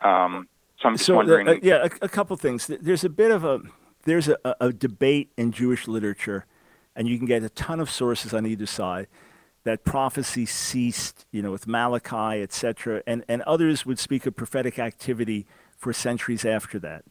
Um, 0.00 0.48
so 0.80 0.88
I'm 0.88 0.94
just 0.94 1.06
so, 1.06 1.14
uh, 1.14 1.16
wondering. 1.18 1.48
uh, 1.48 1.54
yeah, 1.62 1.86
a, 2.00 2.06
a 2.06 2.08
couple 2.08 2.36
things. 2.36 2.66
There's 2.66 3.04
a 3.04 3.10
bit 3.10 3.30
of 3.30 3.44
a 3.44 3.60
there's 4.04 4.28
a, 4.28 4.36
a 4.60 4.72
debate 4.72 5.30
in 5.36 5.52
Jewish 5.52 5.86
literature, 5.86 6.46
and 6.96 7.06
you 7.06 7.18
can 7.18 7.26
get 7.26 7.42
a 7.42 7.50
ton 7.50 7.78
of 7.78 7.90
sources 7.90 8.34
on 8.34 8.46
either 8.46 8.66
side 8.66 9.06
that 9.64 9.84
prophecy 9.84 10.44
ceased, 10.44 11.24
you 11.30 11.40
know, 11.40 11.52
with 11.52 11.66
Malachi, 11.66 12.42
etc., 12.42 13.02
and 13.06 13.24
and 13.28 13.42
others 13.42 13.86
would 13.86 13.98
speak 13.98 14.26
of 14.26 14.34
prophetic 14.34 14.78
activity 14.78 15.46
for 15.76 15.92
centuries 15.92 16.44
after 16.44 16.78
that. 16.80 17.04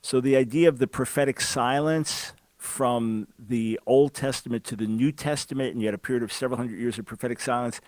So 0.00 0.20
the 0.20 0.36
idea 0.36 0.68
of 0.68 0.78
the 0.78 0.86
prophetic 0.86 1.40
silence 1.40 2.32
from 2.58 3.28
the 3.38 3.78
Old 3.86 4.14
Testament 4.14 4.64
to 4.64 4.76
the 4.76 4.86
New 4.86 5.12
Testament, 5.12 5.72
and 5.72 5.80
you 5.80 5.86
had 5.86 5.94
a 5.94 5.98
period 5.98 6.24
of 6.24 6.32
several 6.32 6.58
hundred 6.58 6.78
years 6.78 6.98
of 6.98 7.06
prophetic 7.06 7.40
silence. 7.40 7.80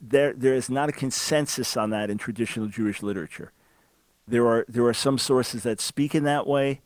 There, 0.00 0.32
there 0.32 0.54
is 0.54 0.70
not 0.70 0.88
a 0.88 0.92
consensus 0.92 1.76
on 1.76 1.90
that 1.90 2.08
in 2.08 2.16
traditional 2.16 2.66
Jewish 2.66 3.02
literature. 3.02 3.52
There 4.26 4.46
are, 4.46 4.64
there 4.66 4.84
are 4.86 4.94
some 4.94 5.18
sources 5.18 5.62
that 5.64 5.82
speak 5.82 6.14
in 6.14 6.24
that 6.24 6.46
way, 6.46 6.80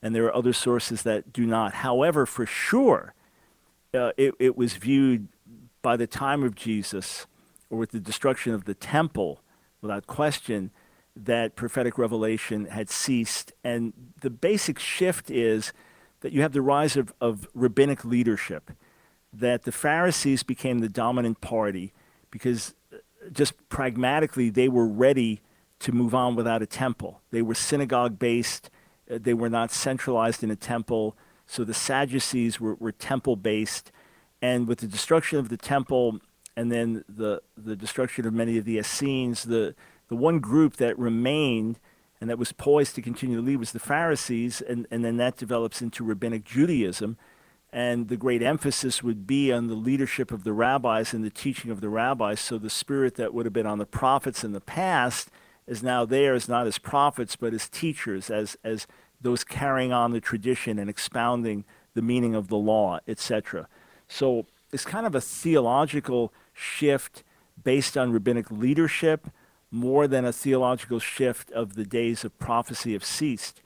and 0.00 0.14
there 0.14 0.24
are 0.26 0.34
other 0.34 0.52
sources 0.52 1.02
that 1.02 1.32
do 1.32 1.44
not. 1.44 1.74
However, 1.74 2.24
for 2.24 2.46
sure, 2.46 3.14
uh, 3.92 4.12
it, 4.16 4.34
it 4.38 4.56
was 4.56 4.74
viewed 4.74 5.26
by 5.82 5.96
the 5.96 6.06
time 6.06 6.44
of 6.44 6.54
Jesus, 6.54 7.26
or 7.68 7.78
with 7.78 7.90
the 7.90 8.00
destruction 8.00 8.54
of 8.54 8.64
the 8.64 8.74
temple, 8.74 9.40
without 9.80 10.06
question, 10.06 10.70
that 11.16 11.56
prophetic 11.56 11.98
revelation 11.98 12.66
had 12.66 12.90
ceased. 12.90 13.52
And 13.64 13.92
the 14.20 14.30
basic 14.30 14.78
shift 14.78 15.30
is 15.30 15.72
that 16.24 16.32
you 16.32 16.40
have 16.40 16.54
the 16.54 16.62
rise 16.62 16.96
of, 16.96 17.12
of 17.20 17.46
rabbinic 17.52 18.02
leadership, 18.02 18.70
that 19.30 19.64
the 19.64 19.70
Pharisees 19.70 20.42
became 20.42 20.78
the 20.78 20.88
dominant 20.88 21.42
party 21.42 21.92
because 22.30 22.74
uh, 22.90 22.96
just 23.30 23.68
pragmatically 23.68 24.48
they 24.48 24.66
were 24.66 24.86
ready 24.86 25.42
to 25.80 25.92
move 25.92 26.14
on 26.14 26.34
without 26.34 26.62
a 26.62 26.66
temple. 26.66 27.20
They 27.30 27.42
were 27.42 27.54
synagogue 27.54 28.18
based, 28.18 28.70
uh, 29.10 29.18
they 29.20 29.34
were 29.34 29.50
not 29.50 29.70
centralized 29.70 30.42
in 30.42 30.50
a 30.50 30.56
temple. 30.56 31.14
So 31.46 31.62
the 31.62 31.74
Sadducees 31.74 32.58
were, 32.58 32.76
were 32.76 32.92
temple 32.92 33.36
based. 33.36 33.92
And 34.40 34.66
with 34.66 34.78
the 34.78 34.86
destruction 34.86 35.38
of 35.38 35.50
the 35.50 35.58
temple 35.58 36.20
and 36.56 36.72
then 36.72 37.04
the, 37.06 37.42
the 37.54 37.76
destruction 37.76 38.26
of 38.26 38.32
many 38.32 38.56
of 38.56 38.64
the 38.64 38.78
Essenes, 38.78 39.42
the, 39.42 39.74
the 40.08 40.16
one 40.16 40.38
group 40.38 40.76
that 40.76 40.98
remained 40.98 41.78
and 42.20 42.30
that 42.30 42.38
was 42.38 42.52
poised 42.52 42.94
to 42.94 43.02
continue 43.02 43.36
to 43.36 43.42
lead 43.42 43.56
was 43.56 43.72
the 43.72 43.78
Pharisees, 43.78 44.60
and, 44.60 44.86
and 44.90 45.04
then 45.04 45.16
that 45.18 45.36
develops 45.36 45.82
into 45.82 46.04
rabbinic 46.04 46.44
Judaism. 46.44 47.16
And 47.72 48.08
the 48.08 48.16
great 48.16 48.40
emphasis 48.40 49.02
would 49.02 49.26
be 49.26 49.52
on 49.52 49.66
the 49.66 49.74
leadership 49.74 50.30
of 50.30 50.44
the 50.44 50.52
rabbis 50.52 51.12
and 51.12 51.24
the 51.24 51.30
teaching 51.30 51.72
of 51.72 51.80
the 51.80 51.88
rabbis. 51.88 52.38
So 52.38 52.56
the 52.56 52.70
spirit 52.70 53.16
that 53.16 53.34
would 53.34 53.46
have 53.46 53.52
been 53.52 53.66
on 53.66 53.78
the 53.78 53.86
prophets 53.86 54.44
in 54.44 54.52
the 54.52 54.60
past 54.60 55.28
is 55.66 55.82
now 55.82 56.04
theirs, 56.04 56.48
not 56.48 56.68
as 56.68 56.78
prophets, 56.78 57.34
but 57.34 57.52
as 57.52 57.68
teachers, 57.68 58.30
as, 58.30 58.56
as 58.62 58.86
those 59.20 59.42
carrying 59.42 59.92
on 59.92 60.12
the 60.12 60.20
tradition 60.20 60.78
and 60.78 60.88
expounding 60.88 61.64
the 61.94 62.02
meaning 62.02 62.34
of 62.34 62.48
the 62.48 62.56
law, 62.56 63.00
etc. 63.08 63.66
So 64.06 64.46
it's 64.72 64.84
kind 64.84 65.06
of 65.06 65.14
a 65.14 65.20
theological 65.20 66.32
shift 66.52 67.24
based 67.62 67.96
on 67.96 68.12
rabbinic 68.12 68.50
leadership 68.50 69.28
more 69.74 70.06
than 70.06 70.24
a 70.24 70.32
theological 70.32 71.00
shift 71.00 71.50
of 71.50 71.74
the 71.74 71.84
days 71.84 72.24
of 72.24 72.38
prophecy 72.38 72.92
have 72.92 73.04
ceased. 73.04 73.60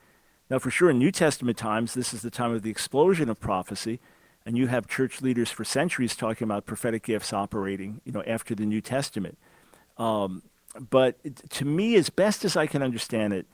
Now, 0.49 0.59
for 0.59 0.71
sure, 0.71 0.89
in 0.89 0.99
New 0.99 1.11
Testament 1.11 1.59
times, 1.59 1.93
this 1.93 2.15
is 2.15 2.23
the 2.23 2.31
time 2.31 2.53
of 2.53 2.63
the 2.63 2.71
explosion 2.71 3.29
of 3.29 3.39
prophecy, 3.39 4.01
and 4.47 4.57
you 4.57 4.69
have 4.69 4.89
church 4.89 5.21
leaders 5.21 5.51
for 5.51 5.65
centuries 5.65 6.17
talking 6.17 6.47
about 6.47 6.65
prophetic 6.65 7.03
gifts 7.03 7.35
operating, 7.35 8.01
you 8.07 8.13
know, 8.13 8.23
after 8.27 8.55
the 8.55 8.65
New 8.65 8.81
Testament. 8.81 9.37
Um, 9.99 10.43
but 10.91 11.19
to 11.51 11.65
me, 11.67 11.95
as 11.97 12.09
best 12.09 12.43
as 12.43 12.57
I 12.57 12.67
can 12.67 12.83
understand 12.83 13.35
it, 13.35 13.47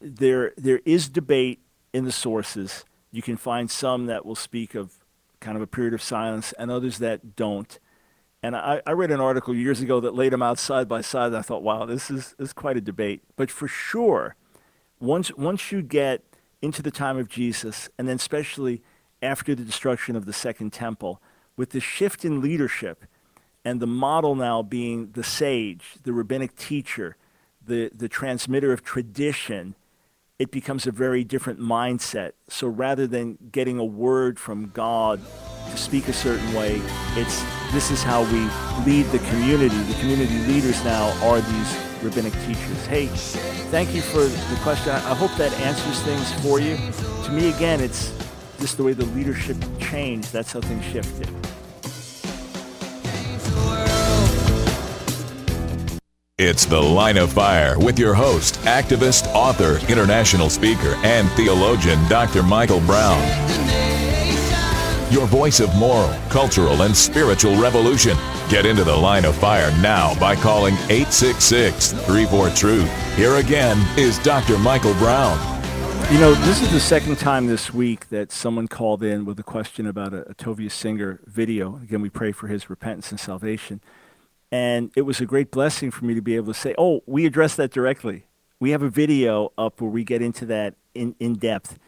there 0.00 0.54
there 0.56 0.80
is 0.84 1.08
debate 1.08 1.60
in 1.92 2.04
the 2.04 2.12
sources. 2.12 2.84
You 3.12 3.22
can 3.22 3.36
find 3.36 3.70
some 3.70 4.06
that 4.06 4.26
will 4.26 4.34
speak 4.34 4.74
of 4.74 4.94
kind 5.40 5.56
of 5.56 5.62
a 5.62 5.66
period 5.68 5.94
of 5.94 6.02
silence, 6.02 6.52
and 6.58 6.72
others 6.72 6.98
that 6.98 7.36
don't. 7.36 7.78
And 8.42 8.54
I, 8.54 8.80
I, 8.86 8.92
read 8.92 9.10
an 9.10 9.20
article 9.20 9.54
years 9.54 9.80
ago 9.80 9.98
that 10.00 10.14
laid 10.14 10.32
them 10.32 10.42
out 10.42 10.58
side 10.58 10.88
by 10.88 11.00
side. 11.00 11.28
And 11.28 11.36
I 11.36 11.42
thought, 11.42 11.62
wow, 11.62 11.86
this 11.86 12.10
is, 12.10 12.34
this 12.38 12.48
is 12.48 12.52
quite 12.52 12.76
a 12.76 12.80
debate. 12.80 13.22
But 13.36 13.50
for 13.50 13.66
sure, 13.66 14.36
once, 15.00 15.34
once 15.36 15.72
you 15.72 15.82
get 15.82 16.22
into 16.62 16.80
the 16.80 16.92
time 16.92 17.18
of 17.18 17.28
Jesus, 17.28 17.88
and 17.98 18.06
then 18.06 18.16
especially 18.16 18.82
after 19.20 19.54
the 19.54 19.64
destruction 19.64 20.14
of 20.14 20.24
the 20.24 20.32
Second 20.32 20.72
Temple, 20.72 21.20
with 21.56 21.70
the 21.70 21.80
shift 21.80 22.24
in 22.24 22.40
leadership 22.40 23.04
and 23.64 23.80
the 23.80 23.86
model 23.86 24.36
now 24.36 24.62
being 24.62 25.10
the 25.12 25.24
sage, 25.24 25.96
the 26.04 26.12
rabbinic 26.12 26.56
teacher, 26.56 27.16
the, 27.66 27.90
the 27.92 28.08
transmitter 28.08 28.72
of 28.72 28.84
tradition, 28.84 29.74
it 30.38 30.52
becomes 30.52 30.86
a 30.86 30.92
very 30.92 31.24
different 31.24 31.58
mindset. 31.58 32.32
So 32.48 32.68
rather 32.68 33.08
than 33.08 33.36
getting 33.50 33.78
a 33.78 33.84
word 33.84 34.38
from 34.38 34.68
God 34.68 35.20
to 35.70 35.76
speak 35.76 36.06
a 36.06 36.12
certain 36.12 36.54
way, 36.54 36.80
it's 37.16 37.42
this 37.72 37.90
is 37.90 38.02
how 38.02 38.22
we 38.24 38.48
lead 38.90 39.04
the 39.12 39.18
community. 39.30 39.76
The 39.82 39.98
community 40.00 40.38
leaders 40.46 40.82
now 40.84 41.10
are 41.26 41.40
these 41.40 41.76
rabbinic 42.02 42.32
teachers. 42.46 42.86
Hey, 42.86 43.06
thank 43.70 43.94
you 43.94 44.00
for 44.00 44.20
the 44.20 44.58
question. 44.62 44.92
I 44.92 45.14
hope 45.14 45.34
that 45.36 45.52
answers 45.60 46.00
things 46.02 46.32
for 46.42 46.60
you. 46.60 46.76
To 47.24 47.32
me, 47.32 47.50
again, 47.50 47.80
it's 47.80 48.12
just 48.60 48.76
the 48.76 48.84
way 48.84 48.92
the 48.92 49.04
leadership 49.06 49.56
changed. 49.78 50.32
That's 50.32 50.52
how 50.52 50.60
things 50.60 50.84
shifted. 50.84 51.28
It's 56.38 56.66
The 56.66 56.80
Line 56.80 57.16
of 57.16 57.32
Fire 57.32 57.76
with 57.78 57.98
your 57.98 58.14
host, 58.14 58.54
activist, 58.60 59.26
author, 59.34 59.78
international 59.88 60.48
speaker, 60.48 60.94
and 61.02 61.28
theologian, 61.32 61.98
Dr. 62.08 62.44
Michael 62.44 62.80
Brown. 62.80 63.87
Your 65.10 65.26
voice 65.26 65.60
of 65.60 65.74
moral, 65.76 66.12
cultural, 66.28 66.82
and 66.82 66.94
spiritual 66.94 67.56
revolution. 67.56 68.14
Get 68.50 68.66
into 68.66 68.84
The 68.84 68.94
Line 68.94 69.24
of 69.24 69.34
Fire 69.36 69.70
now 69.80 70.18
by 70.20 70.36
calling 70.36 70.74
866 70.90 71.92
34 71.92 72.50
Truth. 72.50 73.16
Here 73.16 73.36
again 73.36 73.78
is 73.98 74.18
Dr. 74.18 74.58
Michael 74.58 74.92
Brown. 74.94 75.38
You 76.12 76.20
know, 76.20 76.34
this 76.34 76.60
is 76.60 76.70
the 76.72 76.80
second 76.80 77.16
time 77.16 77.46
this 77.46 77.72
week 77.72 78.10
that 78.10 78.30
someone 78.32 78.68
called 78.68 79.02
in 79.02 79.24
with 79.24 79.40
a 79.40 79.42
question 79.42 79.86
about 79.86 80.12
a, 80.12 80.28
a 80.28 80.34
Tovia 80.34 80.70
Singer 80.70 81.20
video. 81.24 81.76
Again, 81.76 82.02
we 82.02 82.10
pray 82.10 82.32
for 82.32 82.48
his 82.48 82.68
repentance 82.68 83.10
and 83.10 83.18
salvation. 83.18 83.80
And 84.52 84.90
it 84.94 85.02
was 85.02 85.22
a 85.22 85.26
great 85.26 85.50
blessing 85.50 85.90
for 85.90 86.04
me 86.04 86.14
to 86.14 86.22
be 86.22 86.36
able 86.36 86.52
to 86.52 86.58
say, 86.58 86.74
oh, 86.76 87.00
we 87.06 87.24
address 87.24 87.54
that 87.56 87.70
directly. 87.70 88.26
We 88.60 88.72
have 88.72 88.82
a 88.82 88.90
video 88.90 89.52
up 89.56 89.80
where 89.80 89.90
we 89.90 90.04
get 90.04 90.20
into 90.20 90.44
that 90.46 90.74
in, 90.94 91.14
in 91.18 91.36
depth. 91.36 91.78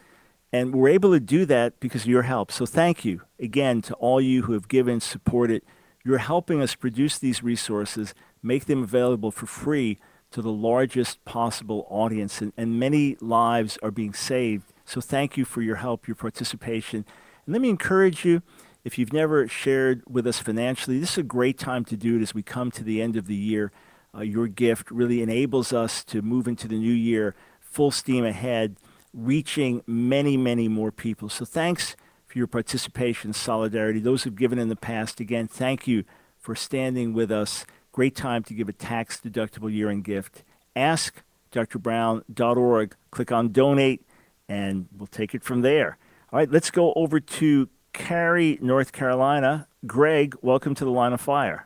And 0.53 0.75
we're 0.75 0.89
able 0.89 1.11
to 1.11 1.19
do 1.19 1.45
that 1.45 1.79
because 1.79 2.03
of 2.03 2.09
your 2.09 2.23
help. 2.23 2.51
So 2.51 2.65
thank 2.65 3.05
you 3.05 3.21
again 3.39 3.81
to 3.83 3.93
all 3.95 4.19
you 4.19 4.43
who 4.43 4.53
have 4.53 4.67
given, 4.67 4.99
supported. 4.99 5.63
You're 6.03 6.17
helping 6.17 6.61
us 6.61 6.75
produce 6.75 7.17
these 7.17 7.41
resources, 7.41 8.13
make 8.43 8.65
them 8.65 8.83
available 8.83 9.31
for 9.31 9.45
free 9.45 9.97
to 10.31 10.41
the 10.41 10.51
largest 10.51 11.23
possible 11.25 11.87
audience. 11.89 12.41
And, 12.41 12.53
and 12.57 12.79
many 12.79 13.15
lives 13.21 13.77
are 13.81 13.91
being 13.91 14.13
saved. 14.13 14.73
So 14.83 14.99
thank 14.99 15.37
you 15.37 15.45
for 15.45 15.61
your 15.61 15.77
help, 15.77 16.07
your 16.07 16.15
participation. 16.15 17.05
And 17.45 17.53
let 17.53 17.61
me 17.61 17.69
encourage 17.69 18.25
you 18.25 18.41
if 18.83 18.97
you've 18.97 19.13
never 19.13 19.47
shared 19.47 20.01
with 20.09 20.25
us 20.25 20.39
financially, 20.39 20.99
this 20.99 21.11
is 21.11 21.17
a 21.19 21.23
great 21.23 21.59
time 21.59 21.85
to 21.85 21.97
do 21.97 22.17
it 22.17 22.21
as 22.21 22.33
we 22.33 22.41
come 22.41 22.71
to 22.71 22.83
the 22.83 23.01
end 23.01 23.15
of 23.15 23.27
the 23.27 23.35
year. 23.35 23.71
Uh, 24.13 24.21
your 24.21 24.47
gift 24.47 24.89
really 24.89 25.21
enables 25.21 25.71
us 25.71 26.03
to 26.05 26.21
move 26.21 26.47
into 26.47 26.67
the 26.67 26.79
new 26.79 26.91
year 26.91 27.35
full 27.59 27.91
steam 27.91 28.25
ahead, 28.25 28.75
reaching 29.13 29.83
many, 29.87 30.37
many 30.37 30.67
more 30.67 30.91
people. 30.91 31.29
So 31.29 31.45
thanks 31.45 31.95
for 32.27 32.37
your 32.37 32.47
participation, 32.47 33.33
solidarity. 33.33 33.99
Those 33.99 34.23
who've 34.23 34.35
given 34.35 34.59
in 34.59 34.69
the 34.69 34.75
past, 34.75 35.19
again, 35.19 35.47
thank 35.47 35.87
you 35.87 36.03
for 36.39 36.55
standing 36.55 37.13
with 37.13 37.31
us. 37.31 37.65
Great 37.91 38.15
time 38.15 38.43
to 38.43 38.53
give 38.53 38.69
a 38.69 38.73
tax 38.73 39.19
deductible 39.19 39.71
year 39.71 39.89
end 39.89 40.03
gift. 40.03 40.43
Ask 40.75 41.23
drbrown.org, 41.51 42.95
click 43.11 43.31
on 43.31 43.51
donate, 43.51 44.05
and 44.47 44.87
we'll 44.97 45.07
take 45.07 45.35
it 45.35 45.43
from 45.43 45.61
there. 45.61 45.97
All 46.31 46.39
right, 46.39 46.49
let's 46.49 46.71
go 46.71 46.93
over 46.93 47.19
to 47.19 47.69
Cary, 47.93 48.57
North 48.61 48.93
Carolina. 48.93 49.67
Greg, 49.85 50.35
welcome 50.41 50.73
to 50.75 50.85
the 50.85 50.91
Line 50.91 51.11
of 51.11 51.19
Fire. 51.19 51.63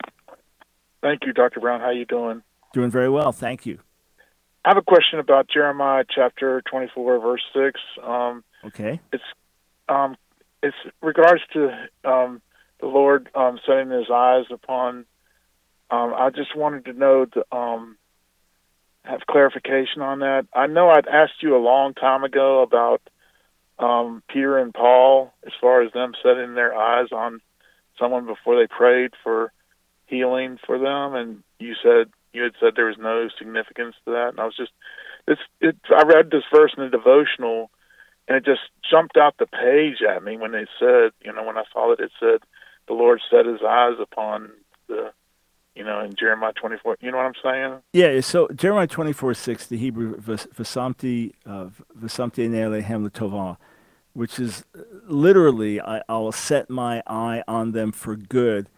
Thank 1.03 1.25
you, 1.25 1.33
Dr. 1.33 1.59
Brown. 1.59 1.81
How 1.81 1.87
are 1.87 1.93
you 1.93 2.05
doing? 2.05 2.41
Doing 2.73 2.89
very 2.89 3.09
well, 3.09 3.31
thank 3.31 3.67
you. 3.67 3.79
I 4.65 4.69
have 4.69 4.77
a 4.77 4.81
question 4.81 5.19
about 5.19 5.47
Jeremiah 5.47 6.05
chapter 6.09 6.63
24, 6.67 7.19
verse 7.19 7.43
6. 7.53 7.79
Um, 8.03 8.43
okay. 8.65 8.99
It's 9.13 9.23
um, 9.87 10.15
it's 10.63 10.75
regards 11.03 11.41
to 11.53 11.69
um, 12.03 12.41
the 12.79 12.87
Lord 12.87 13.29
um, 13.35 13.59
setting 13.67 13.91
His 13.91 14.09
eyes 14.11 14.45
upon. 14.49 15.05
Um, 15.91 16.13
I 16.17 16.31
just 16.31 16.55
wanted 16.55 16.85
to 16.85 16.93
know 16.93 17.25
to 17.25 17.55
um, 17.55 17.97
have 19.03 19.21
clarification 19.29 20.01
on 20.01 20.19
that. 20.19 20.47
I 20.51 20.65
know 20.65 20.89
I'd 20.89 21.07
asked 21.07 21.43
you 21.43 21.55
a 21.55 21.61
long 21.61 21.93
time 21.93 22.23
ago 22.23 22.63
about 22.63 23.03
um, 23.77 24.23
Peter 24.27 24.57
and 24.57 24.73
Paul 24.73 25.31
as 25.45 25.53
far 25.61 25.83
as 25.83 25.93
them 25.93 26.13
setting 26.23 26.55
their 26.55 26.75
eyes 26.75 27.09
on 27.11 27.39
someone 27.99 28.25
before 28.25 28.59
they 28.59 28.65
prayed 28.67 29.11
for 29.23 29.51
healing 30.07 30.57
for 30.65 30.79
them, 30.79 31.13
and 31.13 31.43
you 31.59 31.75
said 31.83 32.11
you 32.35 32.43
had 32.43 32.53
said 32.59 32.73
there 32.75 32.85
was 32.85 32.97
no 32.99 33.29
significance 33.37 33.95
to 34.05 34.11
that, 34.11 34.29
and 34.29 34.39
I 34.39 34.45
was 34.45 34.55
just 34.55 34.71
it's 35.27 35.41
it. 35.61 35.77
I 35.89 36.03
read 36.03 36.29
this 36.31 36.43
verse 36.53 36.73
in 36.77 36.83
the 36.83 36.89
devotional, 36.89 37.71
and 38.27 38.37
it 38.37 38.45
just 38.45 38.61
jumped 38.89 39.17
out 39.17 39.35
the 39.37 39.47
page 39.47 40.01
at 40.07 40.23
me 40.23 40.37
when 40.37 40.51
they 40.51 40.65
said, 40.79 41.11
you 41.23 41.33
know, 41.33 41.43
when 41.43 41.57
I 41.57 41.63
saw 41.73 41.89
that 41.89 42.03
it 42.03 42.11
said, 42.19 42.41
the 42.87 42.93
Lord 42.93 43.21
set 43.29 43.45
His 43.45 43.61
eyes 43.65 43.95
upon 43.99 44.51
the 44.87 45.11
you 45.75 45.83
know, 45.83 45.99
in 45.99 46.15
Jeremiah 46.15 46.53
24. 46.53 46.97
You 47.01 47.11
know 47.11 47.17
what 47.17 47.25
I'm 47.25 47.33
saying? 47.43 47.81
Yeah, 47.93 48.21
so 48.21 48.47
Jeremiah 48.55 48.87
24, 48.87 49.33
6, 49.33 49.67
the 49.67 49.77
Hebrew 49.77 50.15
Vasamti, 50.17 51.33
uh, 51.45 51.67
Vasamti 51.99 52.49
Nelehem 52.49 53.09
Tovah, 53.09 53.57
which 54.13 54.39
is 54.39 54.63
uh, 54.77 54.81
literally, 55.07 55.81
I, 55.81 56.01
I 56.07 56.17
will 56.17 56.31
set 56.31 56.69
my 56.69 57.03
eye 57.05 57.43
on 57.47 57.73
them 57.73 57.91
for 57.91 58.15
good. 58.15 58.69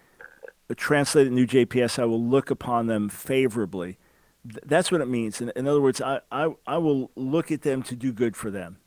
Translated 0.75 1.31
New 1.31 1.47
JPS, 1.47 1.99
I 1.99 2.05
will 2.05 2.23
look 2.23 2.49
upon 2.51 2.87
them 2.87 3.09
favorably. 3.09 3.97
That's 4.43 4.91
what 4.91 5.01
it 5.01 5.07
means. 5.07 5.41
In, 5.41 5.51
in 5.55 5.67
other 5.67 5.81
words, 5.81 6.01
I, 6.01 6.21
I, 6.31 6.53
I 6.65 6.77
will 6.77 7.11
look 7.15 7.51
at 7.51 7.61
them 7.61 7.83
to 7.83 7.95
do 7.95 8.11
good 8.11 8.35
for 8.35 8.51
them. 8.51 8.77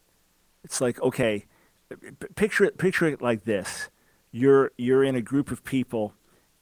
It's 0.64 0.80
like, 0.80 1.00
okay, 1.00 1.46
picture 2.34 2.64
it, 2.64 2.78
picture 2.78 3.06
it 3.06 3.22
like 3.22 3.44
this. 3.44 3.88
You're, 4.30 4.72
you're 4.76 5.02
in 5.02 5.16
a 5.16 5.22
group 5.22 5.50
of 5.50 5.64
people 5.64 6.14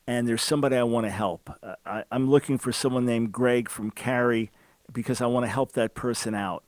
and 0.08 0.26
there's 0.26 0.42
somebody 0.42 0.74
I 0.74 0.84
want 0.84 1.04
to 1.04 1.10
help. 1.10 1.50
Uh, 1.62 1.74
I, 1.84 2.02
am 2.10 2.30
looking 2.30 2.56
for 2.56 2.72
someone 2.72 3.04
named 3.04 3.30
Greg 3.30 3.68
from 3.68 3.90
Cary 3.90 4.50
because 4.90 5.20
I 5.20 5.26
want 5.26 5.44
to 5.44 5.50
help 5.50 5.72
that 5.72 5.94
person 5.94 6.34
out, 6.34 6.64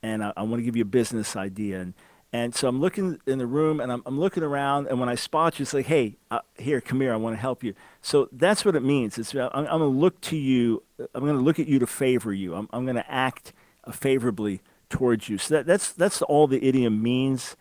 and 0.00 0.22
I, 0.22 0.32
I 0.36 0.42
want 0.44 0.60
to 0.60 0.62
give 0.62 0.76
you 0.76 0.82
a 0.82 0.86
business 0.86 1.34
idea. 1.34 1.80
And, 1.80 1.94
and 2.34 2.52
so 2.52 2.66
I'm 2.66 2.80
looking 2.80 3.20
in 3.28 3.38
the 3.38 3.46
room 3.46 3.78
and 3.78 3.92
I'm, 3.92 4.02
I'm 4.06 4.18
looking 4.18 4.42
around, 4.42 4.88
and 4.88 4.98
when 4.98 5.08
I 5.08 5.14
spot 5.14 5.56
you, 5.60 5.62
it's 5.62 5.72
like, 5.72 5.86
hey, 5.86 6.16
uh, 6.32 6.40
here, 6.58 6.80
come 6.80 7.00
here, 7.00 7.12
I 7.12 7.16
want 7.16 7.36
to 7.36 7.40
help 7.40 7.62
you. 7.62 7.74
So 8.02 8.28
that's 8.32 8.64
what 8.64 8.74
it 8.74 8.82
means. 8.82 9.18
It's, 9.18 9.32
I'm, 9.36 9.50
I'm 9.52 9.66
going 9.66 9.80
to 9.82 9.86
look 9.86 10.20
to 10.22 10.36
you, 10.36 10.82
I'm 11.14 11.20
going 11.20 11.36
to 11.36 11.40
look 11.40 11.60
at 11.60 11.68
you 11.68 11.78
to 11.78 11.86
favor 11.86 12.32
you. 12.32 12.56
I'm, 12.56 12.68
I'm 12.72 12.86
going 12.86 12.96
to 12.96 13.08
act 13.08 13.52
uh, 13.84 13.92
favorably 13.92 14.62
towards 14.90 15.28
you. 15.28 15.38
So 15.38 15.54
that, 15.54 15.66
that's, 15.66 15.92
that's 15.92 16.22
all 16.22 16.48
the 16.48 16.66
idiom 16.66 17.00
means. 17.00 17.54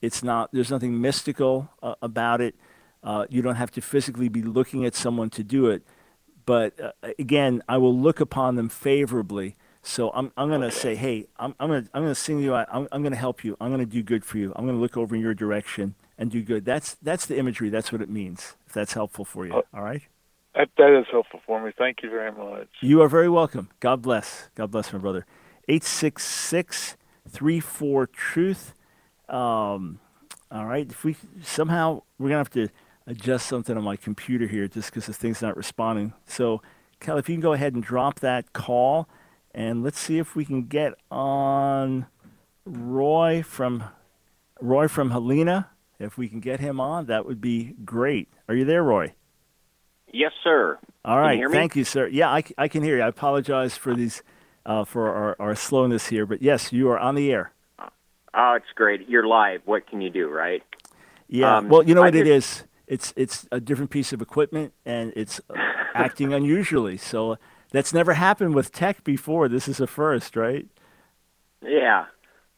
It's 0.00 0.22
not, 0.22 0.50
there's 0.52 0.70
nothing 0.70 1.00
mystical 1.00 1.68
uh, 1.82 1.96
about 2.00 2.40
it. 2.40 2.54
Uh, 3.02 3.26
you 3.30 3.42
don't 3.42 3.56
have 3.56 3.72
to 3.72 3.80
physically 3.80 4.28
be 4.28 4.42
looking 4.42 4.84
at 4.84 4.94
someone 4.94 5.30
to 5.30 5.42
do 5.42 5.66
it. 5.66 5.82
But 6.46 6.80
uh, 6.80 6.92
again, 7.18 7.64
I 7.68 7.78
will 7.78 7.98
look 7.98 8.20
upon 8.20 8.54
them 8.54 8.68
favorably. 8.68 9.56
So 9.82 10.10
I'm, 10.10 10.32
I'm 10.36 10.48
going 10.48 10.60
to 10.60 10.70
say, 10.70 10.94
hey, 10.94 11.26
I'm, 11.38 11.54
I'm 11.58 11.68
going 11.68 11.84
to 11.84 11.90
I'm 11.94 12.02
gonna 12.02 12.14
sing 12.14 12.40
you 12.40 12.54
out. 12.54 12.68
I'm, 12.70 12.86
I'm 12.92 13.02
going 13.02 13.12
to 13.12 13.18
help 13.18 13.44
you. 13.44 13.56
I'm 13.60 13.68
going 13.68 13.80
to 13.80 13.90
do 13.90 14.02
good 14.02 14.24
for 14.24 14.38
you. 14.38 14.52
I'm 14.56 14.64
going 14.64 14.76
to 14.76 14.80
look 14.80 14.96
over 14.96 15.14
in 15.14 15.22
your 15.22 15.34
direction 15.34 15.94
and 16.18 16.30
do 16.30 16.42
good. 16.42 16.64
That's, 16.64 16.96
that's 17.02 17.26
the 17.26 17.38
imagery. 17.38 17.70
That's 17.70 17.90
what 17.90 18.02
it 18.02 18.10
means, 18.10 18.56
if 18.66 18.74
that's 18.74 18.92
helpful 18.92 19.24
for 19.24 19.46
you. 19.46 19.54
Uh, 19.54 19.62
All 19.72 19.82
right? 19.82 20.02
That, 20.54 20.68
that 20.76 20.98
is 20.98 21.06
helpful 21.10 21.40
for 21.46 21.64
me. 21.64 21.72
Thank 21.76 22.02
you 22.02 22.10
very 22.10 22.32
much. 22.32 22.68
You 22.82 23.00
are 23.02 23.08
very 23.08 23.28
welcome. 23.28 23.70
God 23.80 24.02
bless. 24.02 24.50
God 24.54 24.70
bless, 24.70 24.92
my 24.92 24.98
brother. 24.98 25.24
866 25.68 26.96
34 27.28 28.06
Truth. 28.08 28.74
Um, 29.28 30.00
all 30.50 30.66
right. 30.66 30.90
If 30.90 31.04
we 31.04 31.16
somehow, 31.42 32.02
we're 32.18 32.30
going 32.30 32.44
to 32.44 32.50
have 32.50 32.50
to 32.50 32.68
adjust 33.06 33.46
something 33.46 33.76
on 33.76 33.84
my 33.84 33.96
computer 33.96 34.46
here 34.46 34.66
just 34.68 34.90
because 34.90 35.06
the 35.06 35.12
thing's 35.12 35.40
not 35.40 35.56
responding. 35.56 36.12
So, 36.26 36.60
Cal, 36.98 37.16
if 37.18 37.28
you 37.28 37.36
can 37.36 37.40
go 37.40 37.52
ahead 37.52 37.74
and 37.74 37.82
drop 37.82 38.20
that 38.20 38.52
call, 38.52 39.08
and 39.54 39.82
let's 39.82 39.98
see 39.98 40.18
if 40.18 40.36
we 40.36 40.44
can 40.44 40.64
get 40.64 40.94
on 41.10 42.06
Roy 42.64 43.42
from 43.42 43.84
Roy 44.60 44.88
from 44.88 45.10
Helena. 45.10 45.70
If 45.98 46.16
we 46.16 46.28
can 46.28 46.40
get 46.40 46.60
him 46.60 46.80
on, 46.80 47.06
that 47.06 47.26
would 47.26 47.40
be 47.40 47.74
great. 47.84 48.28
Are 48.48 48.54
you 48.54 48.64
there, 48.64 48.82
Roy? 48.82 49.14
Yes, 50.12 50.32
sir. 50.42 50.78
All 51.04 51.18
right. 51.18 51.38
You 51.38 51.50
Thank 51.50 51.76
you, 51.76 51.84
sir. 51.84 52.08
Yeah, 52.08 52.30
I, 52.30 52.42
I 52.56 52.68
can 52.68 52.82
hear 52.82 52.96
you. 52.96 53.02
I 53.02 53.08
apologize 53.08 53.76
for 53.76 53.94
these 53.94 54.22
uh, 54.66 54.84
for 54.84 55.12
our, 55.12 55.36
our 55.38 55.54
slowness 55.54 56.08
here, 56.08 56.26
but 56.26 56.42
yes, 56.42 56.72
you 56.72 56.88
are 56.90 56.98
on 56.98 57.14
the 57.14 57.32
air. 57.32 57.52
Oh, 58.34 58.54
it's 58.56 58.72
great. 58.74 59.08
You're 59.08 59.26
live. 59.26 59.62
What 59.64 59.86
can 59.86 60.00
you 60.00 60.10
do, 60.10 60.28
right? 60.28 60.62
Yeah. 61.28 61.58
Um, 61.58 61.68
well, 61.68 61.82
you 61.82 61.94
know 61.94 62.02
I 62.02 62.06
what 62.06 62.14
just, 62.14 62.26
it 62.26 62.26
is 62.26 62.64
it's 62.90 63.14
it's 63.16 63.46
a 63.52 63.60
different 63.60 63.90
piece 63.90 64.12
of 64.12 64.20
equipment 64.20 64.72
and 64.84 65.12
it's 65.16 65.40
acting 65.94 66.34
unusually. 66.34 66.96
So 66.96 67.38
that's 67.70 67.92
never 67.92 68.14
happened 68.14 68.54
with 68.54 68.72
tech 68.72 69.04
before. 69.04 69.48
This 69.48 69.68
is 69.68 69.80
a 69.80 69.86
first, 69.86 70.36
right? 70.36 70.66
Yeah. 71.62 72.06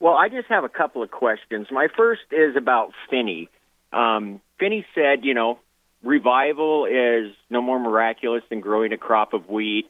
Well, 0.01 0.15
I 0.15 0.29
just 0.29 0.49
have 0.49 0.65
a 0.65 0.69
couple 0.69 1.03
of 1.03 1.11
questions. 1.11 1.69
My 1.71 1.89
first 1.97 2.23
is 2.31 2.57
about 2.57 2.93
Finney. 3.11 3.49
Um, 3.93 4.41
Finney 4.59 4.85
said, 4.95 5.25
you 5.25 5.35
know, 5.35 5.59
revival 6.03 6.87
is 6.87 7.33
no 7.51 7.63
more 7.63 7.79
miraculous 7.79 8.43
than 8.49 8.61
growing 8.61 8.93
a 8.93 8.99
crop 8.99 9.33
of 9.33 9.49
wheat. 9.49 9.89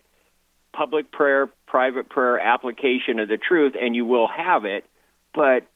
Public 0.72 1.10
prayer, 1.12 1.50
private 1.66 2.08
prayer, 2.08 2.38
application 2.38 3.18
of 3.20 3.28
the 3.28 3.36
truth, 3.36 3.74
and 3.80 3.94
you 3.94 4.04
will 4.04 4.28
have 4.28 4.64
it. 4.64 4.84
But 5.34 5.66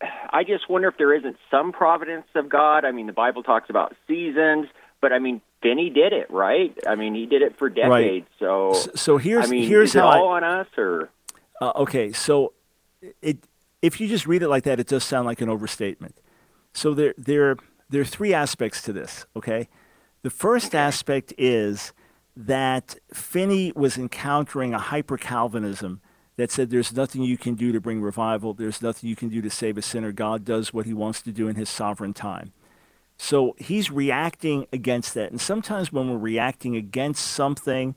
I 0.00 0.44
just 0.44 0.68
wonder 0.68 0.88
if 0.88 0.96
there 0.98 1.14
isn't 1.14 1.36
some 1.50 1.72
providence 1.72 2.26
of 2.34 2.48
God. 2.48 2.84
I 2.84 2.92
mean, 2.92 3.06
the 3.06 3.12
Bible 3.12 3.42
talks 3.42 3.70
about 3.70 3.94
seasons, 4.06 4.66
but 5.00 5.12
I 5.12 5.18
mean, 5.18 5.40
Finney 5.64 5.88
did 5.88 6.12
it, 6.12 6.30
right? 6.30 6.76
I 6.86 6.94
mean, 6.94 7.14
he 7.14 7.24
did 7.24 7.40
it 7.40 7.58
for 7.58 7.70
decades. 7.70 7.90
Right. 7.90 8.26
So, 8.38 8.74
so 8.94 9.16
here's 9.16 9.46
I 9.46 9.48
mean, 9.48 9.66
here's 9.66 9.90
is 9.90 9.94
how 9.94 10.10
it 10.10 10.18
all 10.18 10.28
I, 10.28 10.36
on 10.36 10.44
us, 10.44 10.66
or 10.76 11.08
uh, 11.62 11.72
okay. 11.76 12.12
So, 12.12 12.52
it 13.22 13.38
if 13.80 13.98
you 13.98 14.06
just 14.06 14.26
read 14.26 14.42
it 14.42 14.48
like 14.48 14.64
that, 14.64 14.78
it 14.78 14.86
does 14.86 15.04
sound 15.04 15.24
like 15.24 15.40
an 15.40 15.48
overstatement. 15.48 16.16
So 16.74 16.92
there 16.92 17.14
there 17.16 17.56
there 17.88 18.02
are 18.02 18.04
three 18.04 18.34
aspects 18.34 18.82
to 18.82 18.92
this. 18.92 19.24
Okay, 19.34 19.68
the 20.20 20.28
first 20.28 20.74
aspect 20.74 21.32
is 21.38 21.94
that 22.36 22.96
Finney 23.14 23.72
was 23.74 23.96
encountering 23.96 24.74
a 24.74 24.78
hyper 24.78 25.16
Calvinism 25.16 26.02
that 26.36 26.50
said 26.50 26.68
there's 26.68 26.92
nothing 26.92 27.22
you 27.22 27.38
can 27.38 27.54
do 27.54 27.72
to 27.72 27.80
bring 27.80 28.02
revival, 28.02 28.52
there's 28.52 28.82
nothing 28.82 29.08
you 29.08 29.16
can 29.16 29.30
do 29.30 29.40
to 29.40 29.48
save 29.48 29.78
a 29.78 29.82
sinner. 29.82 30.12
God 30.12 30.44
does 30.44 30.74
what 30.74 30.84
he 30.84 30.92
wants 30.92 31.22
to 31.22 31.32
do 31.32 31.48
in 31.48 31.56
his 31.56 31.70
sovereign 31.70 32.12
time. 32.12 32.52
So 33.16 33.54
he's 33.58 33.90
reacting 33.90 34.66
against 34.72 35.14
that. 35.14 35.30
And 35.30 35.40
sometimes 35.40 35.92
when 35.92 36.10
we're 36.10 36.18
reacting 36.18 36.76
against 36.76 37.24
something, 37.26 37.94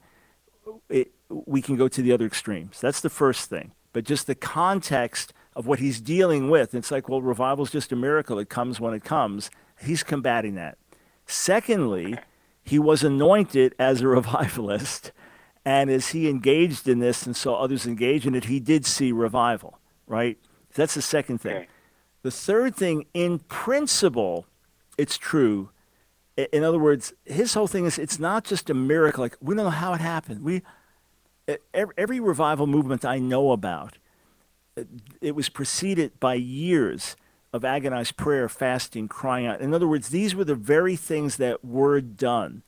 it, 0.89 1.11
we 1.30 1.61
can 1.61 1.76
go 1.76 1.88
to 1.88 2.01
the 2.01 2.11
other 2.11 2.26
extremes. 2.26 2.80
That's 2.80 3.01
the 3.01 3.09
first 3.09 3.49
thing. 3.49 3.72
But 3.93 4.03
just 4.03 4.28
the 4.28 4.36
context 4.36 5.34
of 5.55 5.65
what 5.65 5.80
he's 5.80 5.99
dealing 5.99 6.49
with, 6.49 6.76
it's 6.76 6.91
like, 6.91 7.09
well, 7.09 7.22
revival 7.22 7.65
is 7.65 7.72
just 7.72 7.91
a 7.91 7.95
miracle. 7.95 8.38
It 8.38 8.49
comes 8.49 8.80
when 8.80 8.93
it 8.93 9.03
comes. 9.03 9.49
He's 9.82 10.03
combating 10.03 10.55
that. 10.55 10.78
Secondly, 11.26 12.18
he 12.63 12.78
was 12.78 13.03
anointed 13.03 13.74
as 13.80 14.01
a 14.01 14.07
revivalist. 14.07 15.11
And 15.65 15.89
as 15.89 16.09
he 16.09 16.30
engaged 16.30 16.88
in 16.88 16.99
this 16.99 17.26
and 17.26 17.36
saw 17.36 17.61
others 17.61 17.86
engage 17.86 18.28
in 18.28 18.36
it, 18.36 18.45
he 18.45 18.59
did 18.59 18.86
see 18.86 19.11
revival, 19.11 19.80
right? 20.05 20.38
That's 20.76 20.93
the 20.93 21.01
second 21.01 21.39
thing. 21.39 21.65
The 22.22 22.32
third 22.32 22.76
thing, 22.76 23.05
in 23.13 23.39
principle, 23.39 24.45
it's 24.98 25.18
true. 25.18 25.70
In 26.36 26.64
other 26.64 26.80
words, 26.80 27.14
his 27.26 27.54
whole 27.54 27.68
thing 27.68 27.86
is 27.86 27.98
it's 27.98 28.20
not 28.20 28.43
just 28.43 28.70
a 28.70 28.74
miracle. 28.74 29.24
Like, 29.24 29.38
we 29.41 29.56
don't 29.56 29.66
know 29.66 29.70
how 29.72 29.93
it 29.93 30.02
happened. 30.02 30.43
We, 30.43 30.62
every 31.74 32.20
revival 32.20 32.68
movement 32.68 33.04
I 33.06 33.18
know 33.18 33.52
about, 33.52 33.98
uh, 34.78 34.84
it 35.22 35.36
was 35.36 35.50
preceded 35.50 36.20
by 36.20 36.36
years 36.36 37.16
of 37.54 37.66
agonized 37.66 38.18
prayer, 38.18 38.48
fasting, 38.48 39.08
crying 39.08 39.48
out. 39.48 39.62
In 39.62 39.74
other 39.74 39.88
words, 39.88 40.10
these 40.10 40.36
were 40.36 40.43
the 40.43 40.54
very 40.54 40.95
things 40.95 41.38
that 41.38 41.66
were 41.66 42.02
done 42.02 42.62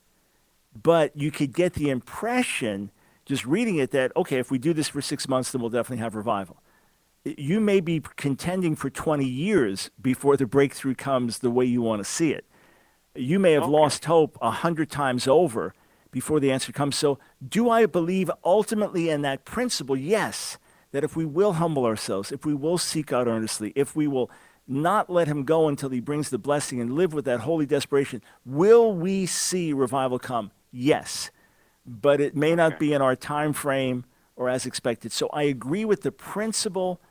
but 0.84 1.16
you 1.16 1.32
could 1.32 1.54
get 1.54 1.74
the 1.74 1.90
impression 1.90 2.92
just 3.26 3.46
reading 3.46 3.78
it 3.78 3.92
that, 3.92 4.12
okay, 4.16 4.40
if 4.40 4.50
we 4.50 4.58
do 4.58 4.74
this 4.74 4.88
for 4.88 5.02
six 5.02 5.28
months, 5.28 5.52
then 5.52 5.62
we'll 5.62 5.70
definitely 5.70 6.02
have 6.02 6.16
revival. 6.16 6.62
You 7.26 7.60
may 7.60 7.80
be 7.82 8.02
contending 8.16 8.76
for 8.76 8.90
20 8.90 9.26
years 9.26 9.92
before 10.02 10.38
the 10.38 10.46
breakthrough 10.46 10.96
comes 10.96 11.40
the 11.40 11.52
way 11.52 11.66
you 11.66 11.82
want 11.82 12.00
to 12.00 12.10
see 12.10 12.32
it. 12.32 12.46
You 13.16 13.40
may 13.40 13.54
have 13.54 13.64
okay. 13.64 13.72
lost 13.72 14.06
hope 14.06 14.38
a 14.42 14.52
hundred 14.52 14.90
times 14.90 15.28
over 15.28 15.74
before 16.12 16.40
the 16.40 16.52
answer 16.52 16.72
comes. 16.72 16.96
So, 16.96 17.20
do 17.46 17.70
I 17.70 17.86
believe 17.86 18.32
ultimately 18.44 19.10
in 19.10 19.22
that 19.24 19.46
principle? 19.46 19.98
Yes, 19.98 20.58
that 20.92 21.04
if 21.04 21.16
we 21.16 21.26
will 21.26 21.54
humble 21.54 21.86
ourselves, 21.86 22.32
if 22.32 22.46
we 22.46 22.54
will 22.54 22.78
seek 22.78 23.08
God 23.08 23.28
earnestly, 23.28 23.74
if 23.76 23.96
we 23.96 24.08
will 24.08 24.32
not 24.68 25.10
let 25.10 25.28
him 25.28 25.44
go 25.44 25.68
until 25.68 25.90
he 25.90 26.00
brings 26.00 26.30
the 26.30 26.38
blessing 26.38 26.80
and 26.80 26.94
live 26.94 27.14
with 27.14 27.26
that 27.26 27.42
holy 27.42 27.66
desperation, 27.66 28.22
will 28.46 28.94
we 28.94 29.26
see 29.26 29.74
revival 29.74 30.20
come? 30.20 30.52
Yes, 30.72 31.32
but 31.86 32.22
it 32.22 32.36
may 32.36 32.56
not 32.56 32.80
be 32.80 32.94
in 32.94 33.02
our 33.02 33.16
time 33.16 33.52
frame 33.52 34.06
or 34.36 34.48
as 34.48 34.66
expected. 34.66 35.12
So 35.12 35.28
I 35.34 35.44
agree 35.44 35.84
with 35.86 36.04
the 36.04 36.12
principle. 36.12 37.02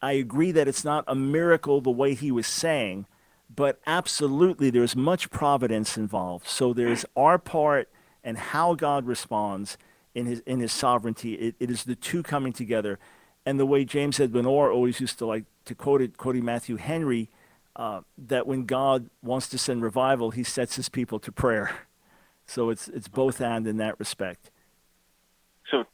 I 0.00 0.12
agree 0.12 0.52
that 0.52 0.68
it's 0.68 0.84
not 0.84 1.04
a 1.06 1.14
miracle 1.14 1.80
the 1.80 1.90
way 1.90 2.14
he 2.14 2.30
was 2.30 2.46
saying, 2.46 3.06
but 3.54 3.80
absolutely 3.86 4.70
there's 4.70 4.94
much 4.94 5.30
providence 5.30 5.96
involved. 5.96 6.46
So 6.46 6.72
there's 6.72 7.04
our 7.16 7.38
part 7.38 7.88
and 8.22 8.38
how 8.38 8.74
God 8.74 9.06
responds 9.06 9.78
in 10.14 10.26
his 10.26 10.40
in 10.40 10.60
his 10.60 10.72
sovereignty. 10.72 11.34
It, 11.34 11.54
it 11.58 11.70
is 11.70 11.84
the 11.84 11.94
two 11.94 12.22
coming 12.22 12.52
together. 12.52 12.98
And 13.46 13.58
the 13.58 13.66
way 13.66 13.84
James 13.84 14.20
Edwin 14.20 14.46
Orr 14.46 14.70
always 14.70 15.00
used 15.00 15.18
to 15.18 15.26
like 15.26 15.44
to 15.64 15.74
quote 15.74 16.02
it, 16.02 16.16
quoting 16.16 16.44
Matthew 16.44 16.76
Henry, 16.76 17.30
uh, 17.76 18.02
that 18.18 18.46
when 18.46 18.66
God 18.66 19.08
wants 19.22 19.48
to 19.50 19.58
send 19.58 19.82
revival, 19.82 20.30
He 20.30 20.42
sets 20.44 20.76
His 20.76 20.88
people 20.88 21.18
to 21.20 21.32
prayer. 21.32 21.70
So 22.50 22.70
it's 22.70 22.88
it's 22.88 23.08
both 23.08 23.42
and 23.42 23.66
in 23.66 23.76
that 23.76 23.98
respect. 23.98 24.50
So, 25.70 25.84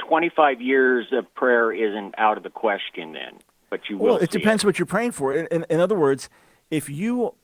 25 0.00 0.60
years 0.60 1.06
of 1.12 1.32
prayer 1.34 1.70
isn't 1.72 2.16
out 2.18 2.36
of 2.36 2.42
the 2.42 2.50
question 2.50 3.12
then, 3.12 3.38
but 3.70 3.88
you 3.88 3.96
will. 3.96 4.06
Well, 4.14 4.16
it 4.16 4.30
depends 4.30 4.64
what 4.64 4.78
you're 4.78 4.86
praying 4.86 5.12
for. 5.12 5.32
In, 5.32 5.46
in, 5.46 5.64
in 5.70 5.80
other 5.80 5.96
words, 5.96 6.28
if 6.70 6.88
you 6.90 7.34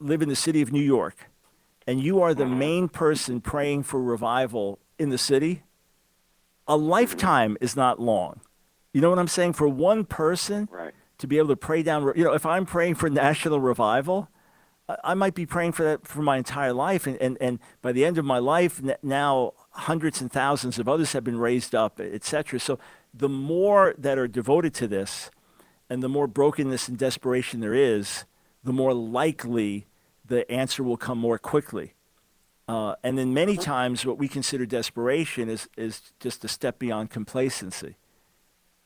live 0.00 0.20
in 0.22 0.28
the 0.28 0.36
city 0.36 0.60
of 0.62 0.72
New 0.72 0.82
York 0.82 1.30
and 1.86 2.00
you 2.02 2.20
are 2.20 2.34
the 2.34 2.44
Mm-hmm. 2.44 2.58
main 2.58 2.88
person 2.88 3.40
praying 3.40 3.84
for 3.84 4.02
revival 4.02 4.78
in 4.98 5.10
the 5.10 5.18
city, 5.18 5.62
a 6.66 6.76
lifetime 6.76 7.56
is 7.60 7.76
not 7.76 8.00
long. 8.00 8.40
You 8.92 9.00
know 9.00 9.10
what 9.10 9.18
I'm 9.18 9.28
saying? 9.28 9.52
For 9.54 9.68
one 9.68 10.04
person 10.04 10.68
Right. 10.70 10.92
to 11.18 11.26
be 11.26 11.38
able 11.38 11.48
to 11.48 11.56
pray 11.56 11.82
down, 11.82 12.12
you 12.16 12.24
know, 12.24 12.32
if 12.32 12.44
I'm 12.44 12.66
praying 12.66 12.96
for 12.96 13.08
national 13.08 13.60
revival, 13.60 14.28
I- 14.88 14.96
I 15.04 15.14
might 15.14 15.34
be 15.34 15.46
praying 15.46 15.72
for 15.72 15.84
that 15.84 16.06
for 16.06 16.22
my 16.22 16.36
entire 16.38 16.72
life. 16.72 17.06
And, 17.06 17.16
and, 17.20 17.36
and 17.40 17.58
by 17.82 17.92
the 17.92 18.04
end 18.04 18.18
of 18.18 18.24
my 18.24 18.38
life, 18.38 18.80
now 19.02 19.52
hundreds 19.70 20.20
and 20.20 20.32
thousands 20.32 20.78
of 20.78 20.88
others 20.88 21.12
have 21.12 21.22
been 21.24 21.38
raised 21.38 21.74
up, 21.74 22.00
et 22.00 22.24
cetera. 22.24 22.58
So 22.58 22.78
the 23.14 23.28
more 23.28 23.94
that 23.98 24.18
are 24.18 24.26
devoted 24.28 24.74
to 24.74 24.88
this 24.88 25.30
and 25.88 26.02
the 26.02 26.08
more 26.08 26.26
brokenness 26.26 26.88
and 26.88 26.98
desperation 26.98 27.60
there 27.60 27.74
is, 27.74 28.24
the 28.64 28.72
more 28.72 28.92
likely 28.92 29.86
the 30.24 30.50
answer 30.50 30.82
will 30.82 30.96
come 30.96 31.18
more 31.18 31.38
quickly. 31.38 31.94
Uh, 32.68 32.96
and 33.04 33.16
then 33.16 33.32
many 33.32 33.56
times, 33.56 34.04
what 34.04 34.18
we 34.18 34.26
consider 34.26 34.66
desperation 34.66 35.48
is, 35.48 35.68
is 35.76 36.02
just 36.18 36.44
a 36.44 36.48
step 36.48 36.80
beyond 36.80 37.10
complacency. 37.10 37.94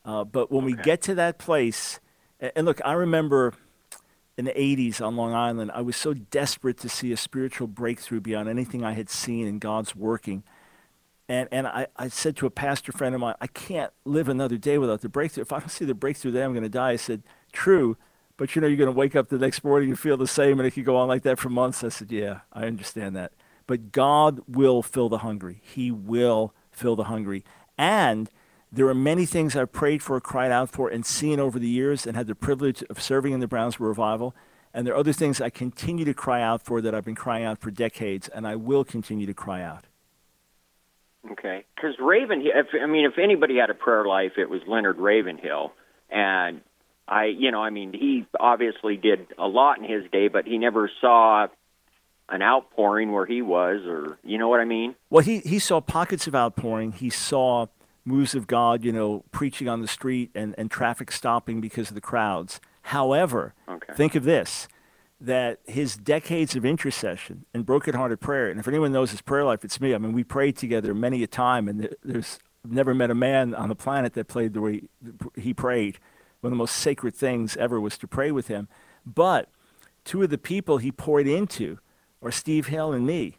Uh, 0.04 0.24
but 0.24 0.50
when 0.52 0.64
we 0.64 0.74
get 0.74 1.00
to 1.02 1.14
that 1.14 1.38
place, 1.38 1.98
and, 2.38 2.52
and 2.56 2.66
look, 2.66 2.80
I 2.84 2.92
remember 2.92 3.54
in 4.36 4.44
the 4.44 4.52
80s 4.52 5.04
on 5.04 5.16
Long 5.16 5.32
Island, 5.32 5.70
I 5.72 5.80
was 5.80 5.96
so 5.96 6.12
desperate 6.12 6.78
to 6.78 6.88
see 6.88 7.12
a 7.12 7.16
spiritual 7.16 7.66
breakthrough 7.66 8.20
beyond 8.20 8.48
anything 8.48 8.84
I 8.84 8.92
had 8.92 9.08
seen 9.08 9.46
in 9.46 9.58
God's 9.58 9.96
working. 9.96 10.42
And, 11.30 11.48
and 11.52 11.68
I, 11.68 11.86
I 11.96 12.08
said 12.08 12.36
to 12.38 12.46
a 12.46 12.50
pastor 12.50 12.90
friend 12.90 13.14
of 13.14 13.20
mine, 13.20 13.36
I 13.40 13.46
can't 13.46 13.92
live 14.04 14.28
another 14.28 14.56
day 14.56 14.78
without 14.78 15.00
the 15.00 15.08
breakthrough. 15.08 15.42
If 15.42 15.52
I 15.52 15.60
don't 15.60 15.68
see 15.68 15.84
the 15.84 15.94
breakthrough, 15.94 16.32
then 16.32 16.42
I'm 16.42 16.52
going 16.52 16.64
to 16.64 16.68
die. 16.68 16.90
I 16.90 16.96
said, 16.96 17.22
True, 17.52 17.96
but 18.36 18.56
you 18.56 18.60
know, 18.60 18.66
you're 18.66 18.76
going 18.76 18.92
to 18.92 18.98
wake 18.98 19.14
up 19.14 19.28
the 19.28 19.38
next 19.38 19.62
morning 19.62 19.90
and 19.90 19.98
feel 19.98 20.16
the 20.16 20.26
same, 20.26 20.58
and 20.58 20.66
it 20.66 20.72
could 20.72 20.84
go 20.84 20.96
on 20.96 21.06
like 21.06 21.22
that 21.22 21.38
for 21.38 21.48
months. 21.48 21.84
I 21.84 21.88
said, 21.88 22.10
Yeah, 22.10 22.40
I 22.52 22.64
understand 22.66 23.14
that. 23.14 23.30
But 23.68 23.92
God 23.92 24.40
will 24.48 24.82
fill 24.82 25.08
the 25.08 25.18
hungry. 25.18 25.60
He 25.62 25.92
will 25.92 26.52
fill 26.72 26.96
the 26.96 27.04
hungry. 27.04 27.44
And 27.78 28.28
there 28.72 28.88
are 28.88 28.94
many 28.94 29.24
things 29.24 29.54
I've 29.54 29.70
prayed 29.70 30.02
for, 30.02 30.20
cried 30.20 30.50
out 30.50 30.70
for, 30.70 30.88
and 30.88 31.06
seen 31.06 31.38
over 31.38 31.60
the 31.60 31.68
years 31.68 32.08
and 32.08 32.16
had 32.16 32.26
the 32.26 32.34
privilege 32.34 32.82
of 32.90 33.00
serving 33.00 33.32
in 33.32 33.38
the 33.38 33.46
Brownsville 33.46 33.86
Revival. 33.86 34.34
And 34.74 34.84
there 34.84 34.94
are 34.94 34.98
other 34.98 35.12
things 35.12 35.40
I 35.40 35.50
continue 35.50 36.04
to 36.06 36.14
cry 36.14 36.42
out 36.42 36.64
for 36.64 36.80
that 36.80 36.92
I've 36.92 37.04
been 37.04 37.14
crying 37.14 37.44
out 37.44 37.60
for 37.60 37.70
decades, 37.70 38.26
and 38.26 38.48
I 38.48 38.56
will 38.56 38.82
continue 38.82 39.26
to 39.26 39.34
cry 39.34 39.62
out. 39.62 39.84
Okay, 41.32 41.64
because 41.74 41.96
Raven, 42.00 42.42
if 42.44 42.68
I 42.80 42.86
mean, 42.86 43.04
if 43.04 43.18
anybody 43.18 43.56
had 43.58 43.70
a 43.70 43.74
prayer 43.74 44.04
life, 44.04 44.32
it 44.38 44.48
was 44.48 44.60
Leonard 44.66 44.98
Ravenhill, 44.98 45.72
and 46.10 46.60
I, 47.06 47.26
you 47.26 47.50
know, 47.50 47.62
I 47.62 47.70
mean, 47.70 47.92
he 47.92 48.26
obviously 48.38 48.96
did 48.96 49.26
a 49.38 49.46
lot 49.46 49.78
in 49.78 49.84
his 49.84 50.10
day, 50.10 50.28
but 50.28 50.46
he 50.46 50.56
never 50.56 50.90
saw 51.00 51.48
an 52.30 52.42
outpouring 52.42 53.12
where 53.12 53.26
he 53.26 53.42
was, 53.42 53.82
or 53.86 54.16
you 54.24 54.38
know 54.38 54.48
what 54.48 54.60
I 54.60 54.64
mean? 54.64 54.94
Well, 55.10 55.22
he, 55.24 55.40
he 55.40 55.58
saw 55.58 55.80
pockets 55.80 56.26
of 56.26 56.34
outpouring. 56.34 56.92
He 56.92 57.10
saw 57.10 57.66
moves 58.04 58.34
of 58.34 58.46
God, 58.46 58.84
you 58.84 58.92
know, 58.92 59.24
preaching 59.32 59.68
on 59.68 59.82
the 59.82 59.88
street 59.88 60.30
and, 60.34 60.54
and 60.56 60.70
traffic 60.70 61.10
stopping 61.12 61.60
because 61.60 61.88
of 61.88 61.94
the 61.94 62.00
crowds. 62.00 62.60
However, 62.82 63.52
Okay. 63.68 63.92
think 63.94 64.14
of 64.14 64.24
this 64.24 64.68
that 65.20 65.60
his 65.66 65.96
decades 65.96 66.56
of 66.56 66.64
intercession 66.64 67.44
and 67.52 67.66
brokenhearted 67.66 68.20
prayer, 68.20 68.50
and 68.50 68.58
if 68.58 68.66
anyone 68.66 68.92
knows 68.92 69.10
his 69.10 69.20
prayer 69.20 69.44
life, 69.44 69.64
it's 69.64 69.80
me. 69.80 69.94
I 69.94 69.98
mean, 69.98 70.12
we 70.12 70.24
prayed 70.24 70.56
together 70.56 70.94
many 70.94 71.22
a 71.22 71.26
time, 71.26 71.68
and 71.68 71.94
there's 72.02 72.38
I've 72.64 72.72
never 72.72 72.94
met 72.94 73.10
a 73.10 73.14
man 73.14 73.54
on 73.54 73.68
the 73.68 73.74
planet 73.74 74.14
that 74.14 74.28
played 74.28 74.52
the 74.54 74.60
way 74.60 74.82
he 75.34 75.54
prayed. 75.54 75.98
One 76.40 76.52
of 76.52 76.56
the 76.56 76.62
most 76.62 76.76
sacred 76.76 77.14
things 77.14 77.56
ever 77.56 77.80
was 77.80 77.96
to 77.98 78.06
pray 78.06 78.30
with 78.30 78.48
him. 78.48 78.68
But 79.06 79.48
two 80.04 80.22
of 80.22 80.30
the 80.30 80.38
people 80.38 80.78
he 80.78 80.92
poured 80.92 81.26
into 81.26 81.78
are 82.22 82.30
Steve 82.30 82.66
Hill 82.66 82.92
and 82.92 83.06
me. 83.06 83.38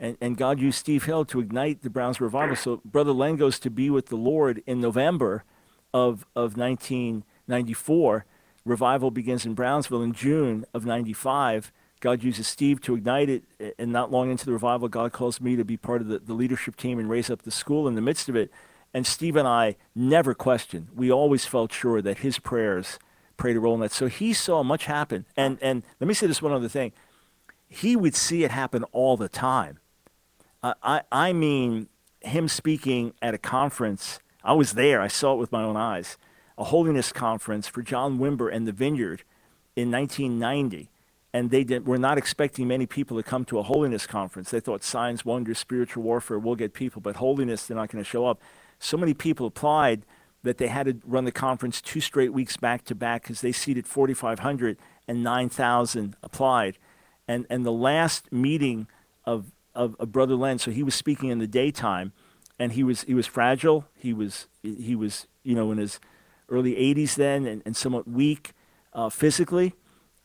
And, 0.00 0.16
and 0.20 0.36
God 0.36 0.60
used 0.60 0.78
Steve 0.78 1.04
Hill 1.04 1.24
to 1.26 1.40
ignite 1.40 1.82
the 1.82 1.90
Browns 1.90 2.20
revival. 2.20 2.56
So 2.56 2.80
Brother 2.84 3.12
Len 3.12 3.36
goes 3.36 3.58
to 3.60 3.70
be 3.70 3.90
with 3.90 4.06
the 4.06 4.16
Lord 4.16 4.62
in 4.66 4.80
November 4.80 5.44
of, 5.92 6.26
of 6.34 6.56
1994. 6.56 8.24
Revival 8.64 9.10
begins 9.10 9.46
in 9.46 9.54
Brownsville 9.54 10.02
in 10.02 10.12
June 10.12 10.64
of 10.74 10.84
95. 10.84 11.72
God 12.00 12.22
uses 12.22 12.46
Steve 12.46 12.80
to 12.82 12.94
ignite 12.94 13.28
it. 13.28 13.44
And 13.78 13.92
not 13.92 14.10
long 14.10 14.30
into 14.30 14.46
the 14.46 14.52
revival, 14.52 14.88
God 14.88 15.12
calls 15.12 15.40
me 15.40 15.56
to 15.56 15.64
be 15.64 15.76
part 15.76 16.00
of 16.00 16.08
the, 16.08 16.18
the 16.18 16.34
leadership 16.34 16.76
team 16.76 16.98
and 16.98 17.08
raise 17.08 17.30
up 17.30 17.42
the 17.42 17.50
school 17.50 17.88
in 17.88 17.94
the 17.94 18.00
midst 18.00 18.28
of 18.28 18.36
it. 18.36 18.50
And 18.94 19.06
Steve 19.06 19.36
and 19.36 19.46
I 19.46 19.76
never 19.94 20.34
questioned. 20.34 20.88
We 20.94 21.10
always 21.10 21.44
felt 21.44 21.72
sure 21.72 22.00
that 22.02 22.18
his 22.18 22.38
prayers 22.38 22.98
played 23.36 23.56
a 23.56 23.60
role 23.60 23.74
in 23.74 23.80
that. 23.80 23.92
So 23.92 24.06
he 24.06 24.32
saw 24.32 24.62
much 24.62 24.86
happen. 24.86 25.24
And, 25.36 25.58
and 25.60 25.82
let 26.00 26.08
me 26.08 26.14
say 26.14 26.26
this 26.26 26.42
one 26.42 26.52
other 26.52 26.68
thing. 26.68 26.92
He 27.68 27.96
would 27.96 28.14
see 28.14 28.44
it 28.44 28.50
happen 28.50 28.84
all 28.92 29.16
the 29.16 29.28
time. 29.28 29.78
I, 30.62 31.02
I 31.12 31.32
mean, 31.32 31.88
him 32.20 32.48
speaking 32.48 33.14
at 33.22 33.34
a 33.34 33.38
conference. 33.38 34.20
I 34.42 34.52
was 34.52 34.72
there. 34.72 35.00
I 35.00 35.08
saw 35.08 35.34
it 35.34 35.38
with 35.38 35.52
my 35.52 35.62
own 35.62 35.76
eyes. 35.76 36.16
A 36.58 36.64
holiness 36.64 37.12
conference 37.12 37.66
for 37.66 37.80
John 37.80 38.18
Wimber 38.18 38.52
and 38.52 38.66
the 38.66 38.72
Vineyard 38.72 39.22
in 39.74 39.90
1990. 39.90 40.90
And 41.32 41.50
they 41.50 41.64
did, 41.64 41.86
were 41.86 41.98
not 41.98 42.18
expecting 42.18 42.68
many 42.68 42.84
people 42.84 43.16
to 43.16 43.22
come 43.22 43.44
to 43.46 43.58
a 43.58 43.62
holiness 43.62 44.06
conference. 44.06 44.50
They 44.50 44.60
thought 44.60 44.82
signs, 44.82 45.24
wonders, 45.24 45.58
spiritual 45.58 46.02
warfare 46.02 46.38
will 46.38 46.56
get 46.56 46.74
people, 46.74 47.00
but 47.00 47.16
holiness, 47.16 47.66
they're 47.66 47.76
not 47.76 47.90
going 47.90 48.02
to 48.02 48.08
show 48.08 48.26
up. 48.26 48.40
So 48.78 48.96
many 48.96 49.14
people 49.14 49.46
applied 49.46 50.02
that 50.42 50.58
they 50.58 50.68
had 50.68 50.86
to 50.86 50.96
run 51.04 51.24
the 51.24 51.32
conference 51.32 51.80
two 51.80 52.00
straight 52.00 52.32
weeks 52.32 52.56
back 52.56 52.84
to 52.84 52.94
back 52.94 53.22
because 53.22 53.40
they 53.40 53.52
seated 53.52 53.86
4,500 53.86 54.78
and 55.06 55.22
9,000 55.22 56.16
applied. 56.22 56.78
And, 57.26 57.46
and 57.50 57.64
the 57.64 57.72
last 57.72 58.32
meeting 58.32 58.86
of, 59.24 59.52
of, 59.74 59.96
of 59.98 60.12
Brother 60.12 60.34
Len, 60.34 60.58
so 60.58 60.70
he 60.70 60.82
was 60.82 60.94
speaking 60.94 61.30
in 61.30 61.38
the 61.38 61.46
daytime, 61.46 62.12
and 62.58 62.72
he 62.72 62.82
was, 62.82 63.02
he 63.02 63.14
was 63.14 63.26
fragile. 63.26 63.86
He 63.94 64.12
was, 64.12 64.46
he 64.62 64.96
was, 64.96 65.26
you 65.42 65.54
know, 65.54 65.70
in 65.70 65.78
his 65.78 66.00
early 66.48 66.74
80s 66.74 67.14
then 67.14 67.46
and, 67.46 67.62
and 67.64 67.76
somewhat 67.76 68.08
weak 68.08 68.52
uh, 68.92 69.08
physically. 69.08 69.74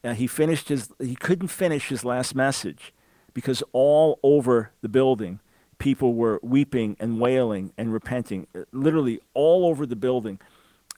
Uh, 0.03 0.13
he 0.13 0.27
finished 0.27 0.69
his, 0.69 0.89
he 0.99 1.15
couldn't 1.15 1.47
finish 1.47 1.87
his 1.87 2.03
last 2.03 2.35
message 2.35 2.93
because 3.33 3.63
all 3.71 4.19
over 4.23 4.71
the 4.81 4.89
building, 4.89 5.39
people 5.77 6.13
were 6.13 6.39
weeping 6.43 6.95
and 6.99 7.19
wailing 7.19 7.73
and 7.77 7.93
repenting, 7.93 8.47
uh, 8.55 8.61
literally 8.71 9.19
all 9.33 9.65
over 9.65 9.85
the 9.85 9.95
building. 9.95 10.39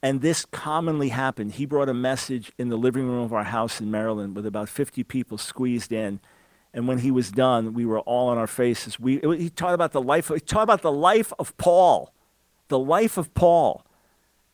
And 0.01 0.21
this 0.21 0.45
commonly 0.45 1.09
happened. 1.09 1.53
He 1.53 1.65
brought 1.65 1.89
a 1.89 1.93
message 1.93 2.51
in 2.57 2.69
the 2.69 2.77
living 2.77 3.07
room 3.07 3.23
of 3.23 3.33
our 3.33 3.45
house 3.45 3.79
in 3.79 3.89
Maryland 3.89 4.35
with 4.35 4.45
about 4.45 4.69
50 4.69 5.03
people 5.03 5.37
squeezed 5.37 5.91
in. 5.91 6.19
And 6.73 6.87
when 6.87 6.99
he 6.99 7.09
was 7.09 7.31
done, 7.31 7.73
we 7.73 7.85
were 7.85 8.01
all 8.01 8.29
on 8.29 8.37
our 8.37 8.47
faces. 8.47 8.99
We, 8.99 9.19
he 9.37 9.49
taught 9.49 9.73
about 9.73 9.93
the 9.93 10.01
life. 10.01 10.27
He 10.27 10.39
taught 10.39 10.63
about 10.63 10.81
the 10.81 10.91
life 10.91 11.31
of 11.39 11.55
Paul, 11.57 12.13
the 12.67 12.77
life 12.77 13.17
of 13.17 13.33
Paul. 13.33 13.84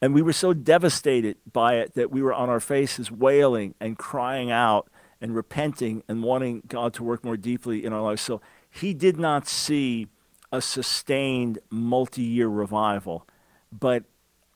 And 0.01 0.15
we 0.15 0.21
were 0.21 0.33
so 0.33 0.53
devastated 0.53 1.37
by 1.51 1.75
it 1.75 1.93
that 1.93 2.09
we 2.11 2.21
were 2.21 2.33
on 2.33 2.49
our 2.49 2.59
faces 2.59 3.11
wailing 3.11 3.75
and 3.79 3.97
crying 3.97 4.49
out 4.49 4.89
and 5.21 5.35
repenting 5.35 6.03
and 6.07 6.23
wanting 6.23 6.63
God 6.67 6.93
to 6.95 7.03
work 7.03 7.23
more 7.23 7.37
deeply 7.37 7.85
in 7.85 7.93
our 7.93 8.01
lives. 8.01 8.21
So 8.21 8.41
he 8.69 8.93
did 8.93 9.17
not 9.17 9.47
see 9.47 10.07
a 10.51 10.61
sustained 10.61 11.59
multi 11.69 12.23
year 12.23 12.47
revival, 12.47 13.27
but 13.71 14.03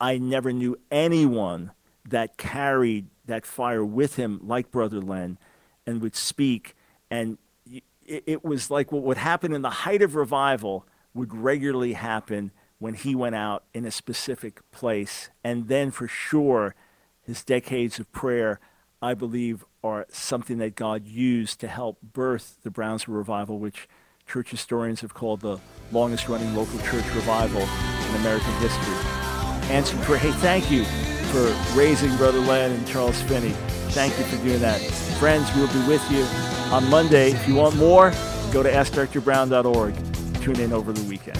I 0.02 0.18
never 0.18 0.52
knew 0.52 0.78
anyone 0.90 1.72
that 2.08 2.38
carried 2.38 3.08
that 3.26 3.46
fire 3.46 3.86
with 3.86 4.16
him 4.16 4.40
like 4.44 4.72
Brother 4.72 5.00
Len 5.00 5.38
and 5.86 6.02
would 6.02 6.16
speak. 6.16 6.76
And 7.10 7.38
it, 8.06 8.24
it 8.26 8.44
was 8.44 8.70
like 8.72 8.92
what 8.92 9.04
would 9.04 9.18
happen 9.18 9.54
in 9.54 9.62
the 9.62 9.70
height 9.70 10.02
of 10.02 10.16
revival 10.16 10.88
would 11.14 11.34
regularly 11.34 11.94
happen 11.94 12.52
when 12.80 12.94
he 12.94 13.16
went 13.16 13.36
out 13.36 13.64
in 13.74 13.86
a 13.86 13.92
specific 13.92 14.60
place. 14.72 15.30
And 15.44 15.68
then 15.68 15.92
for 15.92 16.08
sure, 16.08 16.76
his 17.22 17.44
decades 17.44 18.00
of 18.00 18.12
prayer, 18.12 18.60
I 19.02 19.14
believe, 19.14 19.66
are 19.84 20.06
something 20.10 20.58
that 20.60 20.76
God 20.76 21.06
used 21.06 21.60
to 21.62 21.68
help 21.68 22.00
birth 22.02 22.58
the 22.64 22.72
Brownsville 22.72 23.16
revival, 23.16 23.60
which 23.60 23.88
church 24.28 24.50
historians 24.50 25.02
have 25.02 25.14
called 25.14 25.42
the 25.42 25.60
longest 25.92 26.28
running 26.28 26.56
local 26.56 26.80
church 26.80 27.06
revival 27.14 27.62
in 27.62 28.16
American 28.22 28.54
history. 28.54 28.96
Answered 29.72 30.00
prayer. 30.02 30.20
Hey, 30.20 30.32
thank 30.32 30.70
you 30.72 30.84
for 31.32 31.78
raising 31.78 32.16
Brother 32.18 32.40
Len 32.40 32.72
and 32.72 32.88
Charles 32.88 33.22
Finney. 33.24 33.54
Thank 33.90 34.18
you 34.18 34.26
for 34.26 34.44
doing 34.44 34.60
that. 34.60 34.82
Friends, 35.20 35.50
we'll 35.56 35.72
be 35.72 35.88
with 35.88 36.12
you 36.12 36.24
on 36.74 36.90
Monday. 36.90 37.32
If 37.32 37.48
you 37.48 37.56
want 37.56 37.76
more, 37.78 38.12
go 38.52 38.62
to 38.64 38.70
AskDrBrown.org. 38.70 39.96
Tune 40.42 40.60
in 40.60 40.74
over 40.74 40.92
the 40.92 41.04
weekend. 41.10 41.40